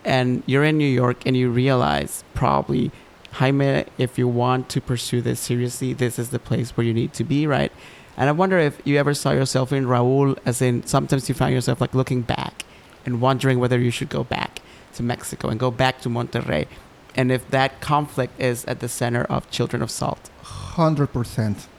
and 0.05 0.41
you're 0.45 0.63
in 0.63 0.77
New 0.77 0.93
York, 1.03 1.17
and 1.25 1.35
you 1.35 1.49
realize 1.49 2.23
probably. 2.33 2.91
Jaime, 3.33 3.85
if 3.99 4.17
you 4.17 4.27
want 4.27 4.69
to 4.69 4.81
pursue 4.81 5.21
this 5.21 5.39
seriously, 5.39 5.93
this 5.93 6.17
is 6.17 6.31
the 6.31 6.39
place 6.39 6.75
where 6.75 6.83
you 6.83 6.95
need 6.95 7.13
to 7.13 7.23
be, 7.23 7.45
right? 7.45 7.71
And 8.19 8.27
I 8.27 8.33
wonder 8.33 8.59
if 8.59 8.81
you 8.83 8.97
ever 8.97 9.13
saw 9.13 9.31
yourself 9.31 9.71
in 9.71 9.85
Raúl, 9.85 10.37
as 10.45 10.61
in 10.61 10.85
sometimes 10.85 11.29
you 11.29 11.35
find 11.35 11.55
yourself 11.55 11.79
like 11.79 11.95
looking 11.95 12.21
back 12.21 12.65
and 13.05 13.21
wondering 13.21 13.59
whether 13.59 13.79
you 13.79 13.91
should 13.91 14.09
go 14.09 14.25
back 14.25 14.61
to 14.95 15.03
Mexico 15.03 15.47
and 15.47 15.57
go 15.57 15.71
back 15.71 16.01
to 16.01 16.09
Monterrey. 16.09 16.67
And 17.15 17.31
if 17.31 17.49
that 17.51 17.79
conflict 17.79 18.37
is 18.37 18.65
at 18.65 18.81
the 18.81 18.89
center 18.89 19.23
of 19.23 19.49
Children 19.49 19.81
of 19.81 19.89
Salt. 19.89 20.29
Hundred 20.43 21.13
percent. 21.13 21.69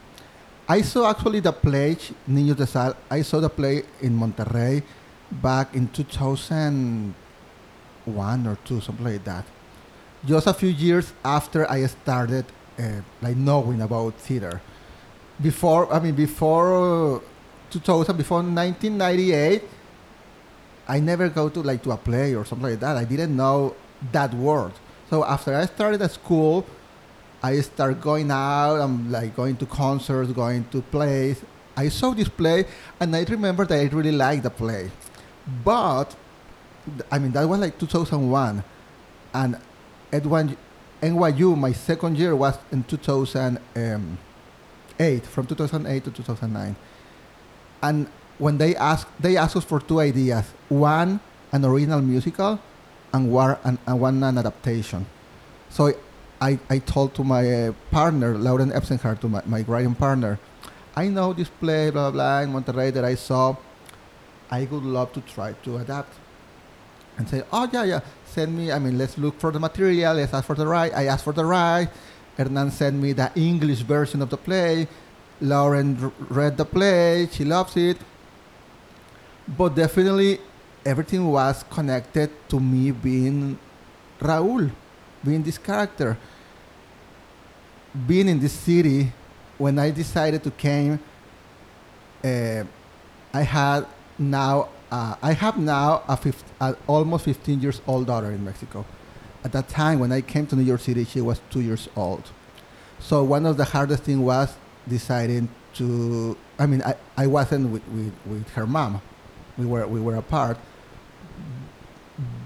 I 0.67 0.81
saw 0.81 1.11
actually 1.11 1.41
the 1.41 1.53
play 1.53 1.97
Niños 2.27 2.57
de 2.57 2.67
Sal. 2.67 2.97
I 3.11 3.21
saw 3.21 3.41
the 3.41 3.51
play 3.51 3.83
in 4.01 4.19
Monterrey 4.19 4.83
back 5.31 5.75
in 5.75 5.89
2001 5.89 8.47
or 8.47 8.57
two, 8.65 8.81
something 8.81 9.05
like 9.05 9.25
that. 9.25 9.45
Just 10.25 10.47
a 10.47 10.55
few 10.55 10.71
years 10.71 11.13
after 11.23 11.71
I 11.71 11.85
started, 11.85 12.47
uh, 12.79 13.03
like 13.21 13.37
knowing 13.37 13.83
about 13.83 14.15
theater. 14.15 14.63
Before, 15.43 15.93
I 15.93 16.01
mean, 16.01 16.15
before 16.15 17.17
uh, 17.17 17.21
2000, 17.71 18.17
before 18.17 18.39
1998, 18.39 19.63
I 20.89 21.01
never 21.01 21.29
go 21.29 21.49
to 21.49 21.63
like 21.63 21.83
to 21.85 21.93
a 21.93 21.97
play 21.97 22.35
or 22.35 22.45
something 22.45 22.71
like 22.71 22.81
that. 22.81 22.97
I 22.97 23.05
didn't 23.05 23.37
know 23.37 23.75
that 24.13 24.35
word. 24.35 24.73
So 25.09 25.25
after 25.25 25.55
I 25.55 25.67
started 25.67 26.03
at 26.03 26.11
school, 26.11 26.67
I 27.43 27.61
start 27.61 28.01
going 28.01 28.31
out. 28.31 28.77
I'm 28.81 29.11
like 29.11 29.35
going 29.35 29.57
to 29.57 29.67
concerts, 29.67 30.33
going 30.33 30.65
to 30.73 30.83
plays. 30.83 31.43
I 31.77 31.89
saw 31.89 32.11
this 32.13 32.29
play, 32.29 32.67
and 32.99 33.15
I 33.15 33.25
remember 33.25 33.65
that 33.65 33.79
I 33.79 33.85
really 33.85 34.13
liked 34.13 34.43
the 34.43 34.51
play. 34.51 34.91
But 35.65 36.15
I 37.11 37.19
mean, 37.19 37.33
that 37.33 37.49
was 37.49 37.61
like 37.61 37.79
2001, 37.79 38.65
and 39.33 39.59
at 40.13 40.27
one 40.27 40.57
NYU, 41.03 41.57
my 41.57 41.73
second 41.73 42.19
year 42.19 42.37
was 42.37 42.59
in 42.73 42.85
2008, 45.01 45.27
from 45.27 45.47
2008 45.47 46.05
to 46.05 46.11
2009. 46.11 46.77
And 47.83 48.07
when 48.39 48.59
they 48.59 48.77
asked, 48.77 49.09
they 49.19 49.37
asked 49.37 49.57
us 49.57 49.65
for 49.65 49.81
two 49.81 50.01
ideas: 50.01 50.45
one, 50.69 51.21
an 51.53 51.65
original 51.65 52.01
musical, 52.01 52.61
and 53.13 53.33
one, 53.33 53.57
and, 53.65 53.79
and 53.87 54.01
one 54.01 54.23
an 54.23 54.39
adaptation. 54.39 55.07
So 55.71 55.93
I, 56.41 56.59
I 56.69 56.79
told 56.79 57.15
to 57.15 57.25
my 57.25 57.69
uh, 57.69 57.73
partner, 57.91 58.37
Lauren 58.37 58.71
Epsenhart, 58.71 59.21
to 59.21 59.29
my, 59.29 59.43
my 59.47 59.63
writing 59.63 59.95
partner, 59.95 60.39
I 60.97 61.09
know 61.09 61.33
this 61.33 61.49
play, 61.49 61.91
blah, 61.91 62.11
blah, 62.11 62.11
blah, 62.11 62.41
in 62.41 62.53
Monterrey 62.53 62.93
that 62.93 63.05
I 63.05 63.15
saw. 63.15 63.57
I 64.51 64.67
would 64.67 64.83
love 64.83 65.13
to 65.13 65.21
try 65.21 65.53
to 65.53 65.77
adapt. 65.79 66.13
And 67.19 67.29
say, 67.29 67.43
oh, 67.53 67.69
yeah, 67.73 67.85
yeah, 67.85 68.01
send 68.25 68.57
me, 68.57 68.73
I 68.73 68.79
mean, 68.79 68.97
let's 68.97 69.19
look 69.19 69.39
for 69.39 69.53
the 69.53 69.61
material, 69.61 70.15
let's 70.15 70.33
ask 70.33 70.47
for 70.47 70.57
the 70.57 70.67
right. 70.67 70.93
I 70.95 71.07
asked 71.07 71.25
for 71.25 71.33
the 71.33 71.45
right. 71.45 71.89
Hernan 72.37 72.71
sent 72.71 72.97
me 72.97 73.13
the 73.13 73.31
English 73.35 73.81
version 73.81 74.23
of 74.23 74.31
the 74.31 74.37
play. 74.37 74.89
Lauren 75.41 76.13
read 76.29 76.57
the 76.57 76.65
play, 76.65 77.29
she 77.33 77.45
loves 77.45 77.77
it. 77.77 77.97
But 79.49 79.75
definitely, 79.75 80.39
everything 80.85 81.27
was 81.31 81.65
connected 81.71 82.31
to 82.49 82.61
me 82.61 82.91
being 82.93 83.59
Raúl, 84.21 84.71
being 85.25 85.43
this 85.43 85.59
character. 85.59 86.17
being 88.07 88.29
in 88.29 88.39
this 88.41 88.53
city, 88.53 89.13
when 89.59 89.79
I 89.79 89.91
decided 89.91 90.43
to 90.45 90.51
came, 90.51 90.99
uh, 92.25 92.65
I 93.33 93.43
had 93.43 93.87
now 94.19 94.69
uh, 94.91 95.15
I 95.23 95.33
have 95.33 95.57
now 95.59 96.03
a 96.09 96.17
fif- 96.17 96.45
a 96.61 96.75
almost 96.87 97.25
15 97.25 97.61
years 97.61 97.81
old 97.87 98.07
daughter 98.07 98.31
in 98.33 98.45
Mexico. 98.45 98.85
At 99.45 99.53
that 99.53 99.69
time, 99.69 99.99
when 99.99 100.13
I 100.13 100.21
came 100.21 100.47
to 100.49 100.57
New 100.57 100.63
York 100.63 100.81
City, 100.81 101.05
she 101.05 101.21
was 101.21 101.41
two 101.51 101.61
years 101.61 101.89
old. 101.97 102.25
So 102.99 103.25
one 103.25 103.47
of 103.47 103.57
the 103.57 103.65
hardest 103.65 104.05
thing 104.05 104.23
was 104.23 104.55
deciding 104.89 105.49
to. 105.75 106.37
I 106.59 106.67
mean, 106.67 106.83
I, 106.83 106.95
I 107.17 107.27
wasn't 107.27 107.71
with, 107.71 107.87
with, 107.89 108.13
with 108.27 108.49
her 108.51 108.67
mom. 108.67 109.01
We 109.57 109.67
were 109.67 109.87
we 109.87 110.01
were 110.01 110.17
apart. 110.17 110.59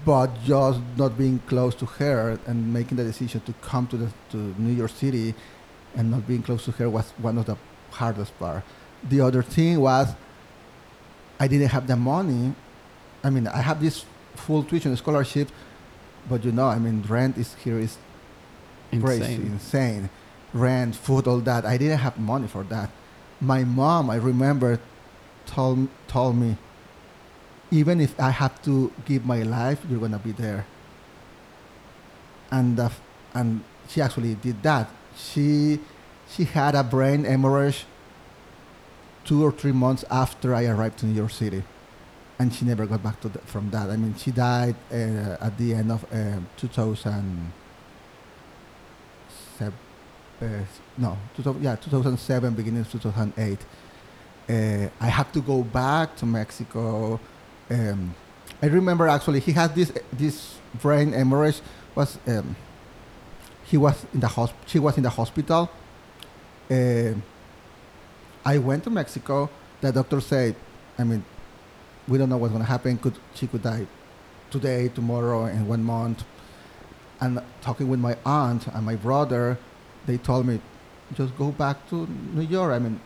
But 0.05 0.29
just 0.43 0.79
not 0.95 1.17
being 1.17 1.39
close 1.47 1.75
to 1.75 1.85
her 1.85 2.39
and 2.45 2.71
making 2.71 2.95
the 2.97 3.03
decision 3.03 3.41
to 3.41 3.53
come 3.61 3.87
to 3.87 3.97
the 3.97 4.09
to 4.31 4.37
New 4.57 4.73
York 4.73 4.91
City, 4.91 5.35
and 5.95 6.11
not 6.11 6.25
being 6.27 6.43
close 6.43 6.63
to 6.65 6.71
her 6.71 6.89
was 6.89 7.11
one 7.17 7.37
of 7.37 7.45
the 7.45 7.57
hardest 7.91 8.37
part. 8.39 8.63
The 9.03 9.19
other 9.21 9.43
thing 9.43 9.81
was 9.81 10.13
I 11.39 11.47
didn't 11.47 11.69
have 11.69 11.87
the 11.87 11.95
money. 11.95 12.53
I 13.23 13.29
mean, 13.29 13.47
I 13.47 13.61
have 13.61 13.81
this 13.81 14.05
full 14.35 14.63
tuition 14.63 14.95
scholarship, 14.95 15.49
but 16.29 16.43
you 16.43 16.51
know, 16.51 16.67
I 16.67 16.79
mean, 16.79 17.03
rent 17.07 17.37
is 17.37 17.53
here 17.55 17.79
is 17.79 17.97
crazy, 18.91 19.35
Insane. 19.35 19.41
insane. 19.45 20.09
Rent, 20.53 20.95
food, 20.95 21.27
all 21.27 21.39
that. 21.39 21.65
I 21.65 21.77
didn't 21.77 21.99
have 21.99 22.17
money 22.17 22.47
for 22.47 22.63
that. 22.63 22.89
My 23.41 23.63
mom, 23.63 24.09
I 24.09 24.15
remember, 24.15 24.79
told 25.45 25.87
told 26.07 26.37
me, 26.37 26.57
even 27.71 27.99
if 27.99 28.17
I 28.19 28.29
have 28.29 28.61
to 28.63 28.91
give 29.05 29.25
my 29.25 29.43
life, 29.43 29.79
you're 29.89 29.99
gonna 29.99 30.19
be 30.19 30.31
there. 30.31 30.65
And 32.51 32.79
uh, 32.79 32.89
and 33.33 33.63
she 33.89 34.01
actually 34.01 34.35
did 34.35 34.63
that. 34.63 34.89
She 35.17 35.79
she 36.29 36.45
had 36.45 36.75
a 36.75 36.83
brain 36.83 37.23
hemorrhage 37.25 37.85
two 39.25 39.43
or 39.43 39.51
three 39.51 39.71
months 39.71 40.05
after 40.09 40.53
I 40.55 40.65
arrived 40.65 41.03
in 41.03 41.09
New 41.11 41.15
York 41.17 41.31
City, 41.31 41.63
and 42.39 42.53
she 42.53 42.65
never 42.65 42.85
got 42.85 43.01
back 43.01 43.15
from 43.45 43.69
that. 43.71 43.89
I 43.89 43.97
mean, 43.97 44.15
she 44.15 44.31
died 44.31 44.75
uh, 44.91 45.37
at 45.47 45.57
the 45.57 45.73
end 45.73 45.91
of 45.91 46.03
uh, 46.11 46.39
2000 46.57 47.51
uh, 50.41 50.45
no, 50.97 51.17
2000, 51.35 51.63
yeah, 51.63 51.75
2007, 51.75 52.53
beginning 52.53 52.81
of 52.81 52.91
2008. 52.91 53.57
Uh, 54.47 54.89
I 54.99 55.07
had 55.07 55.31
to 55.33 55.41
go 55.41 55.63
back 55.63 56.15
to 56.17 56.25
Mexico. 56.25 57.19
Um, 57.69 58.13
I 58.61 58.67
remember 58.67 59.07
actually 59.07 59.39
he 59.39 59.51
had 59.51 59.73
this 59.73 59.91
this 60.13 60.57
brain 60.81 61.13
hemorrhage. 61.13 61.61
Was 61.95 62.19
um, 62.27 62.55
he 63.63 63.77
was 63.77 64.05
in 64.13 64.19
the 64.19 64.27
hosp- 64.27 64.53
She 64.67 64.79
was 64.79 64.97
in 64.97 65.03
the 65.03 65.09
hospital. 65.09 65.69
Uh, 66.69 67.13
I 68.45 68.57
went 68.59 68.83
to 68.83 68.89
Mexico. 68.89 69.49
The 69.81 69.91
doctor 69.91 70.21
said, 70.21 70.55
I 70.99 71.03
mean, 71.03 71.23
we 72.07 72.17
don't 72.17 72.29
know 72.29 72.37
what's 72.37 72.51
going 72.51 72.63
to 72.63 72.69
happen. 72.69 72.97
Could 72.97 73.15
she 73.33 73.47
could 73.47 73.63
die 73.63 73.87
today, 74.51 74.89
tomorrow, 74.89 75.45
in 75.45 75.67
one 75.67 75.83
month? 75.83 76.23
And 77.19 77.41
talking 77.61 77.87
with 77.89 77.99
my 77.99 78.17
aunt 78.25 78.67
and 78.67 78.85
my 78.85 78.95
brother, 78.95 79.57
they 80.05 80.17
told 80.17 80.45
me, 80.45 80.59
just 81.13 81.37
go 81.37 81.51
back 81.51 81.89
to 81.89 82.07
New 82.33 82.41
York. 82.41 82.73
I 82.73 82.79
mean, 82.79 82.99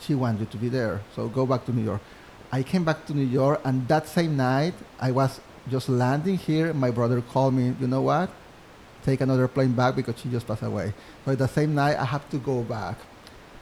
she 0.00 0.14
wants 0.14 0.40
you 0.40 0.46
to 0.46 0.56
be 0.56 0.68
there, 0.68 1.00
so 1.14 1.28
go 1.28 1.44
back 1.44 1.64
to 1.66 1.72
New 1.72 1.82
York. 1.82 2.00
I 2.52 2.62
came 2.62 2.84
back 2.84 3.04
to 3.06 3.14
New 3.14 3.26
York, 3.26 3.60
and 3.64 3.86
that 3.88 4.06
same 4.06 4.36
night, 4.36 4.74
I 5.00 5.10
was 5.10 5.40
just 5.68 5.88
landing 5.88 6.36
here. 6.38 6.72
My 6.72 6.90
brother 6.90 7.20
called 7.20 7.54
me. 7.54 7.74
You 7.80 7.88
know 7.88 8.02
what? 8.02 8.30
Take 9.04 9.20
another 9.20 9.48
plane 9.48 9.72
back 9.72 9.96
because 9.96 10.18
she 10.18 10.28
just 10.28 10.46
passed 10.46 10.62
away. 10.62 10.94
So 11.24 11.34
the 11.34 11.48
same 11.48 11.74
night, 11.74 11.96
I 11.98 12.04
have 12.04 12.28
to 12.30 12.38
go 12.38 12.62
back. 12.62 12.96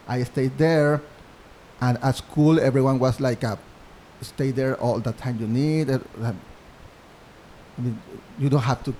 I 0.07 0.23
stayed 0.23 0.57
there, 0.57 1.01
and 1.81 1.97
at 2.01 2.15
school, 2.15 2.59
everyone 2.59 2.99
was 2.99 3.19
like, 3.19 3.43
uh, 3.43 3.57
"Stay 4.21 4.51
there 4.51 4.75
all 4.77 4.99
the 4.99 5.11
time 5.13 5.37
you 5.39 5.47
need." 5.47 5.89
Uh, 5.89 5.99
I 7.77 7.81
mean, 7.81 7.99
you 8.39 8.49
don't 8.49 8.63
have 8.63 8.83
to, 8.83 8.93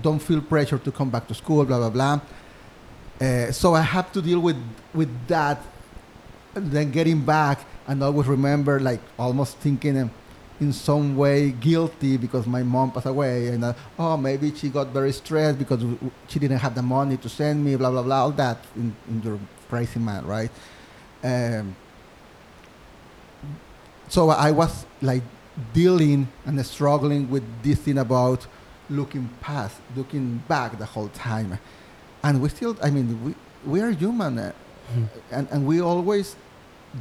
don't 0.00 0.18
feel 0.18 0.40
pressure 0.40 0.78
to 0.78 0.90
come 0.90 1.10
back 1.10 1.28
to 1.28 1.34
school. 1.34 1.64
Blah 1.64 1.78
blah 1.78 1.90
blah. 1.90 2.20
Uh, 3.20 3.52
so 3.52 3.74
I 3.74 3.82
have 3.82 4.12
to 4.12 4.22
deal 4.22 4.40
with 4.40 4.56
with 4.92 5.10
that, 5.28 5.62
and 6.54 6.70
then 6.70 6.90
getting 6.90 7.20
back, 7.20 7.64
and 7.86 8.02
always 8.02 8.26
remember, 8.26 8.80
like 8.80 9.00
almost 9.18 9.58
thinking. 9.58 9.98
um, 10.00 10.10
in 10.60 10.72
some 10.72 11.16
way 11.16 11.50
guilty 11.50 12.16
because 12.16 12.46
my 12.46 12.62
mom 12.62 12.90
passed 12.92 13.06
away 13.06 13.48
and 13.48 13.64
uh, 13.64 13.72
oh 13.98 14.16
maybe 14.16 14.54
she 14.54 14.68
got 14.68 14.88
very 14.88 15.12
stressed 15.12 15.58
because 15.58 15.82
she 16.28 16.38
didn't 16.38 16.58
have 16.58 16.74
the 16.74 16.82
money 16.82 17.16
to 17.16 17.28
send 17.28 17.64
me 17.64 17.74
blah 17.74 17.90
blah 17.90 18.02
blah 18.02 18.22
all 18.22 18.30
that 18.30 18.58
in, 18.76 18.94
in 19.08 19.20
your 19.22 19.38
crazy 19.68 19.98
mind 19.98 20.26
right 20.26 20.50
um, 21.24 21.74
so 24.14 24.30
I 24.30 24.52
was 24.52 24.86
like 25.02 25.24
dealing 25.72 26.28
and 26.46 26.64
struggling 26.64 27.28
with 27.28 27.42
this 27.64 27.78
thing 27.80 27.98
about 27.98 28.46
looking 28.88 29.28
past, 29.40 29.76
looking 29.96 30.38
back 30.46 30.78
the 30.78 30.86
whole 30.86 31.08
time, 31.08 31.58
and 32.22 32.40
we 32.40 32.48
still, 32.48 32.76
I 32.80 32.90
mean, 32.90 33.08
we 33.24 33.34
we 33.66 33.80
are 33.80 33.90
human, 33.90 34.38
uh, 34.38 34.52
and 35.32 35.48
and 35.50 35.66
we 35.66 35.80
always 35.80 36.36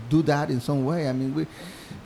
do 0.09 0.23
that 0.23 0.49
in 0.49 0.59
some 0.59 0.85
way. 0.85 1.07
I 1.07 1.13
mean, 1.13 1.35
we 1.35 1.45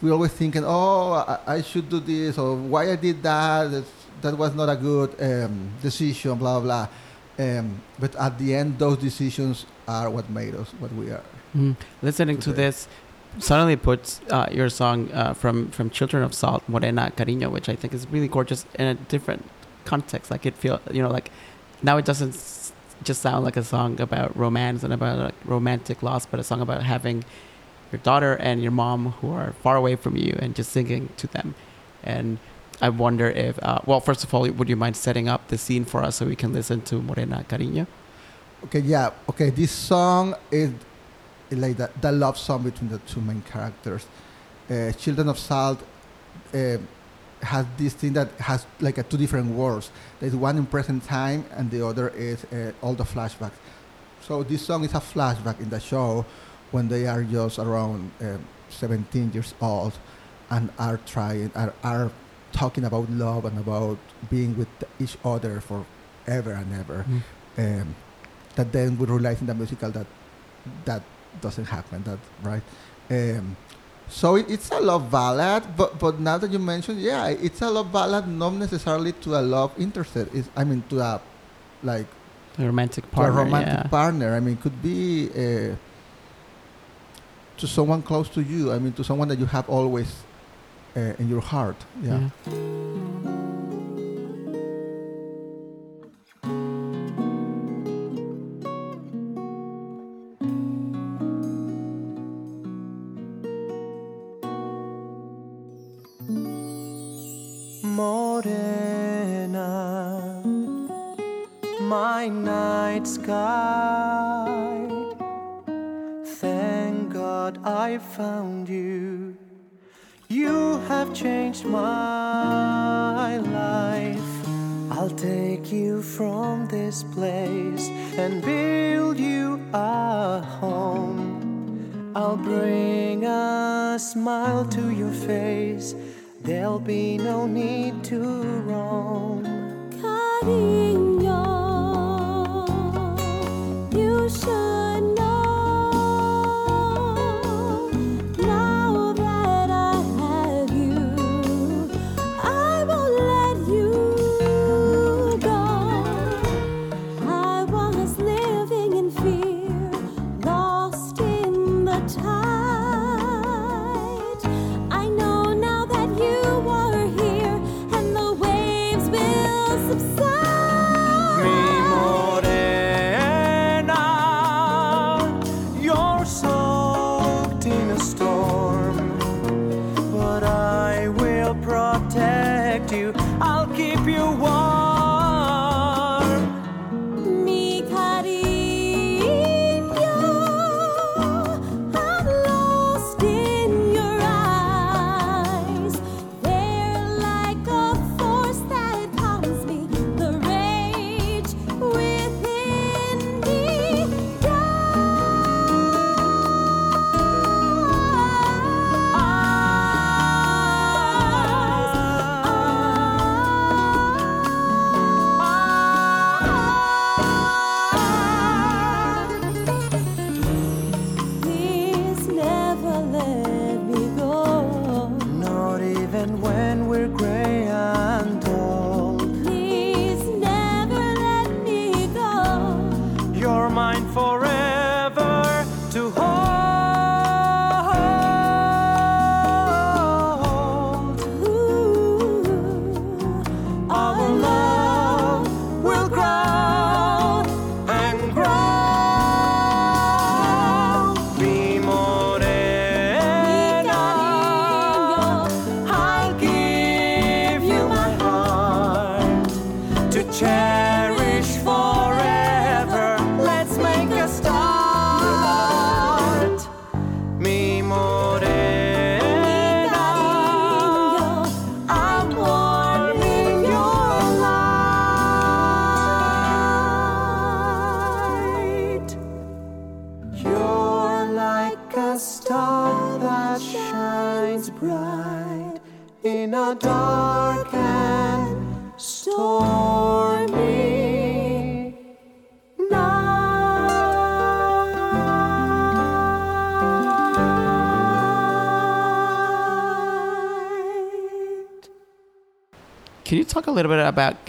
we 0.02 0.12
always 0.12 0.34
thinking, 0.34 0.64
oh, 0.66 1.14
I, 1.14 1.56
I 1.56 1.62
should 1.62 1.88
do 1.90 2.02
this, 2.02 2.38
or 2.38 2.58
why 2.58 2.92
I 2.92 2.98
did 2.98 3.24
that. 3.24 3.72
That's, 3.72 3.92
that 4.22 4.38
was 4.38 4.54
not 4.56 4.68
a 4.68 4.76
good 4.76 5.16
um, 5.22 5.72
decision, 5.82 6.36
blah 6.36 6.60
blah. 6.60 6.88
Um, 7.40 7.80
but 7.98 8.14
at 8.16 8.38
the 8.38 8.56
end, 8.56 8.78
those 8.78 8.98
decisions 8.98 9.66
are 9.88 10.10
what 10.10 10.30
made 10.30 10.54
us 10.56 10.70
what 10.80 10.92
we 10.94 11.12
are. 11.12 11.24
Mm. 11.56 11.76
Listening 12.02 12.40
to 12.40 12.52
this 12.52 12.88
suddenly 13.40 13.76
puts 13.76 14.22
uh, 14.30 14.48
your 14.52 14.70
song 14.70 15.12
uh, 15.14 15.34
from 15.34 15.70
from 15.72 15.90
Children 15.90 16.24
of 16.24 16.34
Salt, 16.34 16.64
Morena 16.68 17.12
Cariño, 17.16 17.52
which 17.52 17.70
I 17.70 17.76
think 17.76 17.94
is 17.94 18.08
really 18.08 18.28
gorgeous 18.28 18.66
in 18.80 18.88
a 18.88 18.94
different 18.96 19.46
context. 19.86 20.32
Like 20.32 20.46
it 20.46 20.56
feel, 20.56 20.80
you 20.92 21.02
know, 21.02 21.10
like 21.10 21.32
now 21.82 21.98
it 21.98 22.06
doesn't 22.06 22.34
s- 22.34 22.74
just 23.04 23.22
sound 23.22 23.46
like 23.46 23.58
a 23.58 23.64
song 23.64 24.00
about 24.02 24.36
romance 24.36 24.84
and 24.84 24.92
about 24.94 25.20
like, 25.20 25.36
romantic 25.46 26.02
loss, 26.04 26.26
but 26.26 26.40
a 26.40 26.44
song 26.44 26.62
about 26.62 26.84
having 26.84 27.24
your 27.92 28.00
daughter 28.00 28.34
and 28.36 28.62
your 28.62 28.72
mom 28.72 29.12
who 29.22 29.32
are 29.32 29.54
far 29.64 29.76
away 29.76 29.96
from 29.96 30.18
you 30.18 30.36
and 30.40 30.56
just 30.56 30.72
singing 30.72 31.10
to 31.18 31.28
them. 31.28 31.56
And 32.04 32.40
I 32.82 32.90
wonder 32.90 33.30
if, 33.30 33.62
uh, 33.64 33.80
well, 33.86 34.00
first 34.00 34.24
of 34.24 34.34
all, 34.34 34.50
would 34.50 34.70
you 34.70 34.76
mind 34.76 34.96
setting 34.96 35.30
up 35.30 35.48
the 35.48 35.58
scene 35.58 35.86
for 35.86 36.04
us 36.04 36.18
so 36.18 36.26
we 36.26 36.36
can 36.36 36.54
listen 36.54 36.82
to 36.82 37.02
Morena 37.02 37.46
Cariño? 37.48 37.88
Okay, 38.66 38.80
yeah. 38.80 39.12
Okay, 39.30 39.50
this 39.52 39.72
song 39.72 40.36
is 40.52 40.72
like 41.52 41.78
the, 41.78 41.90
the 42.02 42.12
love 42.12 42.38
song 42.38 42.64
between 42.64 42.90
the 42.90 43.00
two 43.00 43.22
main 43.22 43.42
characters. 43.42 44.06
Uh, 44.70 44.92
Children 44.94 45.30
of 45.30 45.40
Salt 45.40 45.82
uh, 46.54 46.78
has 47.42 47.66
this 47.78 47.94
thing 47.94 48.14
that 48.14 48.32
has 48.40 48.66
like 48.80 48.98
a 48.98 49.04
two 49.04 49.18
different 49.18 49.52
worlds. 49.52 49.92
There's 50.20 50.36
one 50.36 50.58
in 50.58 50.66
present 50.66 51.04
time, 51.04 51.46
and 51.56 51.72
the 51.72 51.86
other 51.86 52.10
is 52.10 52.44
uh, 52.46 52.72
all 52.82 52.94
the 52.94 53.04
flashbacks. 53.04 53.58
So 54.22 54.44
this 54.44 54.66
song 54.66 54.84
is 54.84 54.94
a 54.94 55.00
flashback 55.00 55.60
in 55.60 55.70
the 55.70 55.80
show 55.80 56.26
when 56.72 56.90
they 56.90 57.08
are 57.08 57.24
just 57.24 57.60
around 57.60 58.12
um 58.22 58.44
17 58.70 59.32
years 59.34 59.54
old 59.62 59.94
and 60.50 60.70
are 60.78 61.00
trying 61.06 61.52
are, 61.56 61.74
are 61.84 62.12
talking 62.52 62.84
about 62.84 63.10
love 63.10 63.46
and 63.46 63.58
about 63.58 63.98
being 64.30 64.58
with 64.58 64.68
each 65.00 65.18
other 65.24 65.62
forever 65.62 66.52
and 66.52 66.74
ever 66.74 67.06
um, 67.58 67.96
that 68.56 68.72
then 68.72 68.98
we 68.98 69.06
realize 69.06 69.40
in 69.42 69.48
the 69.48 69.54
musical 69.54 69.92
that 69.92 70.08
that 70.86 71.02
doesn't 71.42 71.66
happen. 71.66 72.04
That 72.04 72.20
right. 72.44 72.64
Um, 73.10 73.56
so 74.10 74.36
it, 74.36 74.50
it's 74.50 74.72
a 74.72 74.80
love 74.80 75.12
ballad, 75.12 75.64
but 75.76 76.00
but 76.00 76.20
now 76.20 76.38
that 76.38 76.52
you 76.52 76.60
mentioned, 76.60 77.02
yeah, 77.02 77.28
it's 77.28 77.62
a 77.62 77.70
love 77.70 77.92
ballad, 77.92 78.28
not 78.28 78.54
necessarily 78.54 79.12
to 79.24 79.36
a 79.36 79.42
love 79.42 79.72
interest. 79.78 80.16
It's, 80.16 80.50
I 80.56 80.64
mean, 80.64 80.84
to 80.90 81.00
a 81.00 81.22
like 81.84 82.08
A 82.58 82.66
romantic 82.66 83.10
partner. 83.12 83.40
a 83.40 83.44
romantic 83.44 83.84
yeah. 83.84 83.90
partner. 83.90 84.36
I 84.36 84.40
mean, 84.40 84.58
could 84.58 84.82
be 84.82 85.30
uh, 85.30 85.76
to 87.58 87.68
someone 87.68 88.02
close 88.02 88.30
to 88.30 88.42
you. 88.42 88.72
I 88.72 88.80
mean, 88.80 88.94
to 88.94 89.04
someone 89.04 89.28
that 89.28 89.40
you 89.40 89.46
have 89.46 89.70
always 89.70 90.24
uh, 90.96 91.14
in 91.20 91.28
your 91.30 91.42
heart. 91.42 91.78
Yeah. 92.02 92.30
Morena, 92.46 93.27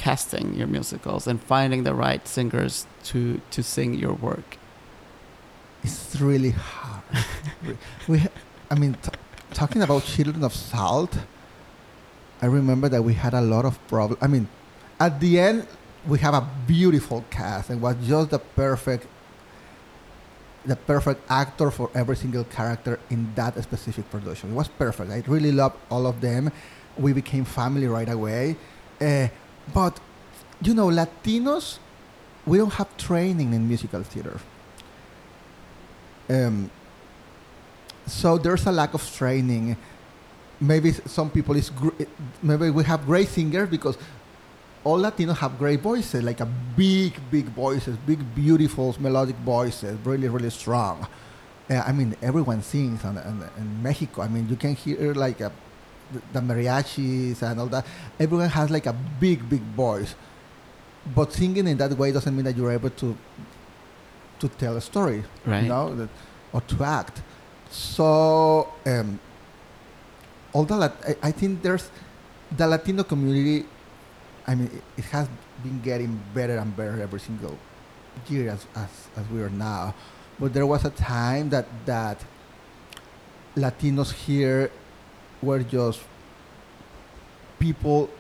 casting 0.09 0.55
your 0.55 0.67
musicals 0.67 1.27
and 1.27 1.37
finding 1.55 1.81
the 1.89 1.95
right 2.07 2.27
singers 2.37 2.87
to 3.09 3.19
to 3.55 3.61
sing 3.63 3.91
your 4.05 4.15
work? 4.29 4.49
It's 5.85 6.21
really 6.31 6.55
hard. 6.69 7.05
we, 8.09 8.17
I 8.73 8.75
mean, 8.83 8.93
t- 9.05 9.19
talking 9.61 9.83
about 9.83 10.01
Children 10.15 10.43
of 10.45 10.55
Salt, 10.55 11.15
I 12.45 12.47
remember 12.47 12.89
that 12.95 13.03
we 13.09 13.15
had 13.25 13.35
a 13.43 13.45
lot 13.55 13.65
of 13.71 13.75
problems. 13.93 14.21
I 14.27 14.29
mean, 14.35 14.49
at 15.07 15.21
the 15.21 15.33
end, 15.49 15.67
we 16.11 16.17
have 16.27 16.35
a 16.43 16.45
beautiful 16.67 17.21
cast 17.39 17.71
and 17.71 17.77
was 17.83 17.97
just 18.13 18.31
the 18.31 18.43
perfect, 18.65 19.07
the 20.65 20.77
perfect 20.93 21.21
actor 21.43 21.71
for 21.71 21.91
every 21.95 22.17
single 22.17 22.45
character 22.45 22.99
in 23.11 23.21
that 23.35 23.53
specific 23.63 24.05
production. 24.15 24.53
It 24.53 24.57
was 24.63 24.69
perfect. 24.69 25.11
I 25.11 25.23
really 25.35 25.53
loved 25.53 25.77
all 25.91 26.07
of 26.07 26.17
them. 26.21 26.51
We 26.97 27.13
became 27.13 27.45
family 27.45 27.89
right 27.99 28.13
away. 28.19 28.57
Uh, 29.01 29.29
but, 29.73 29.99
you 30.63 30.75
know, 30.75 30.89
Latinos, 30.89 31.79
we 32.47 32.59
don't 32.59 32.73
have 32.73 32.97
training 32.97 33.53
in 33.53 33.69
musical 33.69 34.03
theater. 34.03 34.41
Um, 36.29 36.71
so 38.07 38.39
there's 38.39 38.67
a 38.67 38.73
lack 38.73 38.95
of 38.95 39.05
training. 39.15 39.77
Maybe 40.61 40.93
some 40.93 41.31
people 41.31 41.57
is 41.57 41.71
gr- 41.71 42.03
maybe 42.43 42.71
we 42.71 42.85
have 42.85 43.07
great 43.07 43.29
singers 43.29 43.69
because 43.69 43.97
all 44.85 44.99
Latinos 44.99 45.37
have 45.39 45.59
great 45.59 45.81
voices, 45.81 46.23
like 46.23 46.41
a 46.41 46.47
big, 46.77 47.19
big 47.31 47.47
voices, 47.47 47.97
big, 48.07 48.35
beautiful 48.35 48.97
melodic 48.99 49.37
voices, 49.37 49.99
really, 50.05 50.29
really 50.29 50.51
strong. 50.51 51.07
Uh, 51.71 51.83
I 51.87 51.93
mean, 51.93 52.17
everyone 52.23 52.63
sings 52.63 53.05
in, 53.05 53.19
in, 53.19 53.43
in 53.59 53.83
Mexico. 53.83 54.23
I 54.23 54.29
mean, 54.29 54.49
you 54.49 54.57
can 54.57 54.75
hear 54.75 55.13
like 55.15 55.41
a, 55.41 55.53
the, 56.33 56.41
mariachis 56.41 57.43
and 57.43 57.61
all 57.61 57.67
that. 57.67 57.85
Everyone 58.19 58.49
has 58.49 58.71
like 58.71 58.87
a 58.87 58.93
big, 59.21 59.49
big 59.49 59.63
voice. 59.77 60.15
But 61.15 61.33
singing 61.33 61.67
in 61.67 61.77
that 61.79 61.93
way 61.97 62.13
doesn't 62.13 62.35
mean 62.35 62.45
that 62.45 62.57
you're 62.57 62.73
able 62.73 62.91
to 62.91 63.17
to 64.41 64.49
tell 64.49 64.77
a 64.77 64.81
story 64.81 65.25
Right. 65.45 65.63
you 65.65 65.69
know, 65.69 65.95
that, 65.97 66.09
or 66.53 66.61
to 66.61 66.85
act. 66.85 67.23
So, 67.71 68.73
um, 68.87 69.19
Lat- 70.55 70.97
I, 71.07 71.29
I 71.29 71.33
think 71.33 71.63
there's 71.63 71.91
the 72.57 72.67
Latino 72.67 73.03
community. 73.03 73.67
I 74.47 74.55
mean, 74.55 74.71
it, 74.73 74.83
it 74.99 75.05
has 75.07 75.29
been 75.63 75.81
getting 75.83 76.21
better 76.35 76.57
and 76.57 76.75
better 76.77 77.01
every 77.03 77.21
single 77.21 77.59
year 78.29 78.51
as, 78.51 78.67
as, 78.77 78.89
as 79.17 79.29
we 79.29 79.43
are 79.43 79.51
now. 79.51 79.95
But 80.39 80.55
there 80.55 80.67
was 80.67 80.85
a 80.85 80.91
time 80.91 81.51
that 81.51 81.67
that 81.87 82.25
Latinos 83.57 84.13
here 84.13 84.71
were 85.43 85.63
just 85.63 86.01
people 87.59 88.11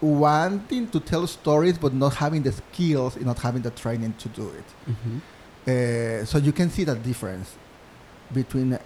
wanting 0.00 0.88
to 0.88 1.00
tell 1.00 1.26
stories 1.26 1.78
but 1.78 1.94
not 1.94 2.14
having 2.14 2.42
the 2.42 2.52
skills 2.52 3.16
and 3.16 3.26
not 3.26 3.38
having 3.38 3.62
the 3.62 3.70
training 3.70 4.12
to 4.18 4.28
do 4.28 4.48
it. 4.50 4.90
Mm-hmm. 4.90 5.18
Uh, 5.66 6.24
so 6.26 6.38
you 6.38 6.52
can 6.52 6.68
see 6.68 6.84
the 6.84 6.94
difference 6.94 7.56
between 8.32 8.78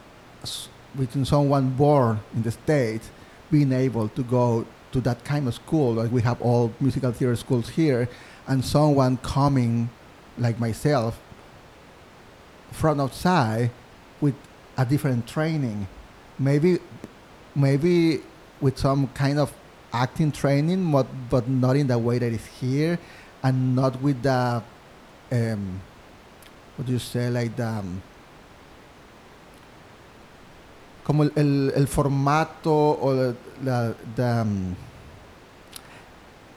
between 0.97 1.25
someone 1.25 1.71
born 1.71 2.21
in 2.35 2.43
the 2.43 2.51
states 2.51 3.11
being 3.51 3.73
able 3.73 4.09
to 4.09 4.23
go 4.23 4.65
to 4.93 5.01
that 5.01 5.25
kind 5.25 5.47
of 5.49 5.55
school, 5.55 5.95
like 5.95 6.11
we 6.11 6.23
have 6.23 6.41
all 6.41 6.73
musical 6.81 7.13
theater 7.13 7.37
schools 7.37 7.69
here, 7.71 8.09
and 8.47 8.65
someone 8.65 9.17
coming 9.19 9.91
like 10.39 10.59
myself 10.59 11.21
from 12.71 13.01
outside 13.01 13.71
with 14.21 14.35
a 14.77 14.85
different 14.85 15.27
training, 15.27 15.87
maybe 16.39 16.79
maybe 17.59 18.21
with 18.61 18.79
some 18.79 19.09
kind 19.09 19.39
of 19.39 19.53
acting 19.93 20.31
training, 20.33 20.91
but 20.93 21.07
but 21.29 21.49
not 21.49 21.75
in 21.77 21.87
the 21.89 21.99
way 21.99 22.19
that 22.19 22.33
is 22.33 22.47
here, 22.63 22.99
and 23.43 23.75
not 23.75 24.01
with 24.01 24.23
the 24.23 24.63
um, 25.33 25.81
what 26.77 26.87
do 26.87 26.93
you 26.93 26.99
say 27.03 27.29
like 27.29 27.57
the 27.57 27.67
um, 27.67 28.01
como 31.05 31.25
el, 31.25 31.31
el, 31.37 31.71
el 31.75 31.87
formato 31.87 32.99
o 33.01 33.09
la, 33.11 33.33
la 33.63 33.93
the 34.15 34.27
um, 34.27 34.77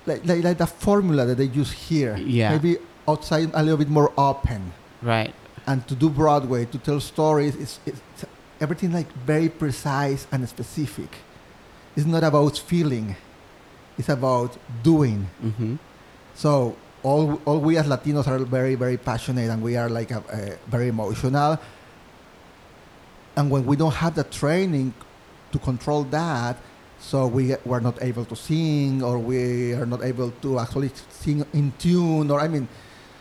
like, 0.06 0.26
like 0.26 0.44
like 0.44 0.58
the 0.58 0.68
formula 0.68 1.26
that 1.26 1.36
they 1.38 1.46
use 1.46 1.72
here. 1.72 2.18
Yeah. 2.18 2.52
Maybe 2.52 2.78
outside 3.08 3.50
a 3.54 3.64
little 3.64 3.78
bit 3.78 3.90
more 3.90 4.12
open 4.18 4.72
Right. 5.02 5.34
and 5.66 5.88
to 5.88 5.96
do 5.96 6.10
Broadway, 6.10 6.66
to 6.66 6.78
tell 6.78 7.00
stories, 7.00 7.56
it's, 7.56 7.80
it's 7.86 8.26
everything 8.62 8.94
like 8.94 9.12
very 9.26 9.50
precise 9.50 10.28
and 10.32 10.48
specific. 10.48 11.10
It's 11.96 12.06
not 12.06 12.24
about 12.24 12.58
feeling; 12.58 13.16
it's 13.98 14.10
about 14.10 14.56
doing. 14.84 15.28
Mm-hmm. 15.44 15.76
So 16.36 16.78
all 17.04 17.42
all 17.46 17.60
we 17.60 17.78
as 17.78 17.88
Latinos 17.88 18.28
are 18.28 18.40
very 18.40 18.76
very 18.76 18.98
passionate, 18.98 19.50
and 19.50 19.62
we 19.62 19.76
are 19.76 19.90
like 19.90 20.12
a, 20.12 20.24
a 20.32 20.70
very 20.70 20.88
emotional. 20.88 21.60
And 23.36 23.50
when 23.50 23.66
we 23.66 23.76
don't 23.76 23.96
have 23.96 24.16
the 24.16 24.24
training 24.24 24.94
to 25.52 25.60
control 25.60 26.04
that, 26.12 26.58
so 27.00 27.28
we 27.28 27.56
we're 27.66 27.80
not 27.82 27.98
able 28.02 28.26
to 28.26 28.36
sing, 28.36 29.04
or 29.04 29.18
we 29.18 29.74
are 29.74 29.86
not 29.86 30.04
able 30.04 30.32
to 30.42 30.60
actually 30.60 30.92
sing 31.10 31.44
in 31.52 31.74
tune, 31.80 32.30
or 32.30 32.40
I 32.40 32.48
mean, 32.48 32.68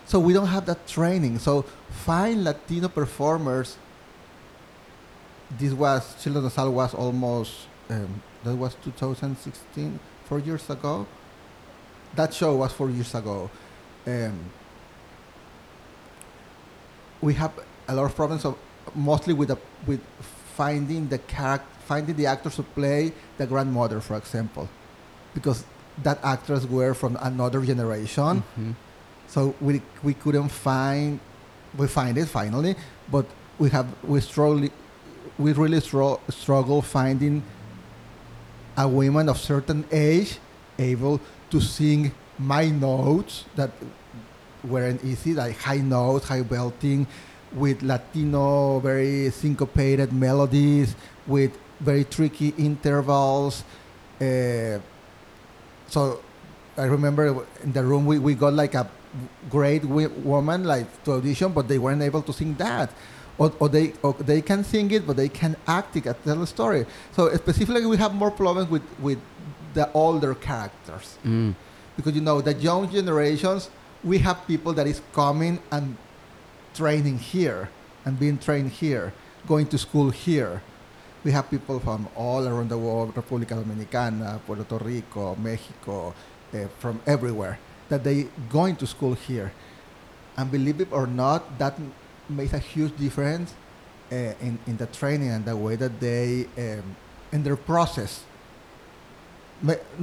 so 0.04 0.20
we 0.20 0.32
don't 0.32 0.48
have 0.48 0.66
that 0.66 0.86
training. 0.86 1.38
So 1.38 1.64
find 1.88 2.44
Latino 2.44 2.88
performers. 2.88 3.76
This 5.58 5.72
was 5.72 6.14
Children 6.22 6.44
of 6.46 6.52
Sal 6.52 6.72
was 6.72 6.94
almost 6.94 7.52
um, 7.88 8.22
that 8.44 8.54
was 8.54 8.76
2016, 8.84 9.98
four 10.24 10.38
years 10.38 10.68
ago. 10.70 11.06
That 12.14 12.32
show 12.32 12.56
was 12.56 12.72
four 12.72 12.90
years 12.90 13.14
ago. 13.14 13.50
Um, 14.06 14.38
we 17.20 17.34
have 17.34 17.52
a 17.88 17.94
lot 17.94 18.04
of 18.04 18.14
problems 18.14 18.44
of 18.44 18.56
mostly 18.94 19.34
with 19.34 19.48
the, 19.48 19.58
with 19.86 20.00
finding 20.56 21.08
the 21.08 21.18
character, 21.18 21.66
finding 21.86 22.16
the 22.16 22.26
actors 22.26 22.56
to 22.56 22.62
play 22.62 23.12
the 23.38 23.46
grandmother, 23.46 24.00
for 24.00 24.16
example, 24.16 24.68
because 25.34 25.64
that 26.02 26.18
actors 26.22 26.66
were 26.66 26.94
from 26.94 27.16
another 27.20 27.60
generation. 27.62 28.42
Mhm. 28.58 28.74
So 29.26 29.54
we 29.60 29.82
we 30.02 30.14
couldn't 30.14 30.48
find 30.48 31.20
we 31.76 31.86
find 31.86 32.16
it 32.18 32.26
finally, 32.26 32.74
but 33.10 33.26
we 33.58 33.68
have 33.70 33.86
we 34.02 34.20
struggle 34.20 34.68
we 35.40 35.52
really 35.52 35.80
stro- 35.80 36.20
struggle 36.28 36.82
finding 36.82 37.42
a 38.76 38.86
woman 38.86 39.28
of 39.28 39.38
certain 39.38 39.84
age 39.90 40.38
able 40.78 41.20
to 41.50 41.60
sing 41.60 42.12
my 42.38 42.68
notes 42.68 43.44
that 43.56 43.70
weren't 44.62 45.02
easy, 45.04 45.34
like 45.34 45.56
high 45.58 45.78
notes, 45.80 46.28
high 46.28 46.42
belting, 46.42 47.06
with 47.52 47.82
Latino 47.82 48.78
very 48.80 49.30
syncopated 49.30 50.12
melodies, 50.12 50.94
with 51.26 51.56
very 51.80 52.04
tricky 52.04 52.54
intervals. 52.58 53.64
Uh, 54.20 54.78
so 55.88 56.20
I 56.76 56.84
remember 56.84 57.44
in 57.64 57.72
the 57.72 57.82
room 57.82 58.06
we, 58.06 58.18
we 58.18 58.34
got 58.34 58.52
like 58.52 58.74
a 58.74 58.88
great 59.48 59.84
woman 59.84 60.64
like 60.64 61.02
to 61.04 61.12
audition, 61.12 61.52
but 61.52 61.66
they 61.66 61.78
weren't 61.78 62.02
able 62.02 62.22
to 62.22 62.32
sing 62.32 62.54
that. 62.54 62.92
Or, 63.40 63.48
or 63.58 63.68
they 63.76 63.86
or 64.04 64.12
they 64.30 64.42
can 64.50 64.60
sing 64.72 64.90
it, 64.96 65.02
but 65.08 65.16
they 65.16 65.30
can 65.40 65.56
act 65.66 65.96
it, 65.96 66.04
tell 66.04 66.36
the 66.44 66.46
story. 66.46 66.84
So 67.16 67.32
specifically, 67.42 67.86
we 67.86 67.96
have 67.96 68.12
more 68.22 68.30
problems 68.30 68.68
with, 68.74 68.84
with 69.00 69.18
the 69.72 69.86
older 69.92 70.34
characters 70.34 71.16
Mm. 71.24 71.54
because 71.96 72.12
you 72.14 72.20
know 72.20 72.38
the 72.42 72.52
young 72.68 72.84
generations, 72.90 73.70
we 74.04 74.18
have 74.26 74.36
people 74.46 74.72
that 74.78 74.86
is 74.86 75.00
coming 75.20 75.54
and 75.72 75.96
training 76.74 77.18
here 77.18 77.70
and 78.04 78.18
being 78.18 78.36
trained 78.46 78.70
here, 78.82 79.12
going 79.46 79.66
to 79.72 79.78
school 79.78 80.10
here. 80.10 80.60
We 81.24 81.32
have 81.32 81.48
people 81.50 81.80
from 81.80 82.08
all 82.16 82.42
around 82.46 82.68
the 82.68 82.78
world, 82.78 83.14
República 83.14 83.56
Dominicana, 83.56 84.40
Puerto 84.46 84.76
Rico, 84.84 85.34
Mexico, 85.36 86.14
uh, 86.52 86.68
from 86.78 87.00
everywhere, 87.06 87.58
that 87.88 88.04
they 88.04 88.28
going 88.48 88.76
to 88.76 88.86
school 88.86 89.14
here. 89.14 89.52
And 90.36 90.50
believe 90.50 90.80
it 90.80 90.88
or 90.92 91.06
not, 91.06 91.58
that 91.58 91.74
makes 92.30 92.52
a 92.52 92.58
huge 92.58 92.96
difference 92.96 93.54
uh, 94.12 94.34
in, 94.40 94.58
in 94.66 94.76
the 94.76 94.86
training 94.86 95.30
and 95.30 95.44
the 95.44 95.56
way 95.56 95.76
that 95.76 96.00
they, 96.00 96.46
um, 96.56 96.96
in 97.32 97.42
their 97.42 97.56
process. 97.56 98.24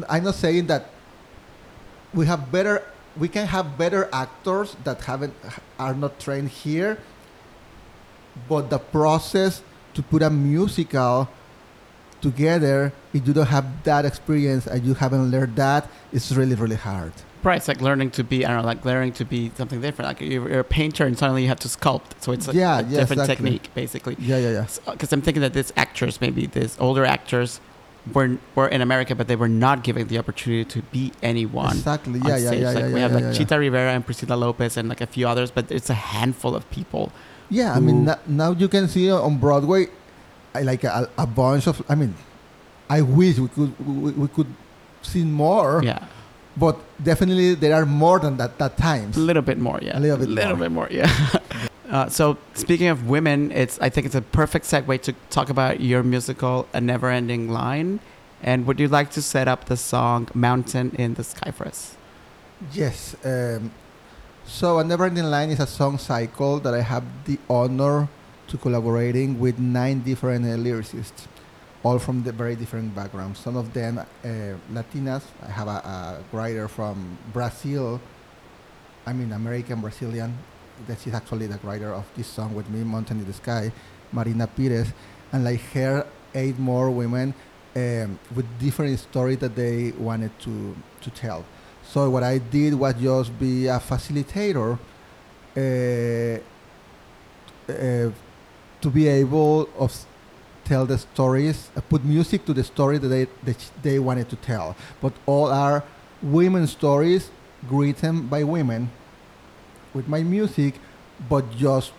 I'm 0.08 0.24
not 0.24 0.36
saying 0.36 0.68
that 0.68 0.90
we 2.14 2.26
have 2.26 2.52
better, 2.52 2.84
we 3.18 3.28
can 3.28 3.48
have 3.48 3.78
better 3.78 4.08
actors 4.14 4.76
that 4.84 5.02
haven't, 5.02 5.34
are 5.80 5.94
not 5.94 6.20
trained 6.20 6.50
here, 6.50 7.00
but 8.48 8.70
the 8.70 8.78
process 8.78 9.62
to 9.94 10.04
put 10.04 10.22
a 10.22 10.30
musical 10.30 11.28
together, 12.22 12.94
if 13.14 13.28
you 13.28 13.34
don't 13.34 13.48
have 13.48 13.84
that 13.84 14.06
experience 14.06 14.68
and 14.68 14.86
you 14.86 14.94
haven't 14.94 15.32
learned 15.32 15.56
that, 15.56 15.90
it's 16.12 16.32
really, 16.32 16.56
really 16.56 16.76
hard. 16.76 17.14
Right. 17.48 17.58
It's 17.58 17.68
like 17.70 17.82
learning 17.82 18.12
to 18.12 18.24
be, 18.24 18.46
I 18.46 18.50
don't 18.50 18.62
know, 18.62 18.68
like 18.68 18.84
learning 18.84 19.14
to 19.14 19.26
be 19.26 19.52
something 19.56 19.80
different. 19.80 20.08
Like 20.10 20.20
you're, 20.22 20.50
you're 20.50 20.60
a 20.60 20.64
painter 20.66 21.06
and 21.06 21.18
suddenly 21.18 21.44
you 21.44 21.48
have 21.48 21.60
to 21.62 21.70
sculpt. 21.70 22.10
So 22.20 22.34
it's 22.34 22.48
like 22.48 22.56
Yeah, 22.58 22.80
a 22.80 22.84
yeah, 22.84 23.00
different 23.00 23.22
exactly. 23.22 23.36
technique, 23.36 23.70
basically. 23.74 24.16
Yeah, 24.20 24.38
yeah, 24.38 24.52
yeah. 24.52 24.68
Because 24.92 25.14
I'm 25.14 25.22
thinking 25.22 25.42
that 25.42 25.54
these 25.54 25.72
actors, 25.78 26.20
maybe 26.20 26.46
these 26.46 26.78
older 26.80 27.06
actors, 27.06 27.62
were 28.14 28.38
were 28.56 28.68
in 28.68 28.82
America, 28.82 29.16
but 29.16 29.28
they 29.28 29.36
were 29.36 29.50
not 29.50 29.84
given 29.84 30.08
the 30.08 30.18
opportunity 30.18 30.66
to 30.66 30.82
be 30.96 31.12
anyone. 31.22 31.76
Exactly. 31.78 32.20
Yeah, 32.20 32.38
yeah, 32.38 32.52
yeah, 32.52 32.72
Like 32.72 32.78
yeah, 32.80 32.88
we 32.88 32.94
yeah, 32.94 33.00
have 33.00 33.14
like 33.14 33.24
yeah. 33.24 33.34
Chita 33.34 33.60
Rivera 33.60 33.92
and 33.92 34.06
Priscilla 34.06 34.36
Lopez 34.36 34.78
and 34.78 34.90
like 34.90 35.02
a 35.02 35.08
few 35.08 35.28
others, 35.28 35.52
but 35.52 35.72
it's 35.72 35.90
a 35.90 35.94
handful 35.94 36.56
of 36.56 36.70
people. 36.70 37.12
Yeah, 37.50 37.74
I 37.74 37.80
mean, 37.80 38.10
now 38.28 38.52
you 38.52 38.68
can 38.68 38.88
see 38.90 39.10
on 39.10 39.38
Broadway, 39.38 39.88
like 40.54 40.84
a, 40.84 41.10
a 41.18 41.26
bunch 41.26 41.68
of. 41.68 41.82
I 41.88 41.96
mean, 41.96 42.14
I 42.90 43.02
wish 43.02 43.40
we 43.40 43.48
could 43.48 43.72
we, 43.88 44.12
we 44.12 44.28
could 44.28 44.52
see 45.02 45.24
more. 45.24 45.82
Yeah, 45.84 46.06
But 46.60 46.76
definitely 47.04 47.54
there 47.56 47.76
are 47.76 47.86
more 47.86 48.20
than 48.20 48.38
that 48.38 48.58
that 48.58 48.78
times. 48.78 49.16
a 49.16 49.20
little 49.20 49.44
bit 49.44 49.60
more. 49.60 49.80
Yeah, 49.82 49.98
A 49.98 50.02
little 50.02 50.18
bit 50.18 50.28
A 50.28 50.32
little 50.32 50.58
more. 50.58 50.66
bit 50.66 50.72
more. 50.72 50.88
Yeah. 50.90 51.12
uh, 51.90 52.10
so 52.10 52.38
speaking 52.56 52.88
of 52.88 53.08
women, 53.08 53.52
it's 53.52 53.78
I 53.80 53.90
think 53.90 54.06
it's 54.08 54.16
a 54.16 54.22
perfect 54.22 54.66
segue 54.66 55.02
to 55.04 55.14
talk 55.30 55.50
about 55.50 55.80
your 55.82 56.02
musical 56.04 56.66
"A 56.74 56.82
Never 56.82 57.10
Ending 57.12 57.50
Line." 57.50 58.00
And 58.42 58.66
would 58.68 58.80
you 58.80 58.88
like 58.88 59.10
to 59.12 59.22
set 59.22 59.48
up 59.48 59.66
the 59.66 59.78
song 59.78 60.28
"Mountain 60.34 60.92
in 60.98 61.14
the 61.14 61.24
Sky" 61.24 61.52
for 61.52 61.68
us? 61.68 61.96
Yes. 62.74 63.16
Um, 63.24 63.72
so, 64.46 64.80
A 64.80 64.84
Never 64.84 65.06
Ending 65.06 65.26
Line 65.30 65.50
is 65.52 65.60
a 65.60 65.68
song 65.68 65.98
cycle 66.00 66.60
that 66.62 66.74
I 66.74 66.82
have 66.82 67.04
the 67.26 67.38
honor 67.50 68.08
to 68.48 68.58
collaborating 68.58 69.40
with 69.40 69.60
nine 69.60 70.00
different 70.02 70.46
uh, 70.46 70.56
lyricists, 70.58 71.28
all 71.88 72.00
from 72.00 72.22
the 72.24 72.34
very 72.34 72.56
different 72.56 72.94
backgrounds. 72.94 73.40
Some 73.40 73.56
of 73.56 73.74
them 73.74 73.98
uh, 73.98 74.06
Latinas. 74.76 75.24
I 75.48 75.52
have 75.60 75.70
a, 75.70 75.80
a 75.96 76.24
writer 76.36 76.68
from 76.68 77.18
Brazil, 77.32 78.02
I 79.06 79.14
mean 79.14 79.32
American 79.32 79.80
Brazilian. 79.80 80.38
That 80.88 81.00
she's 81.00 81.14
actually 81.14 81.48
the 81.48 81.60
writer 81.64 81.92
of 81.94 82.06
this 82.16 82.28
song 82.28 82.54
with 82.54 82.70
me, 82.70 82.84
Mountain 82.84 83.20
in 83.20 83.26
the 83.26 83.34
Sky, 83.34 83.72
Marina 84.12 84.48
Pires, 84.48 84.90
and 85.32 85.44
like 85.44 85.62
her, 85.74 86.06
eight 86.36 86.60
more 86.60 86.92
women 86.92 87.34
um, 87.76 88.20
with 88.36 88.46
different 88.60 89.00
stories 89.00 89.40
that 89.40 89.56
they 89.56 89.92
wanted 90.08 90.34
to 90.46 90.76
to 91.04 91.10
tell. 91.10 91.46
So 91.92 92.10
what 92.10 92.24
I 92.24 92.38
did 92.40 92.74
was 92.74 92.96
just 92.96 93.40
be 93.40 93.68
a 93.68 93.80
facilitator 93.80 94.78
uh, 95.56 96.40
uh, 97.72 98.12
to 98.82 98.90
be 98.98 99.08
able 99.08 99.70
of 99.80 99.90
tell 100.68 100.86
the 100.86 100.98
stories, 100.98 101.70
uh, 101.76 101.82
put 101.82 102.04
music 102.04 102.46
to 102.46 102.54
the 102.54 102.64
story 102.64 102.98
that 102.98 103.08
they 103.08 103.26
that 103.44 103.72
they 103.82 104.00
wanted 104.00 104.28
to 104.30 104.36
tell. 104.36 104.76
But 105.02 105.14
all 105.26 105.48
are 105.48 105.84
women 106.22 106.68
stories 106.68 107.30
written 107.70 108.28
by 108.28 108.44
women 108.44 108.90
with 109.94 110.08
my 110.08 110.24
music, 110.24 110.74
but 111.30 111.44
just 111.58 111.94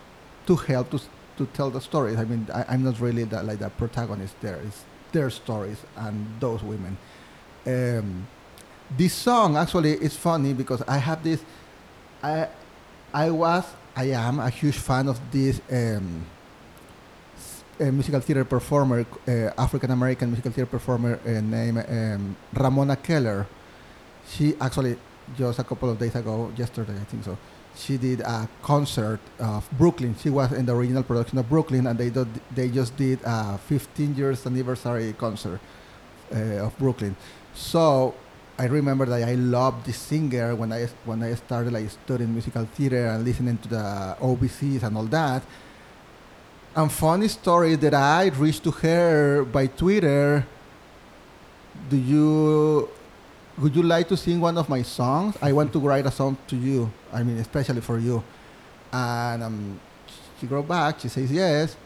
to 0.46 0.56
help 0.56 0.90
to 0.90 1.00
to 1.38 1.46
tell 1.46 1.70
the 1.70 1.80
stories. 1.80 2.18
I 2.18 2.24
mean, 2.24 2.46
I, 2.52 2.64
I'm 2.68 2.82
not 2.82 3.00
really 3.00 3.24
the, 3.24 3.42
like 3.42 3.60
the 3.60 3.70
protagonist 3.70 4.34
there. 4.40 4.60
It's 4.66 4.84
their 5.12 5.30
stories 5.30 5.78
and 5.96 6.26
those 6.40 6.62
women. 6.62 6.98
Um, 7.66 8.26
this 8.96 9.14
song 9.14 9.56
actually 9.56 9.92
is 9.92 10.16
funny 10.16 10.52
because 10.52 10.82
I 10.86 10.98
have 10.98 11.22
this. 11.22 11.40
I 12.22 12.48
I 13.12 13.30
was 13.30 13.64
I 13.96 14.04
am 14.12 14.38
a 14.40 14.50
huge 14.50 14.76
fan 14.76 15.08
of 15.08 15.18
this 15.30 15.60
um, 15.72 16.26
musical 17.84 18.20
theater 18.20 18.44
performer, 18.44 19.06
uh, 19.26 19.50
African 19.56 19.90
American 19.90 20.28
musical 20.30 20.52
theater 20.52 20.70
performer 20.70 21.18
uh, 21.24 21.40
named 21.40 21.84
um, 21.88 22.36
Ramona 22.54 22.96
Keller. 22.96 23.46
She 24.28 24.54
actually 24.60 24.96
just 25.36 25.58
a 25.58 25.64
couple 25.64 25.90
of 25.90 25.98
days 25.98 26.14
ago, 26.14 26.52
yesterday 26.56 26.94
I 26.94 27.04
think 27.04 27.24
so, 27.24 27.36
she 27.76 27.96
did 27.96 28.20
a 28.20 28.48
concert 28.62 29.20
of 29.38 29.68
Brooklyn. 29.72 30.14
She 30.18 30.30
was 30.30 30.52
in 30.52 30.66
the 30.66 30.74
original 30.74 31.02
production 31.02 31.38
of 31.38 31.48
Brooklyn, 31.48 31.86
and 31.86 31.98
they 31.98 32.10
they 32.54 32.68
just 32.68 32.96
did 32.96 33.20
a 33.24 33.58
15 33.58 34.16
years 34.16 34.46
anniversary 34.46 35.14
concert 35.16 35.60
uh, 36.34 36.66
of 36.66 36.76
Brooklyn. 36.78 37.16
So 37.54 38.14
I 38.58 38.66
remember 38.66 39.06
that 39.06 39.22
I 39.22 39.34
loved 39.34 39.86
this 39.86 39.98
singer 39.98 40.54
when 40.54 40.72
I 40.72 40.88
when 41.04 41.22
I 41.22 41.34
started 41.34 41.72
like 41.72 41.90
studying 41.90 42.32
musical 42.32 42.64
theater 42.64 43.06
and 43.06 43.24
listening 43.24 43.58
to 43.58 43.68
the 43.68 44.16
OBCs 44.20 44.82
and 44.82 44.96
all 44.96 45.06
that. 45.06 45.42
And 46.78 46.92
funny 46.92 47.26
story 47.26 47.74
that 47.74 47.92
I 47.92 48.28
reached 48.28 48.62
to 48.62 48.70
her 48.70 49.42
by 49.42 49.66
Twitter. 49.66 50.46
Do 51.90 51.96
you 51.96 52.88
would 53.58 53.74
you 53.74 53.82
like 53.82 54.06
to 54.10 54.16
sing 54.16 54.40
one 54.40 54.56
of 54.56 54.68
my 54.68 54.82
songs? 54.82 55.34
I 55.42 55.50
want 55.50 55.72
to 55.72 55.80
write 55.80 56.06
a 56.06 56.12
song 56.12 56.38
to 56.46 56.54
you. 56.54 56.88
I 57.12 57.24
mean, 57.24 57.38
especially 57.38 57.80
for 57.80 57.98
you. 57.98 58.22
And 58.92 59.42
um, 59.42 59.80
she 60.38 60.46
wrote 60.46 60.68
back. 60.68 61.00
She 61.00 61.08
says 61.08 61.32
yes. 61.32 61.76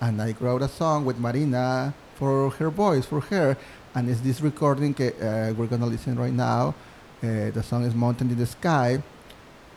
And 0.00 0.22
I 0.22 0.36
wrote 0.38 0.62
a 0.62 0.68
song 0.68 1.04
with 1.04 1.18
Marina 1.18 1.92
for 2.14 2.50
her 2.50 2.70
voice, 2.70 3.04
for 3.04 3.22
her. 3.22 3.56
And 3.92 4.08
it's 4.08 4.20
this 4.20 4.40
recording 4.40 4.94
uh, 4.94 5.52
we're 5.56 5.66
gonna 5.66 5.86
listen 5.86 6.14
right 6.14 6.32
now. 6.32 6.76
Uh, 7.20 7.50
the 7.50 7.62
song 7.64 7.82
is 7.82 7.92
"Mountain 7.92 8.30
in 8.30 8.38
the 8.38 8.46
Sky." 8.46 9.02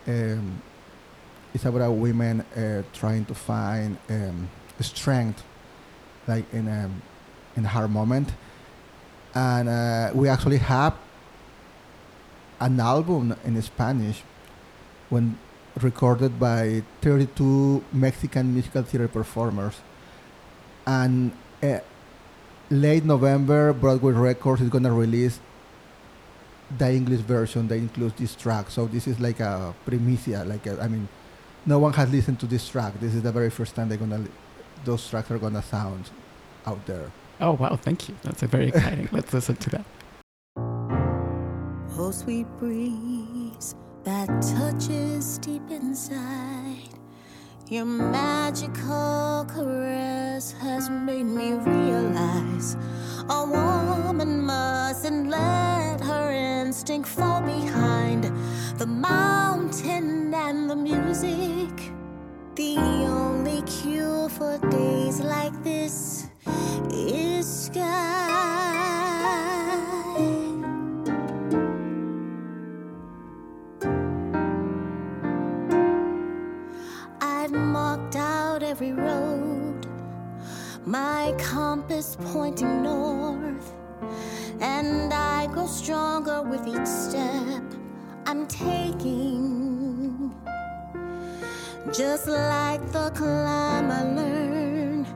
Um, 0.06 0.62
it's 1.56 1.64
about 1.64 1.90
women 1.92 2.42
uh, 2.54 2.82
trying 2.92 3.24
to 3.24 3.34
find 3.34 3.96
um, 4.10 4.48
strength, 4.80 5.42
like 6.28 6.44
in 6.52 6.68
a 6.68 6.90
in 7.56 7.64
a 7.64 7.68
hard 7.68 7.90
moment. 7.90 8.28
And 9.34 9.68
uh, 9.68 10.10
we 10.14 10.28
actually 10.28 10.58
have 10.58 10.94
an 12.60 12.78
album 12.78 13.34
in 13.44 13.60
Spanish 13.62 14.22
when 15.08 15.38
recorded 15.80 16.38
by 16.38 16.82
32 17.00 17.82
Mexican 17.92 18.52
musical 18.52 18.82
theater 18.82 19.08
performers. 19.08 19.80
And 20.86 21.32
uh, 21.62 21.78
late 22.70 23.04
November, 23.04 23.72
Broadway 23.72 24.12
Records 24.12 24.60
is 24.60 24.68
gonna 24.68 24.92
release 24.92 25.40
the 26.76 26.92
English 26.92 27.20
version 27.20 27.68
that 27.68 27.76
includes 27.76 28.14
this 28.18 28.34
track. 28.34 28.70
So 28.70 28.86
this 28.86 29.06
is 29.06 29.18
like 29.20 29.40
a 29.40 29.74
primicia, 29.86 30.46
like 30.46 30.66
a, 30.66 30.80
I 30.82 30.88
mean, 30.88 31.08
no 31.66 31.78
one 31.78 31.92
has 31.94 32.10
listened 32.10 32.40
to 32.40 32.46
this 32.46 32.68
track. 32.68 32.98
This 33.00 33.14
is 33.14 33.22
the 33.22 33.32
very 33.32 33.50
first 33.50 33.74
time 33.74 33.88
they're 33.88 33.98
gonna, 33.98 34.18
li- 34.18 34.30
those 34.84 35.08
tracks 35.08 35.30
are 35.30 35.38
gonna 35.38 35.62
sound 35.62 36.10
out 36.66 36.84
there. 36.86 37.10
Oh 37.40 37.52
wow, 37.52 37.76
thank 37.76 38.08
you. 38.08 38.14
That's 38.22 38.42
a 38.42 38.46
very 38.46 38.68
exciting. 38.68 39.08
Let's 39.12 39.32
listen 39.32 39.56
to 39.56 39.70
that. 39.70 39.84
Oh, 41.98 42.10
sweet 42.10 42.46
breeze 42.58 43.74
that 44.04 44.28
touches 44.42 45.38
deep 45.38 45.62
inside. 45.70 46.90
Your 47.68 47.86
magical 47.86 49.46
caress 49.48 50.52
has 50.52 50.90
made 50.90 51.24
me 51.24 51.54
realize 51.54 52.76
a 53.30 53.44
woman 53.46 54.42
mustn't 54.42 55.30
let 55.30 55.95
her 55.95 55.95
instinct 56.66 57.08
fall 57.08 57.40
behind 57.42 58.24
the 58.76 58.86
mountain 58.86 60.34
and 60.34 60.68
the 60.68 60.74
music. 60.74 61.92
The 62.56 62.76
only 63.06 63.62
cure 63.62 64.28
for 64.28 64.58
days 64.58 65.20
like 65.20 65.54
this 65.62 66.26
is 66.90 67.46
sky. 67.66 68.32
I've 77.20 77.52
marked 77.52 78.16
out 78.16 78.64
every 78.64 78.92
road, 78.92 79.86
my 80.84 81.32
compass 81.38 82.16
pointing 82.32 82.82
north, 82.82 83.72
and 84.60 85.12
I 85.12 85.46
grow 85.48 85.66
stronger 85.66 86.42
with 86.42 86.66
each 86.66 86.86
step 86.86 87.62
I'm 88.26 88.46
taking. 88.46 90.34
Just 91.92 92.26
like 92.26 92.80
the 92.92 93.10
climb, 93.14 93.90
I 93.90 94.02
learn 94.02 95.06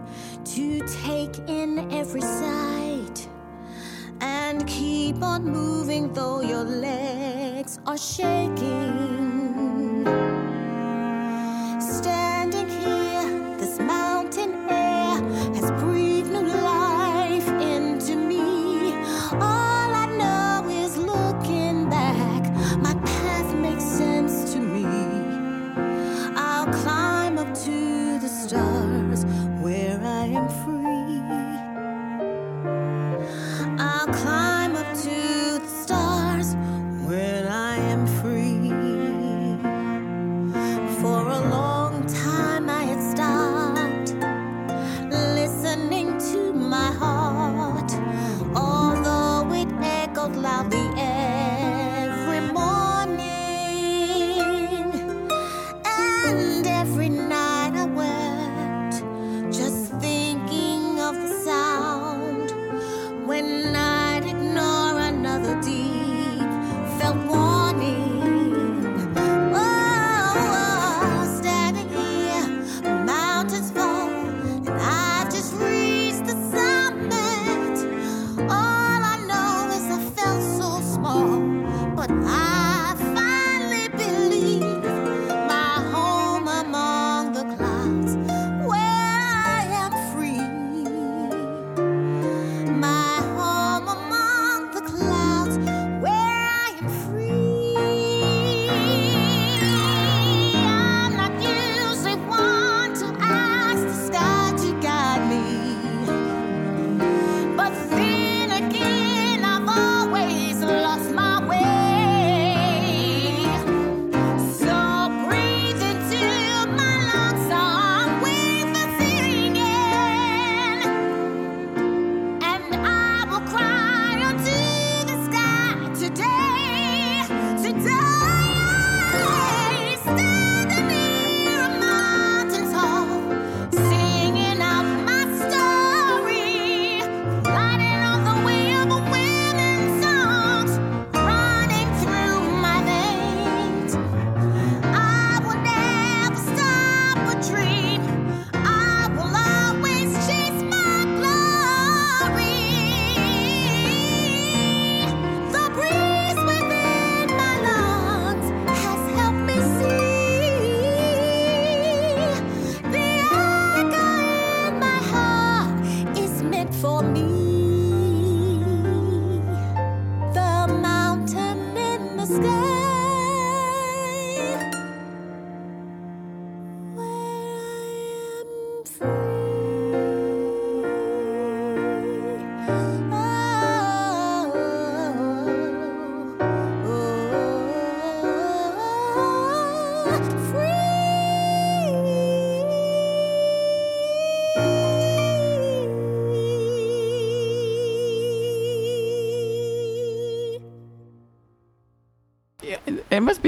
to 0.45 0.81
take 1.03 1.37
in 1.49 1.91
every 1.93 2.21
sight 2.21 3.29
and 4.21 4.67
keep 4.67 5.23
on 5.23 5.45
moving 5.45 6.13
though 6.13 6.41
your 6.41 6.65
legs 6.65 7.81
are 7.87 7.99
shaking. 7.99 9.30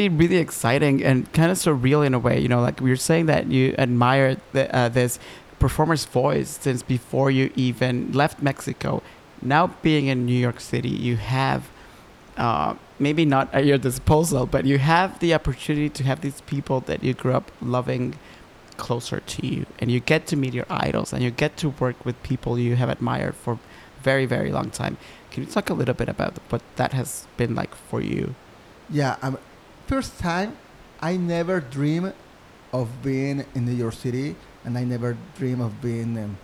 Be 0.09 0.17
really 0.17 0.37
exciting 0.37 1.03
and 1.03 1.31
kind 1.33 1.51
of 1.51 1.59
surreal 1.59 2.05
in 2.07 2.15
a 2.15 2.19
way. 2.19 2.41
You 2.41 2.49
know, 2.49 2.61
like 2.61 2.81
we 2.81 2.91
were 2.91 2.97
saying 2.97 3.27
that 3.27 3.47
you 3.47 3.75
admire 3.79 4.37
the, 4.53 4.75
uh, 4.75 4.89
this 4.89 5.19
performer's 5.59 6.05
voice 6.05 6.59
since 6.61 6.83
before 6.83 7.31
you 7.31 7.53
even 7.55 8.13
left 8.13 8.43
Mexico. 8.43 9.03
Now 9.41 9.69
being 9.83 10.07
in 10.07 10.27
New 10.27 10.39
York 10.39 10.61
City, 10.61 10.89
you 10.89 11.17
have 11.17 11.71
uh, 12.37 12.75
maybe 12.99 13.25
not 13.25 13.53
at 13.53 13.65
your 13.65 13.79
disposal, 13.79 14.47
but 14.47 14.65
you 14.65 14.79
have 14.79 15.19
the 15.19 15.35
opportunity 15.35 15.89
to 15.91 16.05
have 16.05 16.21
these 16.21 16.41
people 16.43 16.81
that 16.81 17.03
you 17.03 17.15
grew 17.15 17.35
up 17.35 17.51
loving 17.61 18.15
closer 18.77 19.21
to 19.21 19.47
you, 19.47 19.67
and 19.79 19.91
you 19.91 20.01
get 20.01 20.27
to 20.27 20.37
meet 20.37 20.55
your 20.55 20.67
idols, 20.71 21.13
and 21.13 21.23
you 21.23 21.31
get 21.31 21.57
to 21.59 21.69
work 21.69 22.05
with 22.05 22.21
people 22.23 22.59
you 22.59 22.75
have 22.77 22.89
admired 22.89 23.35
for 23.35 23.59
very, 24.03 24.27
very 24.27 24.51
long 24.51 24.71
time. 24.71 24.97
Can 25.31 25.45
you 25.45 25.49
talk 25.49 25.71
a 25.71 25.75
little 25.75 25.95
bit 25.95 26.09
about 26.09 26.39
what 26.49 26.63
that 26.77 26.93
has 26.93 27.27
been 27.37 27.55
like 27.55 27.75
for 27.75 28.01
you? 28.01 28.35
Yeah, 28.91 29.17
um, 29.23 29.39
first 29.87 30.19
time 30.19 30.57
I 31.01 31.17
never 31.17 31.61
dream 31.61 32.13
of 32.73 32.89
being 33.03 33.45
in 33.55 33.67
New 33.67 33.75
York 33.75 33.95
City, 33.95 34.37
and 34.65 34.79
I 34.79 34.85
never 34.85 35.17
dream 35.37 35.61
of 35.61 35.81
being 35.83 36.17
um, 36.19 36.39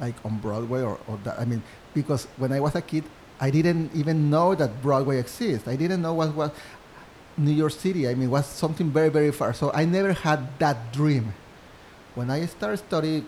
like 0.00 0.14
on 0.24 0.38
Broadway 0.38 0.82
or, 0.82 0.98
or 1.06 1.18
that. 1.24 1.38
I 1.38 1.44
mean, 1.44 1.62
because 1.94 2.26
when 2.36 2.52
I 2.52 2.60
was 2.60 2.74
a 2.74 2.82
kid, 2.82 3.04
I 3.40 3.50
didn't 3.50 3.94
even 3.94 4.30
know 4.30 4.54
that 4.54 4.82
Broadway 4.82 5.18
exists. 5.18 5.68
I 5.68 5.76
didn't 5.76 6.02
know 6.02 6.14
what 6.14 6.34
was 6.34 6.50
New 7.36 7.52
York 7.52 7.72
City. 7.72 8.08
I 8.08 8.14
mean, 8.14 8.30
was 8.30 8.46
something 8.46 8.90
very, 8.90 9.08
very 9.08 9.32
far. 9.32 9.52
So 9.52 9.70
I 9.72 9.84
never 9.84 10.12
had 10.12 10.58
that 10.58 10.92
dream. 10.92 11.34
When 12.14 12.30
I 12.30 12.46
started 12.46 12.78
studying 12.78 13.26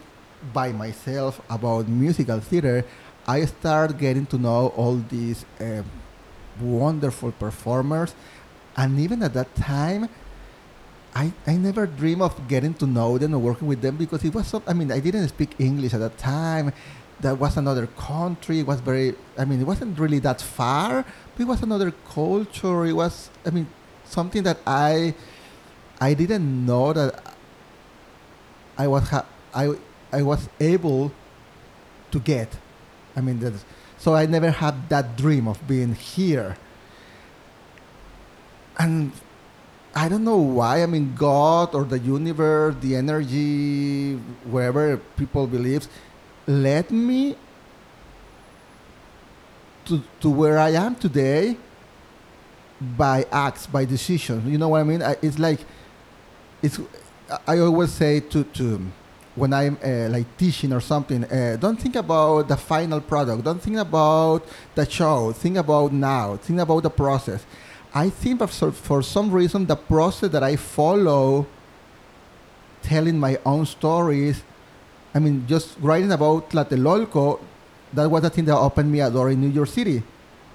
by 0.52 0.72
myself 0.72 1.40
about 1.50 1.88
musical 1.88 2.40
theater, 2.40 2.84
I 3.26 3.44
started 3.44 3.98
getting 3.98 4.26
to 4.26 4.38
know 4.38 4.68
all 4.76 4.96
these 4.96 5.44
uh, 5.60 5.82
wonderful 6.60 7.32
performers, 7.32 8.14
and 8.76 9.00
even 9.00 9.22
at 9.22 9.32
that 9.34 9.54
time, 9.54 10.08
I, 11.14 11.32
I 11.46 11.56
never 11.56 11.86
dreamed 11.86 12.20
of 12.20 12.46
getting 12.46 12.74
to 12.74 12.86
know 12.86 13.16
them 13.16 13.34
or 13.34 13.38
working 13.38 13.68
with 13.68 13.80
them 13.80 13.96
because 13.96 14.22
it 14.22 14.34
was 14.34 14.48
so, 14.48 14.62
I 14.66 14.74
mean 14.74 14.92
I 14.92 15.00
didn't 15.00 15.28
speak 15.28 15.54
English 15.58 15.94
at 15.94 16.00
that 16.00 16.18
time. 16.18 16.72
That 17.20 17.38
was 17.38 17.56
another 17.56 17.86
country. 17.86 18.60
It 18.60 18.66
was 18.66 18.80
very 18.80 19.14
I 19.38 19.46
mean 19.46 19.62
it 19.62 19.66
wasn't 19.66 19.98
really 19.98 20.18
that 20.18 20.42
far, 20.42 21.06
but 21.34 21.42
it 21.42 21.46
was 21.46 21.62
another 21.62 21.90
culture. 22.06 22.84
It 22.84 22.92
was 22.92 23.30
I 23.46 23.50
mean 23.50 23.66
something 24.04 24.42
that 24.42 24.58
I 24.66 25.14
I 25.98 26.12
didn't 26.12 26.66
know 26.66 26.92
that 26.92 27.34
I 28.76 28.86
was 28.86 29.08
ha- 29.08 29.26
I 29.54 29.72
I 30.12 30.20
was 30.20 30.50
able 30.60 31.12
to 32.10 32.20
get. 32.20 32.58
I 33.16 33.22
mean 33.22 33.40
so 33.96 34.14
I 34.14 34.26
never 34.26 34.50
had 34.50 34.90
that 34.90 35.16
dream 35.16 35.48
of 35.48 35.66
being 35.66 35.94
here. 35.94 36.58
And 38.78 39.12
I 39.94 40.08
don't 40.08 40.24
know 40.24 40.36
why. 40.36 40.82
I 40.82 40.86
mean, 40.86 41.14
God 41.14 41.74
or 41.74 41.84
the 41.84 41.98
universe, 41.98 42.74
the 42.80 42.96
energy, 42.96 44.16
wherever 44.44 44.98
people 45.16 45.46
believes, 45.46 45.88
led 46.46 46.90
me 46.90 47.36
to 49.86 50.02
to 50.20 50.28
where 50.28 50.58
I 50.58 50.70
am 50.70 50.94
today 50.96 51.56
by 52.80 53.24
acts, 53.32 53.66
by 53.66 53.84
decision. 53.84 54.44
You 54.50 54.58
know 54.58 54.68
what 54.68 54.80
I 54.80 54.84
mean? 54.84 55.02
I, 55.02 55.16
it's 55.22 55.38
like 55.38 55.60
it's. 56.62 56.78
I 57.46 57.58
always 57.58 57.90
say 57.90 58.20
to 58.20 58.44
to 58.44 58.80
when 59.34 59.52
I'm 59.52 59.78
uh, 59.84 60.08
like 60.08 60.26
teaching 60.36 60.72
or 60.72 60.80
something, 60.80 61.24
uh, 61.24 61.56
don't 61.60 61.80
think 61.80 61.96
about 61.96 62.48
the 62.48 62.56
final 62.56 63.00
product. 63.00 63.44
Don't 63.44 63.60
think 63.60 63.76
about 63.76 64.46
the 64.74 64.88
show. 64.88 65.32
Think 65.32 65.56
about 65.56 65.92
now. 65.92 66.36
Think 66.36 66.60
about 66.60 66.82
the 66.82 66.90
process. 66.90 67.44
I 67.96 68.10
think 68.10 68.46
for 68.50 69.00
some 69.00 69.32
reason 69.32 69.64
the 69.64 69.74
process 69.74 70.28
that 70.32 70.42
I 70.42 70.56
follow, 70.56 71.46
telling 72.82 73.18
my 73.18 73.38
own 73.44 73.64
stories. 73.64 74.42
I 75.14 75.18
mean, 75.18 75.46
just 75.48 75.76
writing 75.80 76.12
about 76.12 76.50
Tlatelolco, 76.50 77.40
that 77.94 78.10
was 78.10 78.20
the 78.20 78.28
thing 78.28 78.44
that 78.44 78.56
opened 78.56 78.92
me 78.92 79.00
a 79.00 79.10
door 79.10 79.30
in 79.30 79.40
New 79.40 79.48
York 79.48 79.68
City, 79.68 80.02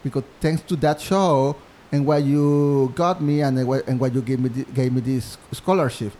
because 0.04 0.24
thanks 0.39 0.62
to 0.70 0.76
that 0.78 1.02
show 1.02 1.56
and 1.92 2.06
what 2.06 2.24
you 2.24 2.94
got 2.96 3.22
me 3.22 3.42
and 3.42 3.68
what, 3.68 3.88
and 3.88 4.00
what 4.00 4.14
you 4.14 4.22
gave 4.22 4.39
me 4.39 4.50
gave 4.74 4.94
me 4.94 5.02
this 5.02 5.38
scholarship. 5.52 6.14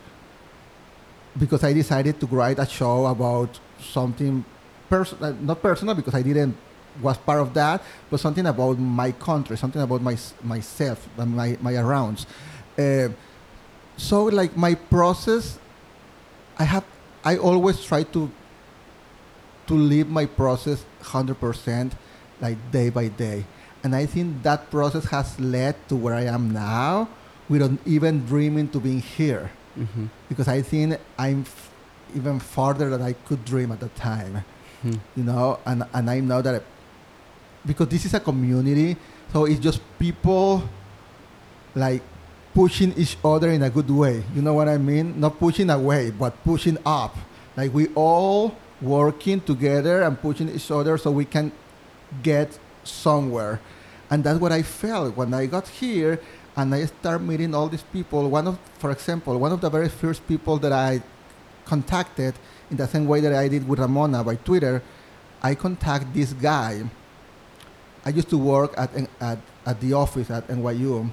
Because 1.38 1.64
I 1.64 1.72
decided 1.72 2.20
to 2.20 2.26
write 2.26 2.58
a 2.58 2.66
show 2.66 3.06
about 3.06 3.60
something 3.80 4.44
personal, 4.90 5.26
uh, 5.26 5.36
not 5.40 5.62
personal, 5.62 5.94
because 5.94 6.16
I 6.16 6.24
didn't 6.24 6.58
was 7.02 7.18
part 7.18 7.40
of 7.42 7.54
that, 7.54 7.82
but 8.10 8.20
something 8.20 8.46
about 8.46 8.78
my 8.80 9.12
country, 9.12 9.58
something 9.58 9.82
about 9.82 10.02
my 10.02 10.18
myself 10.44 11.08
and 11.18 11.36
my 11.36 11.58
my 11.62 11.74
arounds. 11.74 12.26
Uh, 12.78 13.10
so 13.98 14.26
like 14.26 14.56
my 14.58 14.76
process, 14.76 15.58
I 16.58 16.64
have 16.64 16.86
I 17.24 17.38
always 17.38 17.84
try 17.84 18.04
to 18.04 18.30
to 19.68 19.74
live 19.74 20.10
my 20.10 20.26
process 20.26 20.84
hundred 21.02 21.40
percent, 21.40 21.94
like 22.42 22.58
day 22.72 22.90
by 22.90 23.08
day, 23.08 23.46
and 23.84 23.96
I 23.96 24.06
think 24.06 24.44
that 24.44 24.70
process 24.72 25.06
has 25.06 25.40
led 25.40 25.76
to 25.90 25.96
where 25.96 26.14
I 26.14 26.26
am 26.26 26.52
now, 26.52 27.08
without 27.50 27.72
even 27.86 28.26
dreaming 28.26 28.70
to 28.70 28.80
being 28.80 29.02
here, 29.02 29.52
Mm-hmm. 29.80 30.06
because 30.28 30.50
I 30.50 30.62
think 30.62 31.00
I'm 31.18 31.46
even 32.14 32.40
farther 32.44 32.90
than 32.90 33.02
I 33.02 33.14
could 33.14 33.46
dream 33.46 33.72
at 33.72 33.80
the 33.80 33.88
time 33.96 34.44
Hmm. 34.82 34.98
you 35.16 35.24
know 35.24 35.60
and 35.64 35.84
and 35.94 36.10
i 36.10 36.20
know 36.20 36.42
that 36.42 36.64
because 37.66 37.88
this 37.88 38.06
is 38.06 38.14
a 38.14 38.20
community 38.20 38.96
so 39.32 39.46
it's 39.46 39.60
just 39.60 39.82
people 40.00 40.64
like 41.76 42.02
pushing 42.54 42.94
each 42.98 43.18
other 43.24 43.50
in 43.50 43.64
a 43.64 43.70
good 43.70 43.90
way. 43.90 44.24
You 44.36 44.42
know 44.42 44.54
what 44.54 44.68
i 44.68 44.78
mean? 44.78 45.20
Not 45.20 45.40
pushing 45.40 45.70
away 45.70 46.12
but 46.12 46.44
pushing 46.44 46.78
up. 46.86 47.16
Like 47.56 47.74
we 47.74 47.88
all 47.96 48.56
working 48.82 49.40
together 49.42 50.02
and 50.02 50.20
pushing 50.20 50.50
each 50.50 50.70
other 50.72 50.98
so 50.98 51.12
we 51.12 51.26
can 51.26 51.52
get 52.24 52.58
somewhere. 52.84 53.60
And 54.10 54.24
that's 54.24 54.40
what 54.40 54.52
i 54.52 54.62
felt 54.62 55.16
when 55.16 55.34
i 55.34 55.46
got 55.46 55.68
here 55.68 56.20
and 56.58 56.76
i 56.76 56.86
start 56.86 57.22
meeting 57.22 57.56
all 57.56 57.70
these 57.70 57.84
people. 57.84 58.30
One 58.30 58.48
of 58.48 58.60
for 58.80 58.92
example 58.92 59.38
one 59.40 59.52
of 59.52 59.62
the 59.62 59.70
very 59.70 59.88
first 59.88 60.28
people 60.28 60.58
that 60.58 60.74
i 60.74 61.02
contacted 61.66 62.34
in 62.70 62.78
the 62.78 62.88
same 62.88 63.06
way 63.06 63.20
that 63.22 63.34
I 63.34 63.48
did 63.48 63.68
with 63.68 63.80
Ramona 63.80 64.24
by 64.24 64.36
Twitter, 64.36 64.82
I 65.42 65.56
contact 65.56 66.14
this 66.14 66.34
guy. 66.34 66.84
I 68.06 68.10
used 68.10 68.30
to 68.30 68.38
work 68.38 68.74
at 68.78 68.90
at, 69.20 69.40
at 69.66 69.80
the 69.80 69.94
office 69.94 70.30
at 70.30 70.48
NYU. 70.48 71.10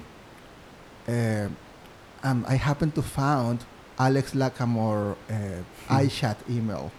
Uh, 1.07 1.47
and 2.21 2.45
I 2.45 2.55
happened 2.55 2.95
to 2.95 3.01
found 3.01 3.63
Alex 3.97 4.33
Lacamoire 4.33 5.15
uh, 5.29 5.63
iChat 5.87 6.37
email. 6.49 6.91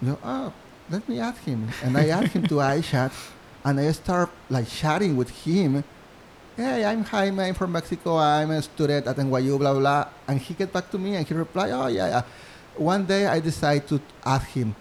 You 0.00 0.08
know, 0.08 0.18
oh, 0.24 0.52
let 0.90 1.08
me 1.08 1.18
ask 1.20 1.42
him. 1.44 1.68
And 1.82 1.96
I 1.96 2.08
asked 2.08 2.32
him 2.32 2.46
to 2.46 2.54
iChat, 2.78 3.12
and 3.64 3.80
I 3.80 3.90
start 3.92 4.30
like 4.48 4.68
chatting 4.68 5.16
with 5.16 5.30
him. 5.30 5.84
Hey, 6.56 6.84
I'm 6.84 7.04
Jaime. 7.04 7.42
I'm 7.42 7.54
from 7.54 7.72
Mexico. 7.72 8.16
I'm 8.16 8.50
a 8.50 8.62
student 8.62 9.06
at 9.06 9.16
NYU. 9.16 9.58
Blah 9.58 9.72
blah. 9.72 9.80
blah. 9.80 10.08
And 10.26 10.40
he 10.40 10.54
get 10.54 10.72
back 10.72 10.90
to 10.90 10.98
me, 10.98 11.14
and 11.16 11.26
he 11.26 11.34
replied, 11.34 11.70
"Oh 11.70 11.86
yeah, 11.86 12.08
yeah." 12.08 12.22
One 12.76 13.06
day 13.06 13.26
I 13.26 13.40
decided 13.40 13.88
to 13.88 14.00
ask 14.24 14.46
him, 14.48 14.74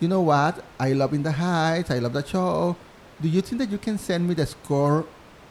"You 0.00 0.08
know 0.08 0.22
what? 0.22 0.62
I 0.78 0.92
love 0.92 1.14
In 1.14 1.22
the 1.22 1.32
Heights. 1.32 1.90
I 1.90 1.98
love 1.98 2.12
the 2.12 2.26
show. 2.26 2.76
Do 3.22 3.28
you 3.28 3.40
think 3.42 3.60
that 3.60 3.70
you 3.70 3.78
can 3.78 3.98
send 3.98 4.26
me 4.26 4.34
the 4.34 4.46
score 4.46 5.04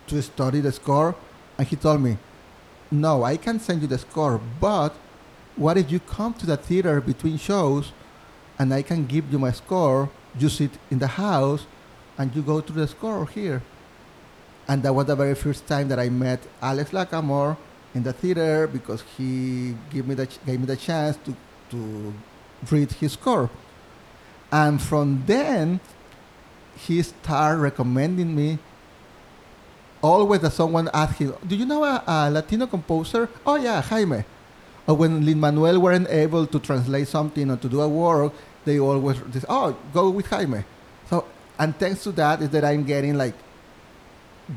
to 0.08 0.22
study 0.22 0.60
the 0.60 0.72
score?" 0.72 1.16
And 1.58 1.68
he 1.68 1.76
told 1.76 2.02
me, 2.02 2.18
"No, 2.90 3.24
I 3.24 3.38
can 3.38 3.60
send 3.60 3.82
you 3.82 3.88
the 3.88 3.98
score, 3.98 4.40
but 4.60 4.94
what 5.56 5.78
if 5.78 5.92
you 5.92 6.00
come 6.00 6.34
to 6.36 6.46
the 6.46 6.58
theater 6.58 7.02
between 7.02 7.38
shows, 7.38 7.92
and 8.58 8.74
I 8.74 8.82
can 8.82 9.06
give 9.06 9.32
you 9.32 9.40
my 9.40 9.52
score? 9.52 10.10
You 10.38 10.50
sit 10.50 10.72
in 10.90 11.00
the 11.00 11.08
house, 11.08 11.66
and 12.18 12.36
you 12.36 12.42
go 12.42 12.62
to 12.62 12.74
the 12.74 12.88
score 12.88 13.26
here." 13.26 13.62
And 14.68 14.84
that 14.84 14.94
was 14.94 15.08
the 15.08 15.16
very 15.16 15.36
first 15.36 15.68
time 15.68 15.88
that 15.90 16.00
I 16.00 16.10
met 16.10 16.40
Alex 16.62 16.92
Lacamoire 16.92 17.58
in 17.94 18.04
the 18.04 18.14
theater 18.14 18.68
because 18.68 19.04
he 19.18 19.76
gave 19.90 20.08
me 20.08 20.16
the 20.16 20.28
gave 20.46 20.60
me 20.60 20.66
the 20.66 20.78
chance 20.78 21.18
to 21.26 21.36
to 21.72 22.14
read 22.72 22.92
his 22.94 23.14
score. 23.14 23.50
And 24.52 24.82
from 24.82 25.24
then, 25.26 25.80
he 26.86 27.02
started 27.02 27.60
recommending 27.60 28.36
me. 28.36 28.60
Always 30.02 30.42
that 30.42 30.54
someone 30.54 30.90
asked 30.94 31.20
him, 31.20 31.34
"Do 31.46 31.56
you 31.56 31.66
know 31.66 31.84
a, 31.84 32.04
a 32.08 32.32
Latino 32.32 32.68
composer?" 32.68 33.30
Oh 33.46 33.56
yeah, 33.56 33.82
Jaime. 33.82 34.24
Or 34.88 34.96
when 34.96 35.26
Lin 35.26 35.40
Manuel 35.40 35.80
weren't 35.80 36.10
able 36.10 36.48
to 36.48 36.60
translate 36.60 37.08
something 37.08 37.52
or 37.52 37.58
to 37.58 37.68
do 37.70 37.82
a 37.82 37.88
work, 37.88 38.34
they 38.66 38.80
always 38.80 39.18
just, 39.32 39.46
"Oh, 39.50 39.76
go 39.94 40.10
with 40.10 40.28
Jaime." 40.28 40.64
So, 41.10 41.26
and 41.58 41.78
thanks 41.78 42.04
to 42.04 42.12
that, 42.14 42.42
is 42.42 42.50
that 42.50 42.64
I'm 42.64 42.86
getting 42.86 43.16
like 43.16 43.36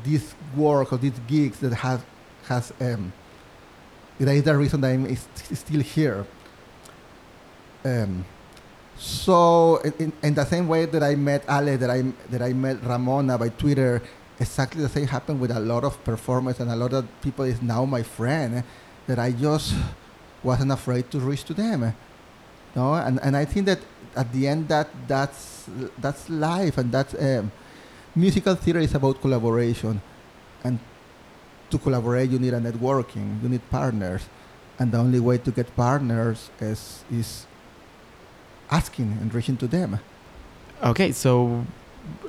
this 0.03 0.33
work 0.55 0.93
or 0.93 0.97
these 0.97 1.19
gigs 1.27 1.59
that 1.59 1.73
has 1.73 1.99
has 2.47 2.73
um, 2.79 3.11
that 4.19 4.35
is 4.35 4.43
the 4.43 4.55
reason 4.55 4.81
that 4.81 4.91
I'm 4.91 5.15
still 5.15 5.81
here. 5.81 6.25
Um, 7.85 8.25
so 9.03 9.83
in, 9.99 10.13
in, 10.23 10.33
the 10.33 10.45
same 10.45 10.69
way 10.69 10.85
that 10.85 11.03
I 11.03 11.15
met 11.15 11.43
Ale, 11.49 11.77
that 11.77 11.89
I 11.89 12.03
that 12.31 12.41
I 12.41 12.53
met 12.53 12.81
Ramona 12.85 13.37
by 13.37 13.49
Twitter, 13.49 14.01
exactly 14.39 14.81
the 14.81 14.87
same 14.87 15.07
happened 15.07 15.41
with 15.41 15.51
a 15.51 15.59
lot 15.59 15.83
of 15.83 16.01
performers 16.05 16.61
and 16.61 16.71
a 16.71 16.75
lot 16.75 16.93
of 16.93 17.03
people 17.21 17.43
is 17.43 17.61
now 17.61 17.83
my 17.83 18.01
friend 18.01 18.63
that 19.07 19.19
I 19.19 19.31
just 19.33 19.75
wasn't 20.41 20.71
afraid 20.71 21.11
to 21.11 21.19
reach 21.19 21.43
to 21.45 21.53
them. 21.53 21.93
No, 22.77 22.93
and, 22.95 23.19
and 23.21 23.35
I 23.35 23.43
think 23.43 23.65
that 23.65 23.79
at 24.15 24.31
the 24.31 24.47
end 24.47 24.69
that 24.69 24.87
that's 25.05 25.67
that's 25.99 26.29
life 26.29 26.77
and 26.77 26.89
that's 26.89 27.13
um, 27.19 27.51
musical 28.15 28.55
theater 28.55 28.79
is 28.79 28.95
about 28.95 29.19
collaboration, 29.19 30.01
and 30.63 30.79
to 31.69 31.77
collaborate 31.77 32.29
you 32.29 32.39
need 32.39 32.53
a 32.53 32.61
networking, 32.61 33.43
you 33.43 33.49
need 33.49 33.69
partners, 33.69 34.29
and 34.79 34.93
the 34.93 34.97
only 34.97 35.19
way 35.19 35.39
to 35.39 35.51
get 35.51 35.75
partners 35.75 36.49
is 36.61 37.03
is 37.11 37.47
asking 38.73 39.17
and 39.21 39.33
reaching 39.33 39.57
to 39.57 39.67
them. 39.67 39.99
Okay, 40.81 41.11
so 41.11 41.65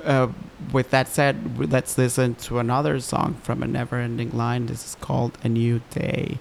uh, 0.05 0.29
with 0.73 0.91
that 0.91 1.09
said, 1.09 1.35
let's 1.73 1.97
listen 1.99 2.35
to 2.47 2.59
another 2.59 3.01
song 3.01 3.35
from 3.43 3.63
a 3.63 3.67
never 3.67 3.97
ending 3.97 4.31
line. 4.31 4.67
This 4.67 4.85
is 4.85 4.95
called 5.01 5.33
A 5.43 5.49
New 5.49 5.81
Day. 5.91 6.39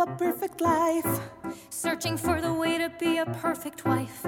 A 0.00 0.06
perfect 0.16 0.60
life. 0.62 1.20
Searching 1.68 2.16
for 2.16 2.40
the 2.40 2.52
way 2.52 2.78
to 2.78 2.88
be 2.98 3.18
a 3.18 3.26
perfect 3.26 3.84
wife. 3.84 4.24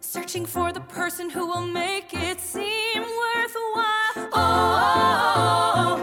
Searching 0.00 0.46
for 0.46 0.72
the 0.72 0.82
person 0.82 1.28
who 1.30 1.48
will 1.48 1.66
make 1.66 2.14
it 2.14 2.38
seem 2.40 3.02
worthwhile. 3.02 4.28
Oh, 4.32 5.96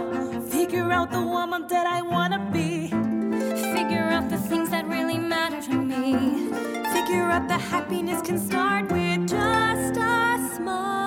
figure 0.50 0.92
out 0.92 1.12
the 1.12 1.22
woman 1.22 1.68
that 1.68 1.88
I 1.88 2.02
wanna 2.02 2.50
be. 2.52 2.88
Figure 3.78 4.10
out 4.16 4.30
the 4.30 4.38
things 4.38 4.70
that 4.72 4.86
really 4.88 5.18
matter 5.18 5.62
to 5.62 5.74
me. 5.74 6.50
Figure 6.92 7.30
out 7.32 7.48
that 7.48 7.62
happiness 7.62 8.22
can 8.22 8.38
start 8.38 8.92
with 8.92 9.30
Just 9.30 9.96
a 9.98 10.38
smile. 10.56 10.98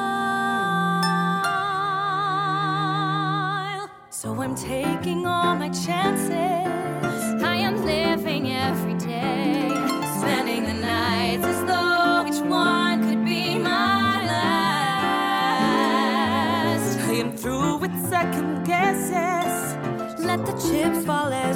So 4.09 4.40
I'm 4.40 4.55
taking 4.55 5.27
all 5.27 5.55
my 5.56 5.68
chances. 5.68 6.99
I 7.42 7.56
am 7.56 7.84
living 7.84 8.52
every 8.52 8.94
day. 8.94 9.68
Spending 10.18 10.64
the 10.64 10.74
nights 10.74 11.44
as 11.44 11.64
though 11.64 12.26
each 12.28 12.40
one 12.48 13.02
could 13.08 13.24
be 13.24 13.58
my 13.58 14.22
last. 14.26 14.40
I 17.08 17.12
am 17.14 17.32
through 17.36 17.78
with 17.78 17.92
second 18.08 18.64
guesses. 18.64 19.76
Let 20.24 20.44
the 20.46 20.52
chips 20.52 21.04
fall 21.04 21.32
as 21.32 21.49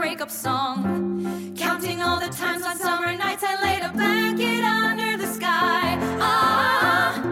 breakup 0.00 0.30
song. 0.30 1.54
Counting 1.58 2.00
all 2.00 2.18
the 2.18 2.28
times 2.28 2.62
on 2.64 2.74
summer 2.78 3.14
nights 3.14 3.44
I 3.46 3.54
laid 3.66 3.82
a 3.82 3.92
blanket 3.92 4.64
under 4.64 5.18
the 5.18 5.26
sky. 5.26 5.98
Ah, 6.18 7.22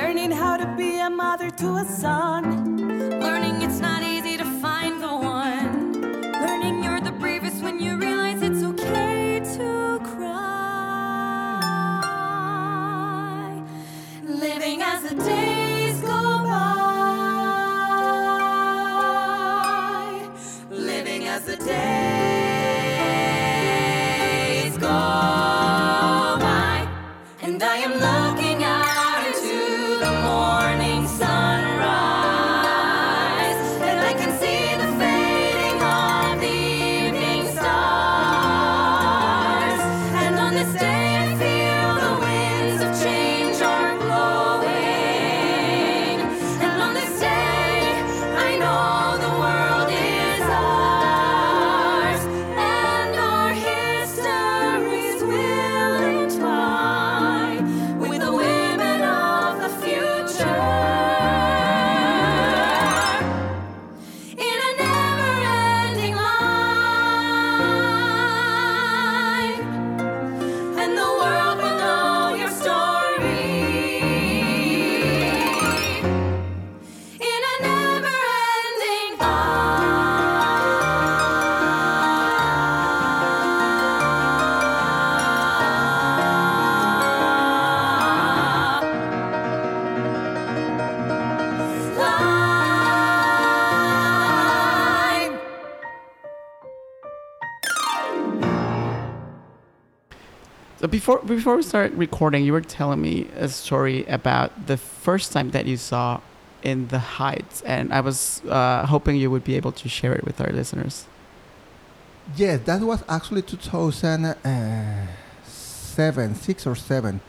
Learning 0.00 0.30
how 0.30 0.56
to 0.58 0.66
be 0.76 1.00
a 1.00 1.10
mother 1.10 1.50
to 1.50 1.68
a 1.82 1.84
son. 1.84 2.27
Living 21.68 22.17
before 100.90 101.20
before 101.20 101.56
we 101.56 101.62
start 101.62 101.92
recording, 101.92 102.44
you 102.44 102.52
were 102.52 102.60
telling 102.60 103.00
me 103.00 103.28
a 103.36 103.48
story 103.48 104.04
about 104.06 104.66
the 104.66 104.76
first 104.76 105.32
time 105.32 105.50
that 105.50 105.66
you 105.66 105.76
saw 105.76 106.20
in 106.62 106.88
the 106.88 106.98
Heights, 106.98 107.62
and 107.62 107.92
I 107.92 108.00
was 108.00 108.42
uh, 108.48 108.84
hoping 108.86 109.16
you 109.16 109.30
would 109.30 109.44
be 109.44 109.54
able 109.56 109.72
to 109.72 109.88
share 109.88 110.12
it 110.12 110.24
with 110.24 110.40
our 110.40 110.50
listeners. 110.50 111.06
Yes, 112.36 112.60
that 112.66 112.82
was 112.82 113.02
actually 113.08 113.42
2007, 113.42 116.34
six 116.34 116.66
or 116.66 116.74
seven, 116.74 117.20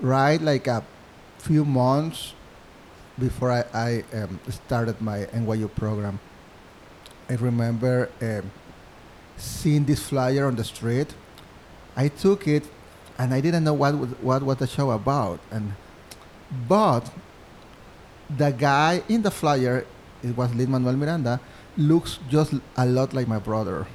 right? 0.00 0.40
Like 0.40 0.66
a 0.66 0.82
few 1.38 1.64
months 1.64 2.34
before 3.18 3.52
I, 3.52 3.64
I 3.72 4.04
um, 4.14 4.40
started 4.48 5.00
my 5.00 5.26
NYU 5.26 5.72
program. 5.74 6.18
I 7.28 7.34
remember 7.34 8.08
um, 8.20 8.50
seeing 9.36 9.84
this 9.84 10.08
flyer 10.08 10.46
on 10.46 10.56
the 10.56 10.64
street. 10.64 11.14
I 11.96 12.08
took 12.08 12.48
it, 12.48 12.64
and 13.20 13.34
I 13.34 13.40
didn't 13.40 13.64
know 13.64 13.74
what 13.74 13.94
was, 13.96 14.10
what 14.22 14.42
was 14.42 14.56
the 14.56 14.66
show 14.66 14.90
about. 14.90 15.40
And 15.50 15.74
but 16.66 17.12
the 18.34 18.50
guy 18.50 19.02
in 19.08 19.22
the 19.22 19.30
flyer, 19.30 19.84
it 20.22 20.36
was 20.36 20.54
Lin 20.54 20.70
Manuel 20.70 20.96
Miranda, 20.96 21.40
looks 21.76 22.18
just 22.28 22.54
a 22.76 22.86
lot 22.86 23.12
like 23.12 23.28
my 23.28 23.38
brother 23.38 23.86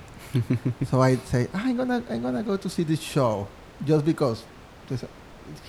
so 0.89 1.01
I 1.01 1.15
say 1.17 1.47
I'm 1.53 1.77
gonna 1.77 2.03
I'm 2.09 2.21
gonna 2.21 2.43
go 2.43 2.57
to 2.57 2.69
see 2.69 2.83
this 2.83 2.99
show 2.99 3.47
just 3.85 4.05
because 4.05 4.43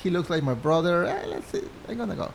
he 0.02 0.10
looks 0.10 0.30
like 0.30 0.42
my 0.42 0.54
brother. 0.54 1.04
Eh, 1.04 1.26
let's 1.26 1.48
see, 1.50 1.62
I'm 1.88 1.96
gonna 1.96 2.16
go. 2.16 2.32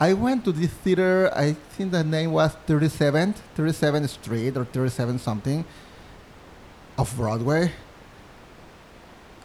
I 0.00 0.12
went 0.14 0.44
to 0.44 0.52
this 0.52 0.70
theater. 0.70 1.30
I 1.34 1.52
think 1.52 1.92
the 1.92 2.04
name 2.04 2.32
was 2.32 2.54
37th 2.66 3.36
37th 3.56 4.08
Street 4.08 4.56
or 4.56 4.64
37 4.64 5.18
something 5.18 5.64
of 6.98 7.14
Broadway. 7.16 7.72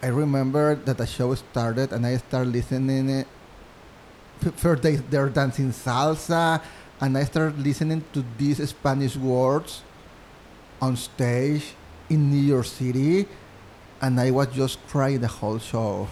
I 0.02 0.07
remember 0.07 0.76
that 0.76 0.98
the 0.98 1.07
show 1.07 1.34
started 1.34 1.91
and 1.91 2.06
I 2.06 2.18
started 2.18 2.53
listening. 2.53 3.10
It. 3.10 3.28
First 4.56 4.84
they 4.84 4.98
they're 4.98 5.30
dancing 5.30 5.72
salsa, 5.72 6.61
and 7.02 7.18
I 7.18 7.24
started 7.24 7.57
listening 7.57 8.03
to 8.14 8.24
these 8.38 8.61
Spanish 8.69 9.15
words 9.18 9.82
on 10.80 10.95
stage 10.95 11.74
in 12.10 12.30
New 12.30 12.45
York 12.45 12.65
City, 12.65 13.26
and 14.02 14.19
I 14.19 14.30
was 14.30 14.48
just 14.53 14.78
crying 14.88 15.22
the 15.22 15.28
whole 15.28 15.57
show. 15.57 16.07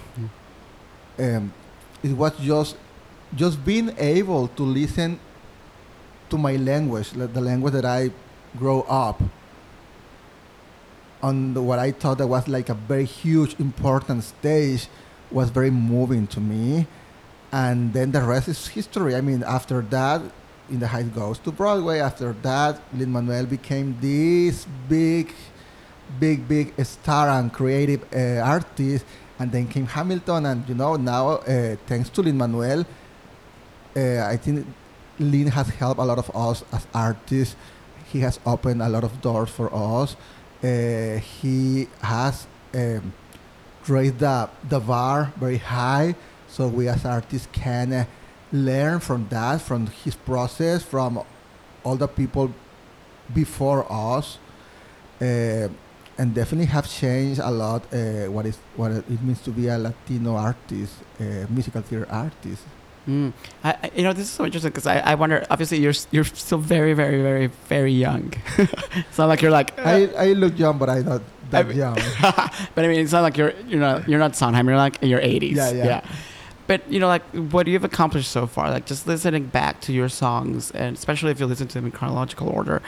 Um, 1.19 1.53
it 2.01 2.17
was 2.17 2.33
just 2.41 2.77
just 3.35 3.63
being 3.63 3.93
able 3.97 4.47
to 4.57 4.63
listen 4.63 5.19
to 6.29 6.37
my 6.37 6.55
language, 6.55 7.11
the 7.11 7.41
language 7.41 7.73
that 7.73 7.85
I 7.85 8.09
grow 8.57 8.81
up 8.89 9.21
on 11.27 11.33
the, 11.55 11.61
what 11.69 11.79
I 11.87 11.91
thought 11.91 12.17
that 12.21 12.29
was 12.35 12.45
like 12.47 12.69
a 12.69 12.77
very 12.91 13.07
huge, 13.23 13.51
important 13.59 14.23
stage, 14.23 14.81
was 15.37 15.47
very 15.59 15.71
moving 15.71 16.27
to 16.35 16.39
me. 16.39 16.85
And 17.51 17.77
then 17.95 18.07
the 18.11 18.21
rest 18.21 18.47
is 18.47 18.67
history. 18.77 19.13
I 19.19 19.21
mean, 19.21 19.41
after 19.57 19.81
that, 19.97 20.21
In 20.73 20.79
the 20.79 20.89
Heights 20.93 21.13
goes 21.21 21.37
to 21.45 21.51
Broadway. 21.51 21.97
After 21.99 22.29
that, 22.41 22.73
Lin 22.97 23.11
Manuel 23.15 23.45
became 23.45 23.87
this 24.01 24.65
big, 24.89 25.27
big, 26.19 26.47
big 26.47 26.73
star 26.83 27.29
and 27.37 27.53
creative 27.59 28.01
uh, 28.13 28.55
artist. 28.55 29.05
And 29.39 29.51
then 29.53 29.67
came 29.67 29.87
Hamilton, 29.97 30.41
and 30.45 30.59
you 30.69 30.75
know 30.81 30.95
now, 30.95 31.25
uh, 31.45 31.75
thanks 31.89 32.09
to 32.15 32.21
Lin 32.21 32.37
Manuel, 32.37 32.81
uh, 33.95 34.33
I 34.33 34.37
think 34.43 34.65
Lin 35.19 35.47
has 35.57 35.67
helped 35.81 35.99
a 35.99 36.07
lot 36.11 36.19
of 36.23 36.29
us 36.47 36.63
as 36.71 36.83
artists. 36.93 37.55
He 38.11 38.19
has 38.25 38.39
opened 38.45 38.81
a 38.81 38.89
lot 38.95 39.03
of 39.03 39.13
doors 39.21 39.49
for 39.57 39.67
us. 39.73 40.15
Uh, 40.63 41.19
he 41.19 41.87
has 42.01 42.47
um, 42.73 43.13
raised 43.87 44.19
the, 44.19 44.49
the 44.67 44.79
bar 44.79 45.31
very 45.37 45.57
high, 45.57 46.15
so 46.47 46.67
we 46.67 46.87
as 46.87 47.05
artists 47.05 47.47
can 47.51 47.93
uh, 47.93 48.05
learn 48.51 48.99
from 48.99 49.27
that, 49.29 49.61
from 49.61 49.87
his 49.87 50.15
process, 50.15 50.81
from 50.83 51.21
all 51.83 51.95
the 51.95 52.07
people 52.07 52.51
before 53.33 53.85
us, 53.91 54.37
uh, 55.21 55.67
and 56.17 56.33
definitely 56.33 56.65
have 56.67 56.89
changed 56.89 57.39
a 57.39 57.51
lot 57.51 57.83
uh, 57.93 58.25
what 58.31 58.45
is 58.45 58.57
what 58.75 58.91
it 58.91 59.21
means 59.21 59.41
to 59.41 59.51
be 59.51 59.67
a 59.67 59.77
Latino 59.77 60.35
artist, 60.35 60.93
uh, 61.19 61.45
musical 61.49 61.81
theater 61.81 62.07
artist. 62.09 62.63
Mm. 63.07 63.33
I, 63.63 63.71
I- 63.83 63.91
you 63.95 64.03
know, 64.03 64.13
this 64.13 64.23
is 64.23 64.31
so 64.31 64.45
interesting 64.45 64.71
because 64.71 64.87
I, 64.87 64.99
I 64.99 65.15
wonder. 65.15 65.45
Obviously, 65.49 65.79
you're 65.79 65.93
you're 66.11 66.23
still 66.23 66.57
very, 66.57 66.93
very, 66.93 67.21
very, 67.21 67.47
very 67.69 67.91
young. 67.91 68.33
it's 68.57 69.17
not 69.17 69.27
like 69.27 69.41
you're 69.41 69.51
like. 69.51 69.77
I, 69.79 70.07
I 70.17 70.33
look 70.33 70.57
young, 70.57 70.77
but 70.77 70.89
I'm 70.89 71.05
not 71.05 71.21
that 71.51 71.67
I 71.67 71.71
young. 71.71 71.95
but 72.73 72.85
I 72.85 72.87
mean, 72.87 72.99
it's 73.01 73.11
not 73.11 73.21
like 73.21 73.37
you're 73.37 73.53
you're 73.67 73.79
not 73.79 74.07
you're 74.09 74.19
not 74.19 74.35
Sondheim. 74.35 74.67
You're 74.67 74.77
like 74.77 75.01
in 75.03 75.09
your 75.09 75.21
80s. 75.21 75.55
Yeah, 75.55 75.71
yeah. 75.71 76.01
But 76.67 76.81
you 76.91 76.99
know, 76.99 77.07
like 77.07 77.21
what 77.53 77.67
you've 77.67 77.83
accomplished 77.83 78.31
so 78.31 78.47
far, 78.47 78.71
like 78.71 78.87
just 78.87 79.05
listening 79.05 79.45
back 79.45 79.81
to 79.81 79.93
your 79.93 80.09
songs, 80.09 80.71
and 80.71 80.97
especially 80.97 81.29
if 81.31 81.39
you 81.39 81.45
listen 81.45 81.67
to 81.67 81.73
them 81.75 81.85
in 81.85 81.91
chronological 81.91 82.49
order, 82.49 82.81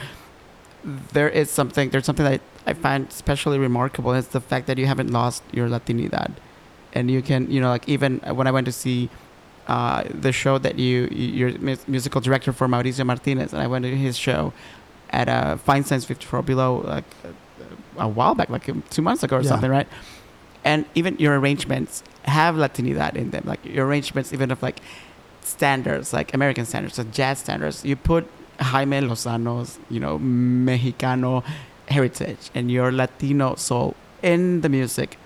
there 1.12 1.28
is 1.28 1.48
something. 1.50 1.90
There's 1.90 2.04
something 2.06 2.24
that 2.24 2.40
I 2.66 2.72
find 2.74 3.06
especially 3.08 3.58
remarkable. 3.58 4.10
And 4.10 4.18
it's 4.18 4.28
the 4.32 4.40
fact 4.40 4.66
that 4.66 4.78
you 4.78 4.86
haven't 4.86 5.10
lost 5.12 5.44
your 5.52 5.68
Latinidad, 5.68 6.32
and 6.92 7.08
you 7.08 7.22
can, 7.22 7.48
you 7.50 7.60
know, 7.60 7.68
like 7.68 7.88
even 7.88 8.18
when 8.18 8.48
I 8.48 8.50
went 8.50 8.64
to 8.66 8.72
see 8.72 9.10
uh, 9.68 10.02
the 10.08 10.32
show 10.32 10.58
that 10.58 10.78
you 10.78 11.08
you're 11.12 11.52
musical 11.86 12.20
director 12.20 12.52
for 12.52 12.66
Mauricio 12.68 13.04
Martinez, 13.06 13.52
and 13.52 13.62
I 13.62 13.66
went 13.66 13.84
to 13.84 13.96
his 13.96 14.16
show 14.16 14.52
at 15.10 15.28
uh, 15.28 15.56
Feinstein's 15.56 16.04
54 16.04 16.42
Below 16.42 16.82
like 16.84 17.04
a, 17.24 18.02
a 18.04 18.08
while 18.08 18.34
back, 18.34 18.48
like 18.50 18.64
two 18.90 19.02
months 19.02 19.22
ago 19.22 19.36
or 19.36 19.42
Yeah. 19.42 19.48
something, 19.48 19.70
right? 19.70 19.88
And 20.64 20.84
even 20.94 21.16
your 21.18 21.38
arrangements 21.38 22.02
have 22.24 22.56
Latinidad 22.56 23.14
in 23.16 23.30
them, 23.30 23.44
like 23.46 23.64
your 23.64 23.86
arrangements, 23.86 24.32
even 24.32 24.50
of 24.50 24.62
like 24.62 24.80
standards, 25.42 26.12
like 26.12 26.34
American 26.34 26.64
standards, 26.66 26.98
like 26.98 27.10
jazz 27.12 27.38
standards. 27.38 27.84
You 27.84 27.96
put 27.96 28.26
Jaime 28.60 29.00
Lozano's, 29.00 29.78
you 29.88 30.00
know, 30.00 30.18
Mexicano 30.18 31.42
heritage 31.88 32.50
and 32.54 32.70
your 32.70 32.92
Latino 32.92 33.54
soul 33.54 33.94
in 34.22 34.60
the 34.60 34.68
music. 34.68 35.16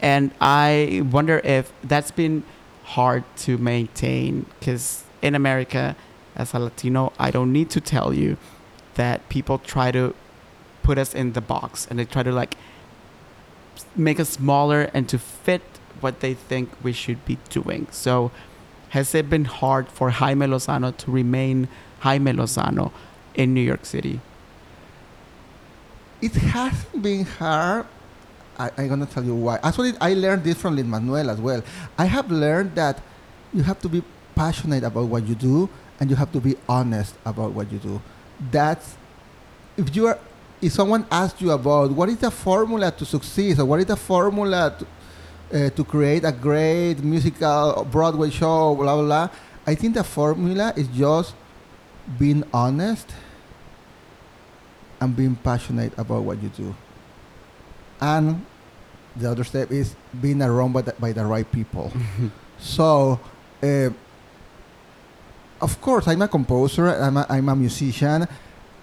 And 0.00 0.32
I 0.40 1.02
wonder 1.12 1.38
if 1.44 1.72
that's 1.84 2.10
been 2.10 2.42
hard 2.84 3.24
to 3.36 3.58
maintain 3.58 4.46
because 4.58 5.04
in 5.20 5.34
America, 5.34 5.96
as 6.34 6.54
a 6.54 6.58
Latino, 6.58 7.12
I 7.18 7.30
don't 7.30 7.52
need 7.52 7.70
to 7.70 7.80
tell 7.80 8.12
you 8.12 8.36
that 8.94 9.28
people 9.28 9.58
try 9.58 9.90
to 9.92 10.14
put 10.82 10.98
us 10.98 11.14
in 11.14 11.32
the 11.32 11.40
box 11.40 11.86
and 11.88 11.98
they 11.98 12.04
try 12.04 12.22
to 12.22 12.32
like 12.32 12.56
make 13.96 14.18
us 14.18 14.30
smaller 14.30 14.90
and 14.94 15.08
to 15.08 15.18
fit 15.18 15.62
what 16.00 16.20
they 16.20 16.34
think 16.34 16.70
we 16.82 16.92
should 16.92 17.24
be 17.24 17.38
doing. 17.48 17.86
So, 17.90 18.30
has 18.90 19.14
it 19.14 19.30
been 19.30 19.46
hard 19.46 19.88
for 19.88 20.10
Jaime 20.10 20.46
Lozano 20.46 20.94
to 20.98 21.10
remain 21.10 21.68
Jaime 22.00 22.32
Lozano 22.32 22.92
in 23.34 23.54
New 23.54 23.62
York 23.62 23.86
City? 23.86 24.20
It 26.20 26.32
hasn't 26.32 27.02
been 27.02 27.24
hard. 27.24 27.86
I, 28.58 28.70
I'm 28.76 28.88
gonna 28.88 29.06
tell 29.06 29.24
you 29.24 29.34
why. 29.34 29.58
Actually, 29.62 29.94
I 30.00 30.14
learned 30.14 30.44
this 30.44 30.60
from 30.60 30.76
Lin 30.76 30.88
Manuel 30.88 31.30
as 31.30 31.40
well. 31.40 31.62
I 31.98 32.04
have 32.04 32.30
learned 32.30 32.74
that 32.74 33.00
you 33.52 33.62
have 33.62 33.80
to 33.80 33.88
be 33.88 34.02
passionate 34.34 34.84
about 34.84 35.06
what 35.06 35.26
you 35.26 35.34
do, 35.34 35.68
and 36.00 36.10
you 36.10 36.16
have 36.16 36.32
to 36.32 36.40
be 36.40 36.56
honest 36.68 37.14
about 37.24 37.52
what 37.52 37.70
you 37.72 37.78
do. 37.78 38.00
That's 38.50 38.96
if 39.76 39.94
you 39.94 40.08
are. 40.08 40.18
If 40.60 40.72
someone 40.72 41.04
asks 41.10 41.40
you 41.42 41.50
about 41.50 41.90
what 41.90 42.08
is 42.08 42.18
the 42.18 42.30
formula 42.30 42.92
to 42.92 43.04
succeed, 43.04 43.58
or 43.58 43.64
what 43.64 43.80
is 43.80 43.86
the 43.86 43.96
formula 43.96 44.72
to, 44.78 45.66
uh, 45.66 45.70
to 45.70 45.82
create 45.82 46.24
a 46.24 46.30
great 46.30 47.02
musical 47.02 47.84
Broadway 47.90 48.30
show, 48.30 48.76
blah 48.76 48.94
blah 48.94 49.02
blah, 49.02 49.28
I 49.66 49.74
think 49.74 49.94
the 49.94 50.04
formula 50.04 50.72
is 50.76 50.86
just 50.86 51.34
being 52.16 52.44
honest 52.54 53.12
and 55.00 55.16
being 55.16 55.34
passionate 55.34 55.92
about 55.98 56.22
what 56.22 56.40
you 56.40 56.48
do. 56.50 56.74
And 58.02 58.44
the 59.14 59.30
other 59.30 59.44
step 59.44 59.70
is 59.70 59.94
being 60.20 60.42
around 60.42 60.72
by 60.72 60.82
the, 60.82 60.92
by 60.98 61.12
the 61.12 61.24
right 61.24 61.46
people. 61.50 61.92
so, 62.58 63.20
uh, 63.62 63.90
of 65.60 65.80
course, 65.80 66.08
I'm 66.08 66.20
a 66.20 66.26
composer, 66.26 66.88
I'm 66.88 67.16
a, 67.16 67.26
I'm 67.30 67.48
a 67.48 67.54
musician. 67.54 68.26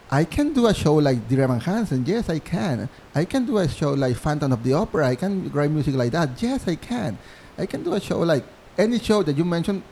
I 0.10 0.24
can 0.24 0.54
do 0.54 0.68
a 0.68 0.74
show 0.74 0.96
like 0.96 1.28
Dear 1.28 1.44
Evan 1.44 1.60
Hansen. 1.60 2.06
Yes, 2.06 2.30
I 2.30 2.40
can. 2.40 2.88
I 3.14 3.26
can 3.26 3.46
do 3.46 3.58
a 3.58 3.68
show 3.68 3.92
like 3.92 4.16
Phantom 4.16 4.54
of 4.54 4.64
the 4.64 4.74
Opera. 4.74 5.08
I 5.08 5.16
can 5.16 5.52
write 5.52 5.70
music 5.70 5.96
like 5.96 6.14
that. 6.14 6.42
Yes, 6.42 6.66
I 6.66 6.76
can. 6.76 7.18
I 7.58 7.66
can 7.66 7.84
do 7.84 7.94
a 7.94 8.00
show 8.00 8.20
like 8.20 8.46
any 8.78 8.98
show 9.00 9.22
that 9.22 9.38
you 9.38 9.44
mentioned. 9.44 9.84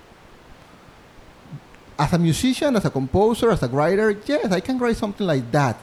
As 2.00 2.14
a 2.14 2.18
musician, 2.18 2.76
as 2.78 2.86
a 2.86 2.90
composer, 2.90 3.52
as 3.52 3.62
a 3.62 3.68
writer, 3.68 4.12
yes, 4.26 4.52
I 4.52 4.62
can 4.62 4.80
write 4.80 4.96
something 4.96 5.28
like 5.28 5.52
that. 5.52 5.78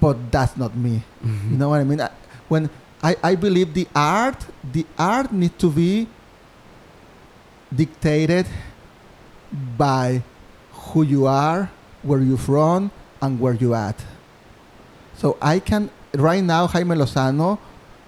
But 0.00 0.32
that's 0.32 0.56
not 0.56 0.76
me. 0.76 1.02
Mm-hmm. 1.24 1.52
You 1.52 1.58
know 1.58 1.68
what 1.70 1.80
I 1.80 1.84
mean? 1.84 2.00
I- 2.00 2.10
When 2.48 2.70
I, 3.02 3.14
I 3.22 3.34
believe 3.36 3.74
the 3.74 3.86
art, 3.94 4.46
the 4.64 4.86
art 4.98 5.30
needs 5.32 5.54
to 5.60 5.70
be 5.70 6.08
dictated 7.74 8.46
by 9.76 10.22
who 10.72 11.02
you 11.02 11.26
are, 11.26 11.70
where 12.02 12.20
you're 12.20 12.38
from, 12.40 12.90
and 13.20 13.38
where 13.40 13.52
you 13.54 13.74
at. 13.74 14.00
So 15.16 15.36
I 15.42 15.58
can 15.60 15.90
right 16.14 16.42
now, 16.42 16.66
Jaime 16.66 16.96
Lozano, 16.96 17.58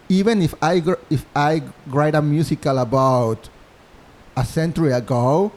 even 0.08 0.40
if 0.42 0.54
I 0.62 0.80
gr- 0.80 1.02
if 1.10 1.26
I 1.36 1.62
write 1.86 2.14
a 2.14 2.22
musical 2.22 2.78
about 2.78 3.48
a 4.36 4.44
century 4.44 4.92
ago, 4.92 5.52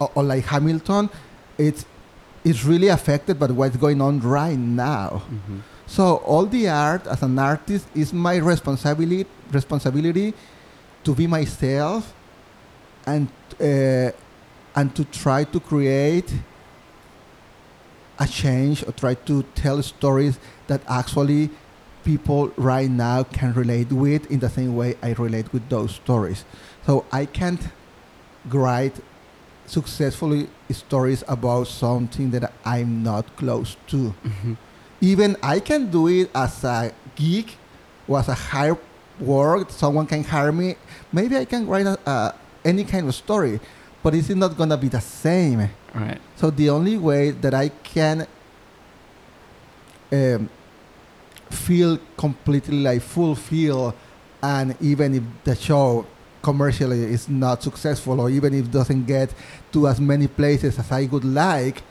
or, 0.00 0.10
or 0.14 0.22
like 0.24 0.44
Hamilton, 0.46 1.10
it's 1.58 1.86
it's 2.44 2.64
really 2.64 2.88
affected 2.88 3.38
by 3.38 3.46
what's 3.46 3.76
going 3.76 4.00
on 4.00 4.20
right 4.20 4.58
now. 4.58 5.22
So 5.86 6.16
all 6.16 6.46
the 6.46 6.68
art 6.68 7.06
as 7.06 7.22
an 7.22 7.38
artist 7.38 7.86
is 7.94 8.12
my 8.12 8.36
responsibility 8.36 9.26
responsibility 9.52 10.34
to 11.04 11.14
be 11.14 11.26
myself 11.26 12.14
and 13.06 13.28
uh, 13.60 14.10
and 14.76 14.94
to 14.94 15.04
try 15.04 15.44
to 15.44 15.60
create 15.60 16.32
a 18.18 18.26
change 18.26 18.82
or 18.86 18.92
try 18.92 19.14
to 19.14 19.42
tell 19.54 19.82
stories 19.82 20.38
that 20.66 20.80
actually 20.88 21.50
people 22.04 22.52
right 22.56 22.90
now 22.90 23.22
can 23.22 23.52
relate 23.54 23.90
with 23.90 24.30
in 24.30 24.38
the 24.40 24.48
same 24.48 24.76
way 24.76 24.96
I 25.02 25.12
relate 25.12 25.52
with 25.52 25.68
those 25.68 25.94
stories. 25.94 26.44
So 26.86 27.04
I 27.10 27.26
can't 27.26 27.60
write 28.46 28.94
successfully 29.66 30.48
stories 30.70 31.24
about 31.28 31.66
something 31.66 32.30
that 32.30 32.52
I'm 32.64 33.02
not 33.02 33.36
close 33.36 33.76
to 33.88 34.14
even 35.04 35.36
I 35.42 35.60
can 35.60 35.90
do 35.90 36.08
it 36.08 36.30
as 36.34 36.64
a 36.64 36.92
geek 37.14 37.56
or 38.08 38.18
as 38.18 38.28
a 38.28 38.34
hire 38.34 38.78
work. 39.20 39.70
Someone 39.70 40.06
can 40.06 40.24
hire 40.24 40.52
me. 40.52 40.76
Maybe 41.12 41.36
I 41.36 41.44
can 41.44 41.66
write 41.66 41.86
a, 41.86 41.98
uh, 42.08 42.32
any 42.64 42.84
kind 42.84 43.06
of 43.06 43.14
story, 43.14 43.60
but 44.02 44.14
it's 44.14 44.28
not 44.30 44.56
gonna 44.56 44.76
be 44.76 44.88
the 44.88 45.00
same. 45.00 45.68
Right. 45.94 46.20
So 46.36 46.50
the 46.50 46.70
only 46.70 46.96
way 46.96 47.30
that 47.30 47.54
I 47.54 47.68
can 47.68 48.26
um, 50.10 50.48
feel 51.50 51.98
completely 52.16 52.80
like 52.80 53.02
fulfilled, 53.02 53.94
and 54.42 54.76
even 54.80 55.14
if 55.14 55.22
the 55.44 55.54
show 55.54 56.06
commercially 56.44 57.02
is 57.16 57.28
not 57.28 57.62
successful, 57.62 58.20
or 58.20 58.28
even 58.30 58.52
if 58.54 58.66
it 58.66 58.70
doesn't 58.70 59.04
get 59.06 59.34
to 59.72 59.88
as 59.88 59.98
many 59.98 60.28
places 60.28 60.78
as 60.78 60.92
I 60.92 61.06
would 61.06 61.24
like, 61.24 61.82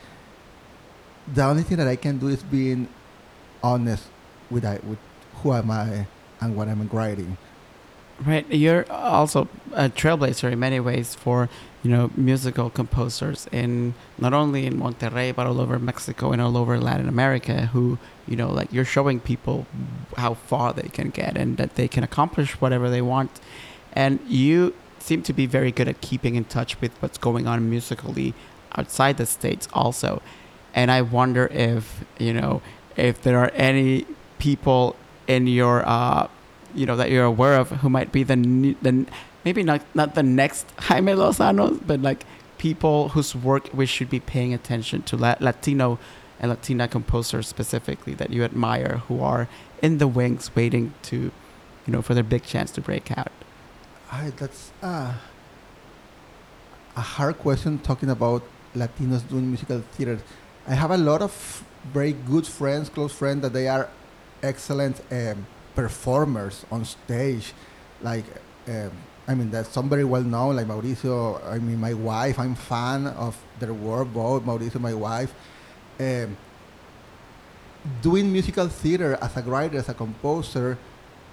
the 1.34 1.44
only 1.44 1.64
thing 1.64 1.78
that 1.78 1.88
I 1.88 1.96
can 1.96 2.18
do 2.18 2.28
is 2.28 2.42
being 2.42 2.88
honest 3.62 4.04
with 4.50 4.64
I, 4.64 4.78
with 4.88 4.98
who 5.42 5.52
am 5.52 5.70
I 5.70 6.06
and 6.40 6.56
what 6.56 6.68
I'm 6.68 6.88
writing. 6.88 7.36
Right. 8.24 8.46
You're 8.48 8.86
also 8.92 9.48
a 9.72 9.88
trailblazer 9.88 10.52
in 10.52 10.60
many 10.60 10.78
ways 10.78 11.16
for, 11.16 11.48
you 11.82 11.90
know, 11.90 12.10
musical 12.14 12.70
composers 12.70 13.48
in 13.50 13.94
not 14.18 14.32
only 14.32 14.66
in 14.66 14.74
Monterrey 14.78 15.34
but 15.34 15.48
all 15.48 15.60
over 15.60 15.80
Mexico 15.80 16.30
and 16.30 16.40
all 16.40 16.56
over 16.56 16.78
Latin 16.78 17.08
America 17.08 17.66
who, 17.72 17.98
you 18.28 18.36
know, 18.36 18.50
like 18.50 18.72
you're 18.72 18.84
showing 18.84 19.18
people 19.18 19.66
how 20.16 20.34
far 20.34 20.72
they 20.72 20.88
can 20.88 21.10
get 21.10 21.36
and 21.36 21.56
that 21.56 21.74
they 21.74 21.88
can 21.88 22.04
accomplish 22.04 22.60
whatever 22.60 22.88
they 22.88 23.02
want. 23.02 23.32
And 23.94 24.20
you 24.26 24.74
seem 24.98 25.22
to 25.22 25.32
be 25.32 25.46
very 25.46 25.70
good 25.70 25.88
at 25.88 26.00
keeping 26.00 26.34
in 26.34 26.44
touch 26.44 26.80
with 26.80 26.92
what's 27.00 27.18
going 27.18 27.46
on 27.46 27.68
musically 27.68 28.34
outside 28.76 29.16
the 29.18 29.26
states 29.26 29.68
also. 29.72 30.22
And 30.74 30.90
I 30.90 31.02
wonder 31.02 31.46
if, 31.48 32.04
you 32.18 32.32
know, 32.32 32.62
if 32.96 33.22
there 33.22 33.38
are 33.38 33.52
any 33.54 34.06
people 34.38 34.96
in 35.26 35.46
your 35.46 35.86
uh 35.88 36.28
you 36.74 36.84
know 36.86 36.96
that 36.96 37.10
you're 37.10 37.24
aware 37.24 37.56
of 37.56 37.70
who 37.70 37.88
might 37.88 38.10
be 38.12 38.22
the 38.22 38.36
the 38.82 39.06
maybe 39.44 39.62
not 39.62 39.80
not 39.94 40.14
the 40.14 40.22
next 40.22 40.66
Jaime 40.78 41.12
Lozano, 41.12 41.80
but 41.86 42.00
like 42.02 42.26
people 42.58 43.10
whose 43.10 43.34
work 43.34 43.70
we 43.72 43.86
should 43.86 44.10
be 44.10 44.20
paying 44.20 44.52
attention 44.52 45.02
to 45.02 45.16
La- 45.16 45.36
Latino 45.40 45.98
and 46.40 46.50
Latina 46.50 46.88
composers 46.88 47.46
specifically 47.46 48.14
that 48.14 48.30
you 48.30 48.42
admire 48.42 49.02
who 49.08 49.22
are 49.22 49.48
in 49.82 49.98
the 49.98 50.08
wings 50.08 50.50
waiting 50.56 50.92
to 51.02 51.30
you 51.86 51.92
know 51.92 52.02
for 52.02 52.14
their 52.14 52.24
big 52.24 52.42
chance 52.42 52.70
to 52.72 52.80
break 52.80 53.16
out. 53.16 53.30
I, 54.14 54.30
that's 54.36 54.70
uh, 54.80 55.12
a 56.96 57.00
hard 57.00 57.36
question 57.38 57.80
talking 57.80 58.10
about 58.10 58.42
Latinos 58.76 59.28
doing 59.28 59.48
musical 59.48 59.80
theater. 59.92 60.20
I 60.68 60.74
have 60.74 60.92
a 60.92 60.96
lot 60.96 61.20
of 61.20 61.64
very 61.92 62.12
good 62.12 62.46
friends, 62.46 62.88
close 62.88 63.12
friends, 63.12 63.42
that 63.42 63.52
they 63.52 63.66
are 63.66 63.88
excellent 64.40 65.00
um, 65.10 65.46
performers 65.74 66.64
on 66.70 66.84
stage. 66.84 67.52
Like, 68.02 68.24
um, 68.68 68.92
I 69.26 69.34
mean, 69.34 69.50
that's 69.50 69.70
some 69.70 69.88
very 69.88 70.04
well 70.04 70.22
known, 70.22 70.56
like 70.56 70.68
Mauricio. 70.68 71.44
I 71.44 71.58
mean, 71.58 71.80
my 71.80 71.94
wife, 71.94 72.38
I'm 72.38 72.54
fan 72.54 73.08
of 73.08 73.36
their 73.58 73.74
work, 73.74 74.12
both 74.12 74.44
Mauricio, 74.44 74.78
my 74.80 74.94
wife. 74.94 75.34
Um, 75.98 76.36
doing 78.00 78.32
musical 78.32 78.68
theater 78.68 79.18
as 79.20 79.36
a 79.36 79.42
writer, 79.42 79.78
as 79.78 79.88
a 79.88 79.94
composer, 79.94 80.78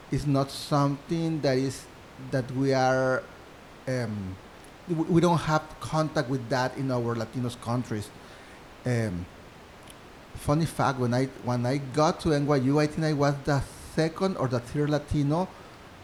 is 0.10 0.26
not 0.26 0.50
something 0.50 1.42
that 1.42 1.58
is 1.58 1.86
that 2.32 2.50
we 2.52 2.74
are 2.74 3.24
um, 3.88 4.36
we 5.10 5.22
don't 5.22 5.40
have 5.40 5.64
contact 5.80 6.30
with 6.30 6.48
that 6.50 6.76
in 6.78 6.92
our 6.92 7.16
Latinos 7.16 7.60
countries. 7.62 8.10
Um, 8.86 9.26
funny 10.36 10.66
fact, 10.66 11.00
when 11.00 11.14
I 11.14 11.26
when 11.44 11.66
I 11.66 11.78
got 11.78 12.20
to 12.22 12.30
NYU, 12.30 12.80
I 12.82 12.88
think 12.88 13.06
I 13.06 13.14
was 13.14 13.36
the 13.46 13.62
second 13.96 14.38
or 14.38 14.48
the 14.48 14.60
third 14.60 14.90
Latino 14.90 15.48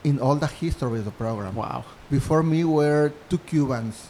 in 0.04 0.20
all 0.20 0.36
the 0.36 0.48
history 0.48 1.00
of 1.00 1.06
the 1.06 1.12
program. 1.12 1.56
Wow. 1.56 1.84
Before 2.10 2.44
me 2.44 2.64
were 2.64 3.12
two 3.30 3.38
Cubans, 3.40 4.10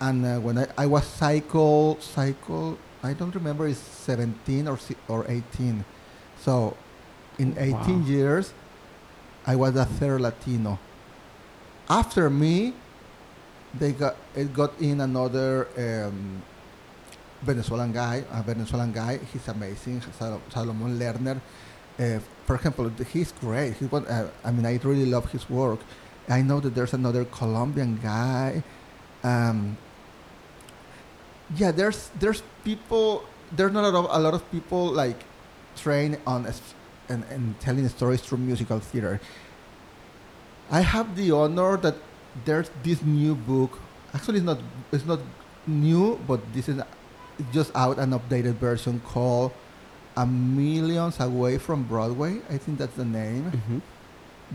and 0.00 0.24
uh, 0.24 0.38
when 0.38 0.58
I, 0.58 0.66
I 0.76 0.86
was 0.86 1.04
cycle 1.06 1.98
cycle, 2.00 2.78
I 3.02 3.12
don't 3.12 3.34
remember 3.34 3.66
it's 3.68 3.78
17 3.78 4.68
or 4.68 4.76
si- 4.78 4.96
or 5.08 5.24
18. 5.28 5.84
So, 6.40 6.76
in 7.38 7.56
18 7.58 7.72
Wow. 8.02 8.06
years, 8.06 8.52
I 9.46 9.56
was 9.56 9.74
the 9.74 9.84
third 9.84 10.20
Latino. 10.20 10.78
After 11.88 12.30
me, 12.30 12.74
they 13.74 13.92
got 13.92 14.16
it 14.34 14.52
got 14.52 14.78
in 14.80 15.00
another 15.00 15.68
um, 15.78 16.42
Venezuelan 17.42 17.92
guy, 17.92 18.24
a 18.32 18.42
Venezuelan 18.42 18.92
guy. 18.92 19.18
He's 19.32 19.46
amazing, 19.48 20.02
Sal- 20.18 20.42
Salomon 20.50 20.98
Lerner. 20.98 21.40
Uh, 21.98 22.18
for 22.46 22.56
example, 22.56 22.90
he's 23.12 23.32
great. 23.32 23.74
He's 23.74 23.90
one, 23.90 24.06
uh, 24.06 24.30
I 24.44 24.50
mean, 24.50 24.66
I 24.66 24.78
really 24.82 25.06
love 25.06 25.30
his 25.30 25.48
work. 25.50 25.80
I 26.28 26.42
know 26.42 26.60
that 26.60 26.74
there's 26.74 26.94
another 26.94 27.24
Colombian 27.24 27.98
guy. 28.02 28.62
Um, 29.24 29.76
yeah, 31.56 31.72
there's 31.72 32.10
there's 32.18 32.42
people. 32.64 33.24
There's 33.52 33.72
not 33.72 33.84
a 33.84 33.88
lot 33.88 34.04
of, 34.04 34.16
a 34.16 34.22
lot 34.22 34.34
of 34.34 34.48
people 34.52 34.86
like 34.86 35.18
trained 35.76 36.18
on 36.26 36.46
and, 37.10 37.24
and 37.30 37.58
telling 37.60 37.86
stories 37.88 38.20
through 38.22 38.38
musical 38.38 38.78
theater. 38.80 39.20
I 40.70 40.80
have 40.80 41.16
the 41.16 41.32
honor 41.32 41.76
that 41.78 41.96
there's 42.44 42.70
this 42.82 43.02
new 43.02 43.34
book. 43.34 43.78
Actually, 44.14 44.38
it's 44.38 44.46
not 44.46 44.58
it's 44.92 45.04
not 45.04 45.20
new, 45.66 46.18
but 46.26 46.40
this 46.54 46.68
is 46.68 46.80
just 47.52 47.70
out 47.74 47.98
an 47.98 48.10
updated 48.12 48.54
version 48.54 49.00
called 49.04 49.50
"A 50.16 50.24
Millions 50.26 51.18
Away 51.20 51.58
from 51.58 51.82
Broadway." 51.84 52.40
I 52.48 52.56
think 52.58 52.78
that's 52.78 52.94
the 52.96 53.04
name 53.04 53.50
Mm-hmm. 53.50 53.78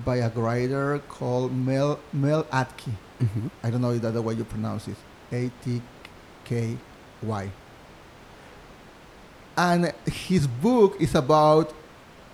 by 0.03 0.17
a 0.17 0.29
writer 0.29 0.99
called 1.09 1.51
Mel 1.53 1.99
Mel 2.13 2.43
Atkey. 2.51 2.95
Mm-hmm. 3.21 3.47
I 3.63 3.69
don't 3.69 3.81
know 3.81 3.91
if 3.91 4.01
that's 4.01 4.13
the 4.15 4.21
way 4.21 4.33
you 4.35 4.43
pronounce 4.45 4.87
it. 4.87 4.97
A 5.31 5.51
T 5.63 5.81
K 6.45 6.77
Y. 7.23 7.49
And 9.57 9.93
his 10.05 10.47
book 10.47 10.99
is 10.99 11.15
about 11.15 11.71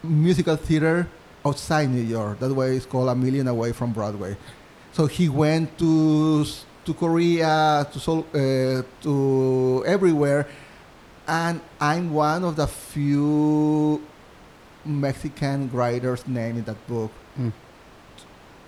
musical 0.03 0.55
theater 0.55 1.07
outside 1.45 1.89
New 1.89 2.01
York. 2.03 2.39
That's 2.39 2.53
why 2.53 2.67
it's 2.67 2.85
called 2.85 3.09
A 3.09 3.15
Million 3.15 3.47
Away 3.47 3.71
from 3.71 3.91
Broadway. 3.93 4.37
So 4.91 5.05
he 5.07 5.29
went 5.29 5.77
to 5.79 6.45
to 6.85 6.93
Korea, 6.95 7.87
to 7.93 7.99
Seoul, 7.99 8.25
uh, 8.33 8.81
to 9.03 9.83
everywhere, 9.85 10.47
and 11.27 11.61
I'm 11.79 12.11
one 12.11 12.43
of 12.43 12.55
the 12.55 12.65
few 12.67 14.01
Mexican 14.83 15.69
writers 15.71 16.27
named 16.27 16.57
in 16.59 16.63
that 16.65 16.87
book 16.87 17.11
Mm. 17.39 17.53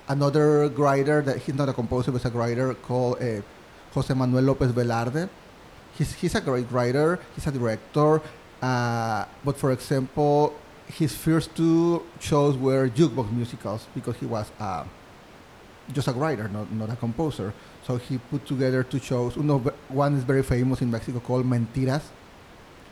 another 0.07 0.69
writer 0.69 1.21
that 1.21 1.37
he's 1.43 1.55
not 1.55 1.67
a 1.67 1.73
composer 1.73 2.11
but 2.11 2.23
a 2.23 2.29
writer 2.29 2.73
called 2.75 3.21
uh, 3.21 3.41
Jose 3.93 4.13
Manuel 4.13 4.43
Lopez 4.43 4.71
Velarde. 4.71 5.27
He's, 5.97 6.13
he's 6.13 6.33
a 6.35 6.41
great 6.41 6.71
writer, 6.71 7.19
he's 7.35 7.45
a 7.47 7.51
director, 7.51 8.21
uh, 8.61 9.25
but 9.43 9.57
for 9.57 9.71
example, 9.71 10.53
his 10.87 11.15
first 11.15 11.55
two 11.55 12.03
shows 12.19 12.57
were 12.57 12.89
jukebox 12.89 13.31
musicals 13.31 13.87
because 13.95 14.15
he 14.17 14.25
was 14.25 14.51
uh, 14.59 14.83
just 15.91 16.07
a 16.07 16.11
writer, 16.13 16.47
not, 16.49 16.71
not 16.71 16.89
a 16.89 16.95
composer. 16.95 17.53
So 17.85 17.97
he 17.97 18.17
put 18.17 18.45
together 18.45 18.83
two 18.83 18.99
shows. 18.99 19.35
Uno, 19.37 19.59
one 19.89 20.15
is 20.15 20.23
very 20.23 20.43
famous 20.43 20.81
in 20.81 20.89
Mexico 20.91 21.19
called 21.19 21.45
Mentiras, 21.45 22.03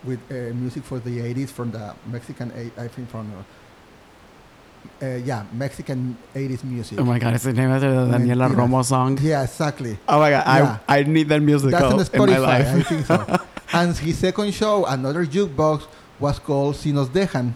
with 0.03 0.19
uh, 0.31 0.53
music 0.53 0.83
for 0.83 0.99
the 0.99 1.19
80s 1.19 1.49
from 1.49 1.71
the 1.71 1.93
Mexican, 2.07 2.51
I 2.77 2.87
think 2.87 3.09
from, 3.09 3.31
uh, 3.31 5.05
uh, 5.05 5.15
yeah, 5.17 5.43
Mexican 5.53 6.17
80s 6.33 6.63
music. 6.63 6.99
Oh 6.99 7.03
my 7.03 7.19
god, 7.19 7.35
is 7.35 7.43
the 7.43 7.53
name 7.53 7.71
of 7.71 7.81
the 7.81 7.87
Daniela 7.87 8.49
Mentiras. 8.49 8.55
Romo 8.55 8.83
song? 8.83 9.17
Yeah, 9.21 9.43
exactly. 9.43 9.97
Oh 10.07 10.19
my 10.19 10.31
god, 10.31 10.43
Yeah. 10.47 10.77
I 10.87 10.99
I 10.99 11.03
need 11.03 11.29
that 11.29 11.41
musical 11.41 11.97
That's 11.97 12.09
on 12.09 12.29
in 12.29 12.33
my 12.33 12.37
Spotify, 12.37 12.41
life. 12.41 12.67
I 12.67 12.81
think 12.83 13.05
so. 13.05 13.39
and 13.73 13.95
his 13.97 14.17
second 14.17 14.53
show, 14.53 14.85
another 14.85 15.25
jukebox, 15.25 15.85
was 16.19 16.39
called 16.39 16.75
Si 16.75 16.91
Nos 16.91 17.09
Dejan. 17.09 17.53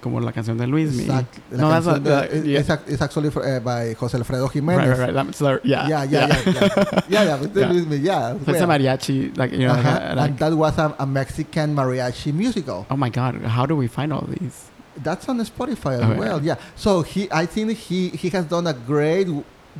Como 0.00 0.20
la 0.20 0.32
canción 0.32 0.56
de 0.58 0.66
Luis. 0.66 0.98
Exact- 0.98 1.38
la 1.50 1.58
No, 1.62 1.68
that's 1.70 1.86
not- 1.86 2.02
de- 2.04 2.10
uh, 2.14 2.42
yeah. 2.44 2.60
it's, 2.86 3.02
actually 3.02 3.30
for, 3.30 3.42
uh, 3.44 3.58
by 3.60 3.94
Jose 3.94 4.16
Alfredo 4.16 4.46
Jimenez. 4.48 4.88
right, 4.88 4.98
right. 4.98 5.14
That's 5.14 5.38
the, 5.38 5.60
yeah, 5.64 5.88
Yeah, 5.88 6.04
yeah, 6.04 6.26
yeah, 6.28 6.42
yeah. 6.46 7.00
yeah, 7.08 7.22
yeah, 7.24 7.36
but 7.36 7.56
Yeah. 7.56 7.68
Luis 7.72 7.86
Mi- 7.86 7.96
yeah. 7.96 8.32
So 8.44 8.52
it's 8.52 8.60
a 8.60 8.66
mariachi, 8.66 9.36
like 9.36 9.52
you 9.52 9.66
know. 9.66 9.72
uh-huh, 9.74 9.90
like, 9.90 10.16
like- 10.16 10.30
and 10.30 10.38
that 10.38 10.52
was 10.56 10.78
a, 10.78 10.94
a 10.98 11.06
Mexican 11.06 11.74
mariachi 11.74 12.32
musical. 12.32 12.86
oh 12.90 12.96
my 12.96 13.08
god, 13.10 13.42
how 13.42 13.66
do 13.66 13.74
we 13.76 13.88
find 13.88 14.12
all 14.12 14.26
these? 14.28 14.70
That's 15.02 15.28
on 15.28 15.38
Spotify 15.44 15.94
as 16.00 16.16
Oh, 16.16 16.18
well. 16.18 16.42
Yeah. 16.42 16.56
So 16.74 17.02
he, 17.02 17.28
I 17.30 17.46
think 17.46 17.72
he 17.72 18.08
he 18.10 18.30
has 18.30 18.44
done 18.46 18.66
a 18.66 18.72
great 18.74 19.28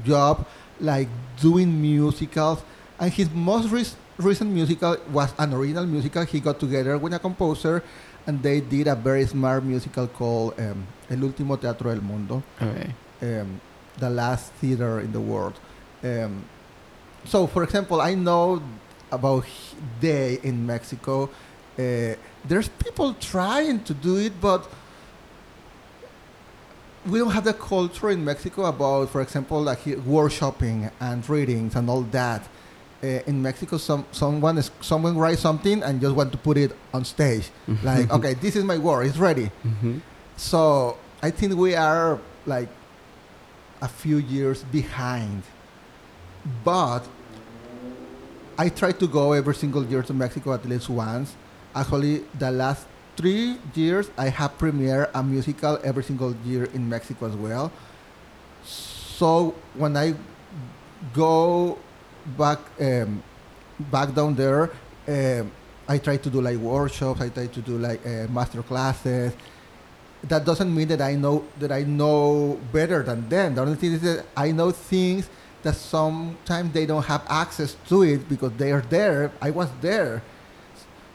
job, 0.04 0.46
like 0.80 1.08
doing 1.40 1.80
musicals. 1.80 2.62
And 3.00 3.12
his 3.12 3.28
most 3.32 3.68
rec- 3.70 3.94
recent 4.18 4.50
musical 4.50 4.96
was 5.12 5.32
an 5.38 5.54
original 5.54 5.86
musical. 5.86 6.24
He 6.24 6.40
got 6.40 6.58
together 6.58 6.98
with 6.98 7.12
a 7.14 7.18
composer, 7.18 7.82
and 8.28 8.42
they 8.42 8.60
did 8.60 8.86
a 8.86 8.94
very 8.94 9.26
smart 9.26 9.64
musical 9.64 10.06
called 10.06 10.52
um, 10.60 10.86
El 11.10 11.16
Último 11.18 11.56
Teatro 11.58 11.90
del 11.94 12.02
Mundo, 12.02 12.42
Okay. 12.60 12.92
um, 13.22 13.58
the 13.98 14.10
last 14.10 14.52
theater 14.60 15.00
in 15.00 15.10
the 15.12 15.20
world. 15.20 15.58
Um, 16.04 16.44
so, 17.24 17.46
for 17.46 17.62
example, 17.64 18.00
I 18.02 18.14
know 18.14 18.62
about 19.10 19.46
they 20.00 20.38
in 20.42 20.66
Mexico. 20.66 21.30
Uh, 21.78 22.14
there's 22.44 22.68
people 22.84 23.14
trying 23.14 23.82
to 23.84 23.94
do 23.94 24.16
it, 24.16 24.38
but 24.40 24.68
we 27.06 27.18
don't 27.18 27.30
have 27.30 27.44
the 27.44 27.54
culture 27.54 28.10
in 28.10 28.22
Mexico 28.24 28.66
about, 28.66 29.08
for 29.08 29.22
example, 29.22 29.62
like 29.62 29.80
workshopping 29.84 30.90
and 31.00 31.28
readings 31.30 31.74
and 31.74 31.88
all 31.88 32.02
that. 32.02 32.42
Uh, 33.02 33.22
in 33.30 33.40
Mexico, 33.40 33.76
some 33.78 34.04
someone 34.10 34.58
is 34.58 34.70
someone 34.80 35.16
writes 35.16 35.40
something 35.40 35.82
and 35.84 36.00
just 36.00 36.14
want 36.16 36.32
to 36.32 36.38
put 36.38 36.56
it 36.56 36.72
on 36.92 37.04
stage. 37.04 37.48
Like, 37.84 38.10
okay, 38.10 38.34
this 38.34 38.56
is 38.56 38.64
my 38.64 38.76
work; 38.76 39.06
it's 39.06 39.18
ready. 39.18 39.50
hmm 39.62 39.98
So 40.36 40.96
I 41.22 41.30
think 41.30 41.54
we 41.54 41.74
are 41.76 42.18
like 42.46 42.68
a 43.80 43.86
few 43.88 44.16
years 44.18 44.64
behind. 44.72 45.42
But 46.64 47.06
I 48.58 48.68
try 48.68 48.90
to 48.92 49.06
go 49.06 49.32
every 49.32 49.54
single 49.54 49.84
year 49.86 50.02
to 50.02 50.12
Mexico 50.14 50.52
at 50.52 50.66
least 50.66 50.88
once. 50.90 51.36
Actually, 51.74 52.24
the 52.38 52.50
last 52.50 52.86
three 53.16 53.58
years 53.74 54.10
I 54.18 54.28
have 54.30 54.58
premiere 54.58 55.08
a 55.14 55.22
musical 55.22 55.78
every 55.84 56.02
single 56.02 56.34
year 56.44 56.64
in 56.74 56.88
Mexico 56.88 57.26
as 57.26 57.36
well. 57.36 57.70
So 58.64 59.54
when 59.74 59.96
I 59.96 60.14
go 61.14 61.78
back 62.36 62.58
um, 62.80 63.22
back 63.78 64.14
down 64.14 64.34
there, 64.34 64.70
um, 65.08 65.50
I 65.88 65.98
try 65.98 66.16
to 66.16 66.30
do 66.30 66.40
like 66.40 66.58
workshops. 66.58 67.20
I 67.20 67.28
try 67.28 67.46
to 67.46 67.60
do 67.60 67.78
like 67.78 68.04
uh, 68.06 68.26
master 68.28 68.62
classes 68.62 69.32
that 70.24 70.44
doesn't 70.44 70.74
mean 70.74 70.88
that 70.88 71.00
I 71.00 71.14
know 71.14 71.44
that 71.58 71.70
I 71.70 71.82
know 71.82 72.58
better 72.72 73.02
than 73.02 73.28
them. 73.28 73.54
The 73.54 73.62
only 73.62 73.76
thing 73.76 73.92
is 73.92 74.02
that 74.02 74.26
I 74.36 74.50
know 74.50 74.70
things 74.70 75.28
that 75.62 75.74
sometimes 75.74 76.72
they 76.72 76.86
don't 76.86 77.04
have 77.04 77.24
access 77.28 77.76
to 77.88 78.02
it 78.02 78.28
because 78.28 78.52
they 78.52 78.72
are 78.72 78.80
there. 78.82 79.30
I 79.40 79.50
was 79.50 79.68
there. 79.80 80.22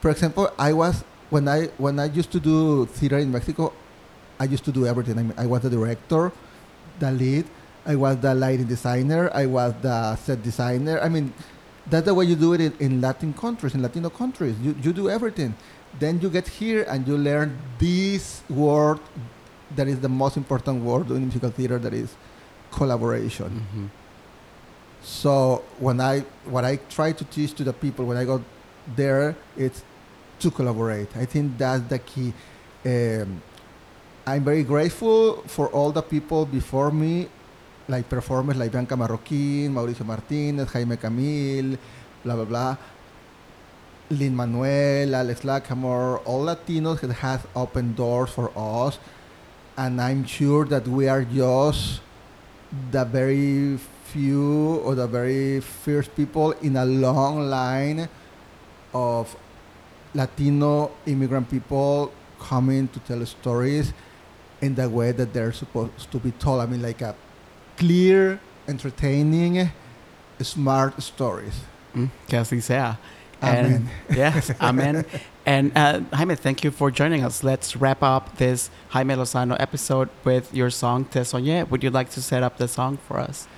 For 0.01 0.09
example, 0.11 0.51
I 0.57 0.73
was 0.73 1.03
when 1.29 1.47
I 1.47 1.65
when 1.77 1.99
I 1.99 2.05
used 2.05 2.31
to 2.31 2.39
do 2.39 2.85
theater 2.85 3.17
in 3.17 3.31
Mexico, 3.31 3.73
I 4.39 4.45
used 4.45 4.63
to 4.65 4.71
do 4.71 4.85
everything. 4.87 5.17
I, 5.19 5.23
mean, 5.23 5.33
I 5.37 5.45
was 5.45 5.61
the 5.61 5.69
director, 5.69 6.31
the 6.99 7.11
lead. 7.11 7.45
I 7.85 7.95
was 7.95 8.17
the 8.17 8.33
lighting 8.33 8.67
designer. 8.67 9.29
I 9.33 9.45
was 9.45 9.73
the 9.81 10.15
set 10.15 10.41
designer. 10.41 10.99
I 11.01 11.09
mean, 11.09 11.33
that's 11.87 12.05
the 12.05 12.13
way 12.13 12.25
you 12.25 12.35
do 12.35 12.53
it 12.53 12.61
in, 12.61 12.73
in 12.79 13.01
Latin 13.01 13.33
countries, 13.33 13.75
in 13.75 13.81
Latino 13.81 14.09
countries. 14.09 14.55
You, 14.61 14.75
you 14.81 14.93
do 14.93 15.09
everything. 15.09 15.55
Then 15.99 16.19
you 16.21 16.29
get 16.29 16.47
here 16.47 16.85
and 16.89 17.07
you 17.07 17.17
learn 17.17 17.57
this 17.77 18.41
word 18.49 18.99
that 19.75 19.87
is 19.87 19.99
the 19.99 20.09
most 20.09 20.37
important 20.37 20.83
word 20.83 21.09
in 21.09 21.21
musical 21.21 21.49
theater 21.49 21.77
that 21.79 21.93
is 21.93 22.15
collaboration. 22.71 23.49
hmm 23.71 23.85
So 25.01 25.63
when 25.79 25.99
I 25.99 26.21
what 26.45 26.63
I 26.63 26.77
try 26.89 27.11
to 27.11 27.25
teach 27.25 27.53
to 27.55 27.63
the 27.63 27.73
people 27.73 28.05
when 28.05 28.17
I 28.17 28.23
go 28.25 28.41
there, 28.95 29.35
it's 29.57 29.83
to 30.39 30.51
collaborate. 30.51 31.15
I 31.17 31.25
think 31.25 31.57
that's 31.57 31.83
the 31.83 31.99
key. 31.99 32.33
Um, 32.85 33.41
I'm 34.25 34.43
very 34.43 34.63
grateful 34.63 35.43
for 35.47 35.67
all 35.69 35.91
the 35.91 36.01
people 36.01 36.45
before 36.45 36.91
me, 36.91 37.27
like 37.87 38.09
performers 38.09 38.57
like 38.57 38.71
Bianca 38.71 38.95
Marroquín, 38.95 39.71
Mauricio 39.71 40.05
Martinez, 40.05 40.71
Jaime 40.71 40.97
Camil, 40.97 41.77
blah 42.23 42.35
blah 42.35 42.45
blah. 42.45 42.77
Lin 44.09 44.35
Manuel, 44.35 45.15
Alex 45.15 45.41
Lacamoire, 45.41 46.21
all 46.25 46.45
Latinos 46.45 46.99
that 47.01 47.13
has 47.13 47.41
opened 47.55 47.95
doors 47.95 48.29
for 48.29 48.51
us, 48.55 48.99
and 49.77 49.99
I'm 49.99 50.25
sure 50.25 50.65
that 50.65 50.87
we 50.87 51.07
are 51.07 51.23
just 51.23 52.01
the 52.91 53.05
very 53.05 53.77
few 54.05 54.75
or 54.85 54.93
the 54.93 55.07
very 55.07 55.59
first 55.59 56.15
people 56.15 56.51
in 56.61 56.75
a 56.75 56.85
long 56.85 57.49
line 57.49 58.07
of 58.93 59.35
Latino 60.13 60.91
immigrant 61.05 61.49
people 61.49 62.13
coming 62.39 62.87
to 62.89 62.99
tell 62.99 63.25
stories 63.25 63.93
in 64.61 64.75
the 64.75 64.87
way 64.87 65.11
that 65.11 65.33
they're 65.33 65.53
supposed 65.53 66.11
to 66.11 66.19
be 66.19 66.31
told. 66.31 66.61
I 66.61 66.65
mean, 66.67 66.81
like 66.81 67.01
a 67.01 67.15
clear, 67.83 68.39
entertaining, 68.65 69.69
smart 70.41 71.01
stories. 71.01 71.53
Mm, 71.93 72.09
que 72.27 72.37
así 72.37 72.61
sea. 72.61 72.97
Amen. 73.41 73.65
And, 73.65 73.89
yes, 74.17 74.51
amen. 74.61 75.05
And 75.45 75.71
uh, 75.75 75.99
Jaime, 76.13 76.35
thank 76.35 76.63
you 76.63 76.71
for 76.71 76.89
joining 76.91 77.25
us. 77.25 77.43
Let's 77.43 77.75
wrap 77.75 78.01
up 78.01 78.37
this 78.37 78.69
Jaime 78.89 79.15
Lozano 79.15 79.57
episode 79.59 80.07
with 80.23 80.53
your 80.53 80.69
song 80.69 81.03
Te 81.03 81.19
Soñé. 81.19 81.69
Would 81.69 81.83
you 81.83 81.89
like 81.89 82.09
to 82.11 82.21
set 82.21 82.41
up 82.41 82.57
the 82.57 82.69
song 82.69 82.97
for 83.05 83.19
us? 83.19 83.49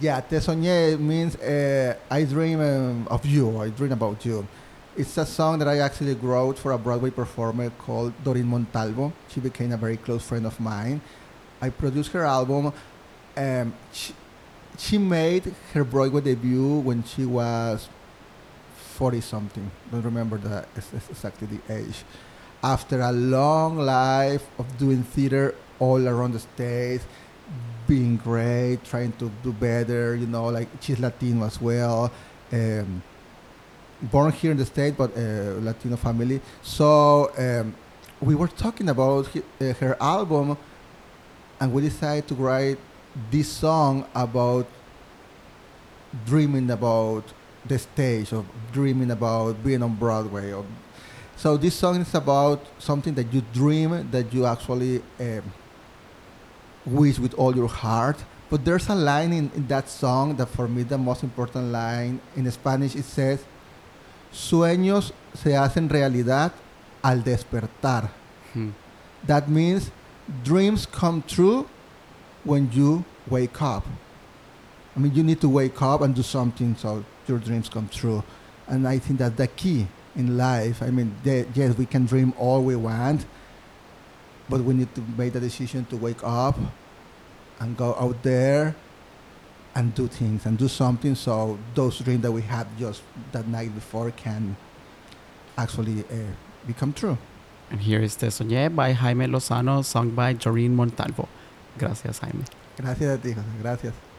Yeah, 0.00 0.20
Te 0.20 0.36
soñé 0.36 0.96
means 0.98 1.34
uh, 1.36 1.96
I 2.10 2.24
dream 2.24 2.60
um, 2.60 3.08
of 3.08 3.26
you. 3.26 3.60
I 3.60 3.70
dream 3.70 3.92
about 3.92 4.24
you. 4.24 4.46
It's 4.96 5.18
a 5.18 5.26
song 5.26 5.58
that 5.58 5.66
I 5.66 5.78
actually 5.78 6.14
wrote 6.14 6.58
for 6.58 6.70
a 6.70 6.78
Broadway 6.78 7.10
performer 7.10 7.70
called 7.70 8.12
Doreen 8.22 8.46
Montalvo. 8.46 9.12
She 9.28 9.40
became 9.40 9.72
a 9.72 9.76
very 9.76 9.96
close 9.96 10.24
friend 10.24 10.46
of 10.46 10.60
mine. 10.60 11.00
I 11.60 11.70
produced 11.70 12.12
her 12.12 12.24
album. 12.24 12.72
Um, 13.36 13.74
she, 13.92 14.14
she 14.78 14.98
made 14.98 15.54
her 15.72 15.84
Broadway 15.84 16.20
debut 16.20 16.78
when 16.80 17.04
she 17.04 17.24
was 17.26 17.88
40 18.76 19.20
something. 19.20 19.70
Don't 19.90 20.02
remember 20.02 20.38
the 20.38 20.66
ex- 20.76 20.94
ex- 20.94 21.10
exactly 21.10 21.48
the 21.48 21.74
age. 21.74 22.04
After 22.62 23.00
a 23.00 23.12
long 23.12 23.78
life 23.78 24.46
of 24.58 24.78
doing 24.78 25.02
theater 25.02 25.54
all 25.78 26.06
around 26.08 26.32
the 26.32 26.40
states, 26.40 27.04
being 27.86 28.16
great, 28.16 28.82
trying 28.84 29.12
to 29.12 29.30
do 29.42 29.52
better, 29.52 30.14
you 30.16 30.26
know, 30.26 30.46
like 30.46 30.68
she's 30.80 30.98
Latino 30.98 31.44
as 31.46 31.60
well. 31.60 32.10
Um, 32.52 33.02
born 34.02 34.32
here 34.32 34.50
in 34.50 34.56
the 34.56 34.66
state, 34.66 34.96
but 34.96 35.16
uh, 35.16 35.58
Latino 35.60 35.96
family. 35.96 36.40
So 36.62 37.30
um, 37.38 37.74
we 38.20 38.34
were 38.34 38.48
talking 38.48 38.88
about 38.88 39.26
hi- 39.28 39.42
uh, 39.60 39.72
her 39.74 39.96
album, 40.00 40.56
and 41.60 41.72
we 41.72 41.82
decided 41.82 42.28
to 42.28 42.34
write 42.34 42.78
this 43.30 43.48
song 43.48 44.06
about 44.14 44.66
dreaming 46.26 46.70
about 46.70 47.24
the 47.66 47.78
stage, 47.78 48.32
of 48.32 48.44
dreaming 48.72 49.10
about 49.10 49.62
being 49.64 49.82
on 49.82 49.94
Broadway. 49.94 50.52
Or, 50.52 50.64
so 51.36 51.56
this 51.56 51.74
song 51.74 52.00
is 52.00 52.14
about 52.14 52.60
something 52.78 53.14
that 53.14 53.32
you 53.32 53.42
dream, 53.52 54.08
that 54.10 54.32
you 54.32 54.46
actually 54.46 55.02
um, 55.20 55.52
wish 56.84 57.18
with 57.18 57.34
all 57.34 57.54
your 57.54 57.68
heart. 57.68 58.22
But 58.50 58.64
there's 58.64 58.88
a 58.88 58.94
line 58.94 59.32
in, 59.32 59.50
in 59.54 59.66
that 59.68 59.88
song 59.88 60.36
that 60.36 60.48
for 60.48 60.68
me 60.68 60.82
the 60.82 60.98
most 60.98 61.22
important 61.22 61.72
line 61.72 62.20
in 62.36 62.50
Spanish 62.50 62.94
it 62.94 63.04
says 63.04 63.44
sueños 64.32 65.12
se 65.32 65.52
hacen 65.52 65.88
realidad 65.88 66.52
al 67.02 67.22
despertar. 67.22 68.10
Hmm. 68.52 68.70
That 69.26 69.48
means 69.48 69.90
dreams 70.42 70.86
come 70.86 71.22
true 71.26 71.66
when 72.44 72.70
you 72.72 73.04
wake 73.28 73.60
up. 73.60 73.86
I 74.96 75.00
mean, 75.00 75.14
you 75.14 75.22
need 75.22 75.40
to 75.40 75.48
wake 75.48 75.80
up 75.82 76.02
and 76.02 76.14
do 76.14 76.22
something 76.22 76.76
so 76.76 77.04
your 77.26 77.38
dreams 77.38 77.68
come 77.68 77.88
true. 77.88 78.22
And 78.68 78.86
I 78.86 78.98
think 78.98 79.18
that's 79.18 79.36
the 79.36 79.48
key 79.48 79.86
in 80.14 80.36
life. 80.36 80.82
I 80.82 80.90
mean, 80.90 81.14
the, 81.24 81.46
yes, 81.54 81.76
we 81.76 81.86
can 81.86 82.06
dream 82.06 82.32
all 82.38 82.62
we 82.62 82.76
want, 82.76 83.26
but 84.48 84.60
we 84.60 84.74
need 84.74 84.94
to 84.94 85.02
make 85.16 85.32
the 85.32 85.40
decision 85.40 85.84
to 85.86 85.96
wake 85.96 86.22
up 86.22 86.56
and 87.60 87.76
go 87.76 87.94
out 87.98 88.22
there 88.22 88.76
and 89.74 89.94
do 89.94 90.06
things 90.06 90.46
and 90.46 90.56
do 90.56 90.68
something 90.68 91.14
so 91.14 91.58
those 91.74 91.98
dreams 91.98 92.22
that 92.22 92.30
we 92.30 92.42
had 92.42 92.66
just 92.78 93.02
that 93.32 93.48
night 93.48 93.74
before 93.74 94.10
can 94.12 94.56
actually 95.58 96.04
uh, 96.04 96.14
become 96.66 96.92
true. 96.92 97.18
And 97.70 97.80
here 97.80 98.00
is 98.00 98.14
Te 98.14 98.26
Soñé 98.26 98.74
by 98.74 98.92
Jaime 98.92 99.26
Lozano, 99.26 99.84
sung 99.84 100.10
by 100.10 100.34
Doreen 100.34 100.76
Montalvo. 100.76 101.28
Gracias, 101.78 102.20
Jaime. 102.20 102.44
Gracias 102.78 103.18
a 103.18 103.20
ti, 103.20 103.34
José. 103.34 103.46
Gracias. 103.60 104.13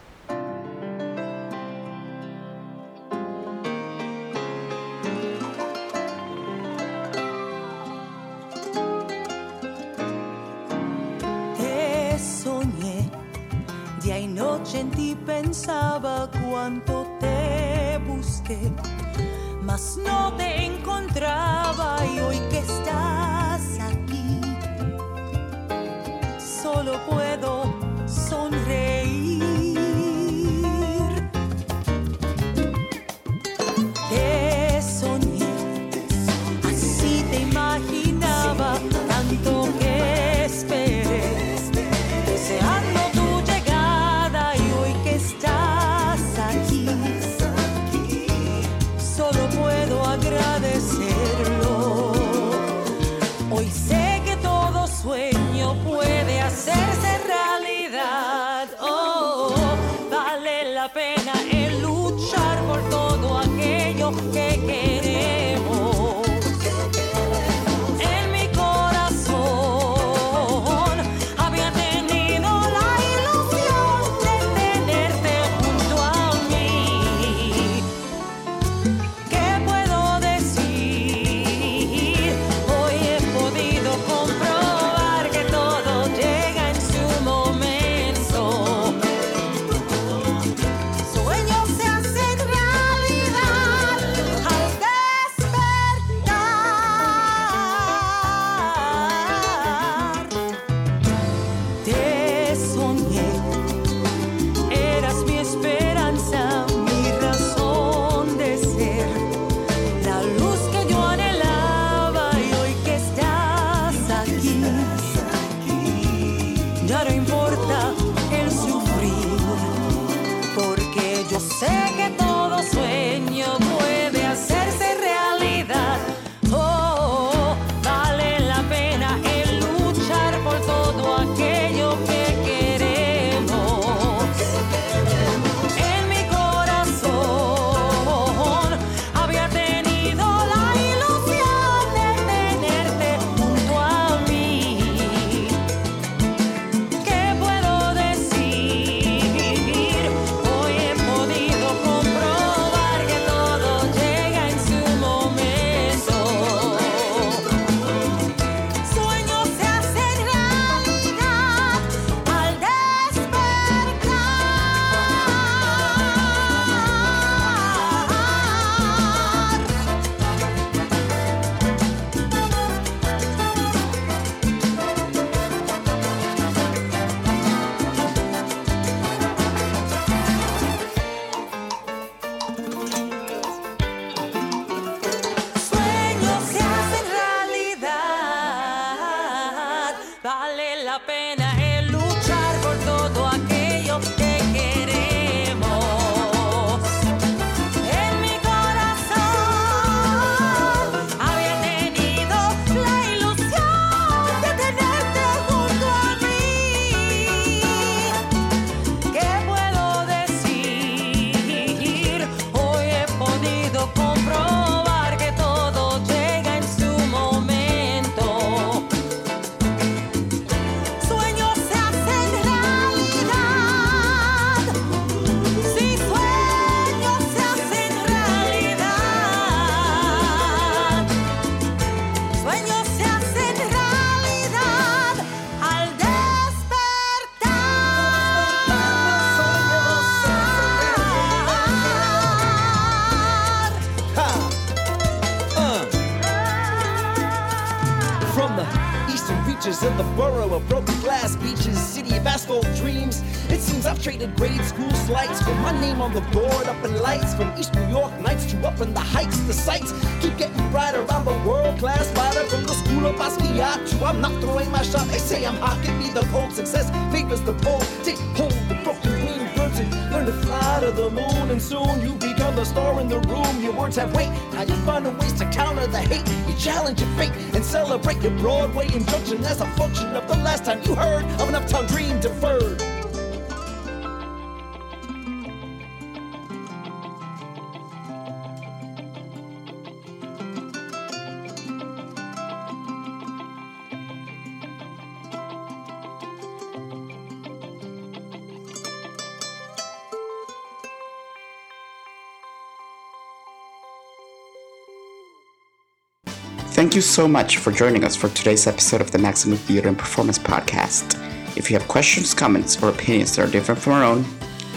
So 307.15 307.29
much 307.29 307.59
for 307.59 307.71
joining 307.71 308.03
us 308.03 308.13
for 308.13 308.27
today's 308.27 308.67
episode 308.67 308.99
of 308.99 309.11
the 309.11 309.17
Maxamoo 309.17 309.55
Theater 309.55 309.87
and 309.87 309.97
Performance 309.97 310.37
Podcast. 310.37 311.15
If 311.55 311.71
you 311.71 311.79
have 311.79 311.87
questions, 311.87 312.33
comments, 312.33 312.83
or 312.83 312.89
opinions 312.89 313.33
that 313.33 313.47
are 313.47 313.49
different 313.49 313.79
from 313.79 313.93
our 313.93 314.03
own, 314.03 314.25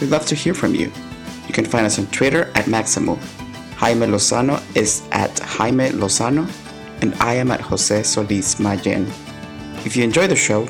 we'd 0.00 0.10
love 0.10 0.24
to 0.26 0.36
hear 0.36 0.54
from 0.54 0.72
you. 0.72 0.92
You 1.48 1.52
can 1.52 1.64
find 1.64 1.84
us 1.84 1.98
on 1.98 2.06
Twitter 2.12 2.44
at 2.54 2.66
Maxamoo. 2.66 3.18
Jaime 3.74 4.06
Lozano 4.06 4.62
is 4.76 5.02
at 5.10 5.36
Jaime 5.40 5.88
Lozano, 5.88 6.48
and 7.02 7.12
I 7.16 7.34
am 7.34 7.50
at 7.50 7.60
Jose 7.60 8.04
Solis 8.04 8.60
Mayen. 8.60 9.12
If 9.84 9.96
you 9.96 10.04
enjoy 10.04 10.28
the 10.28 10.36
show, 10.36 10.68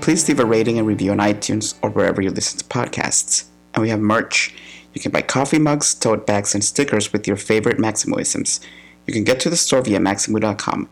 please 0.00 0.28
leave 0.28 0.38
a 0.38 0.46
rating 0.46 0.78
and 0.78 0.86
review 0.86 1.10
on 1.10 1.18
iTunes 1.18 1.76
or 1.82 1.90
wherever 1.90 2.22
you 2.22 2.30
listen 2.30 2.60
to 2.60 2.64
podcasts. 2.66 3.46
And 3.74 3.82
we 3.82 3.88
have 3.88 3.98
merch. 3.98 4.54
You 4.94 5.00
can 5.00 5.10
buy 5.10 5.22
coffee 5.22 5.58
mugs, 5.58 5.94
tote 5.94 6.28
bags, 6.28 6.54
and 6.54 6.62
stickers 6.62 7.12
with 7.12 7.26
your 7.26 7.36
favorite 7.36 7.78
Maxamooisms. 7.78 8.60
You 9.08 9.12
can 9.12 9.24
get 9.24 9.40
to 9.40 9.50
the 9.50 9.56
store 9.56 9.82
via 9.82 9.98
Maxamoo.com. 9.98 10.88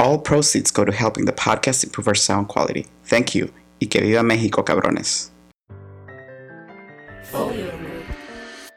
All 0.00 0.18
proceeds 0.18 0.70
go 0.70 0.84
to 0.84 0.92
helping 0.92 1.24
the 1.24 1.32
podcast 1.32 1.82
improve 1.82 2.06
our 2.06 2.14
sound 2.14 2.48
quality. 2.48 2.86
Thank 3.04 3.34
you. 3.34 3.52
Y 3.80 3.88
que 3.88 4.00
viva 4.00 4.22
México, 4.22 4.64
cabrones. 4.64 5.30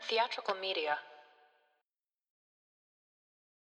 Theatrical 0.10 0.56
media. 0.60 0.98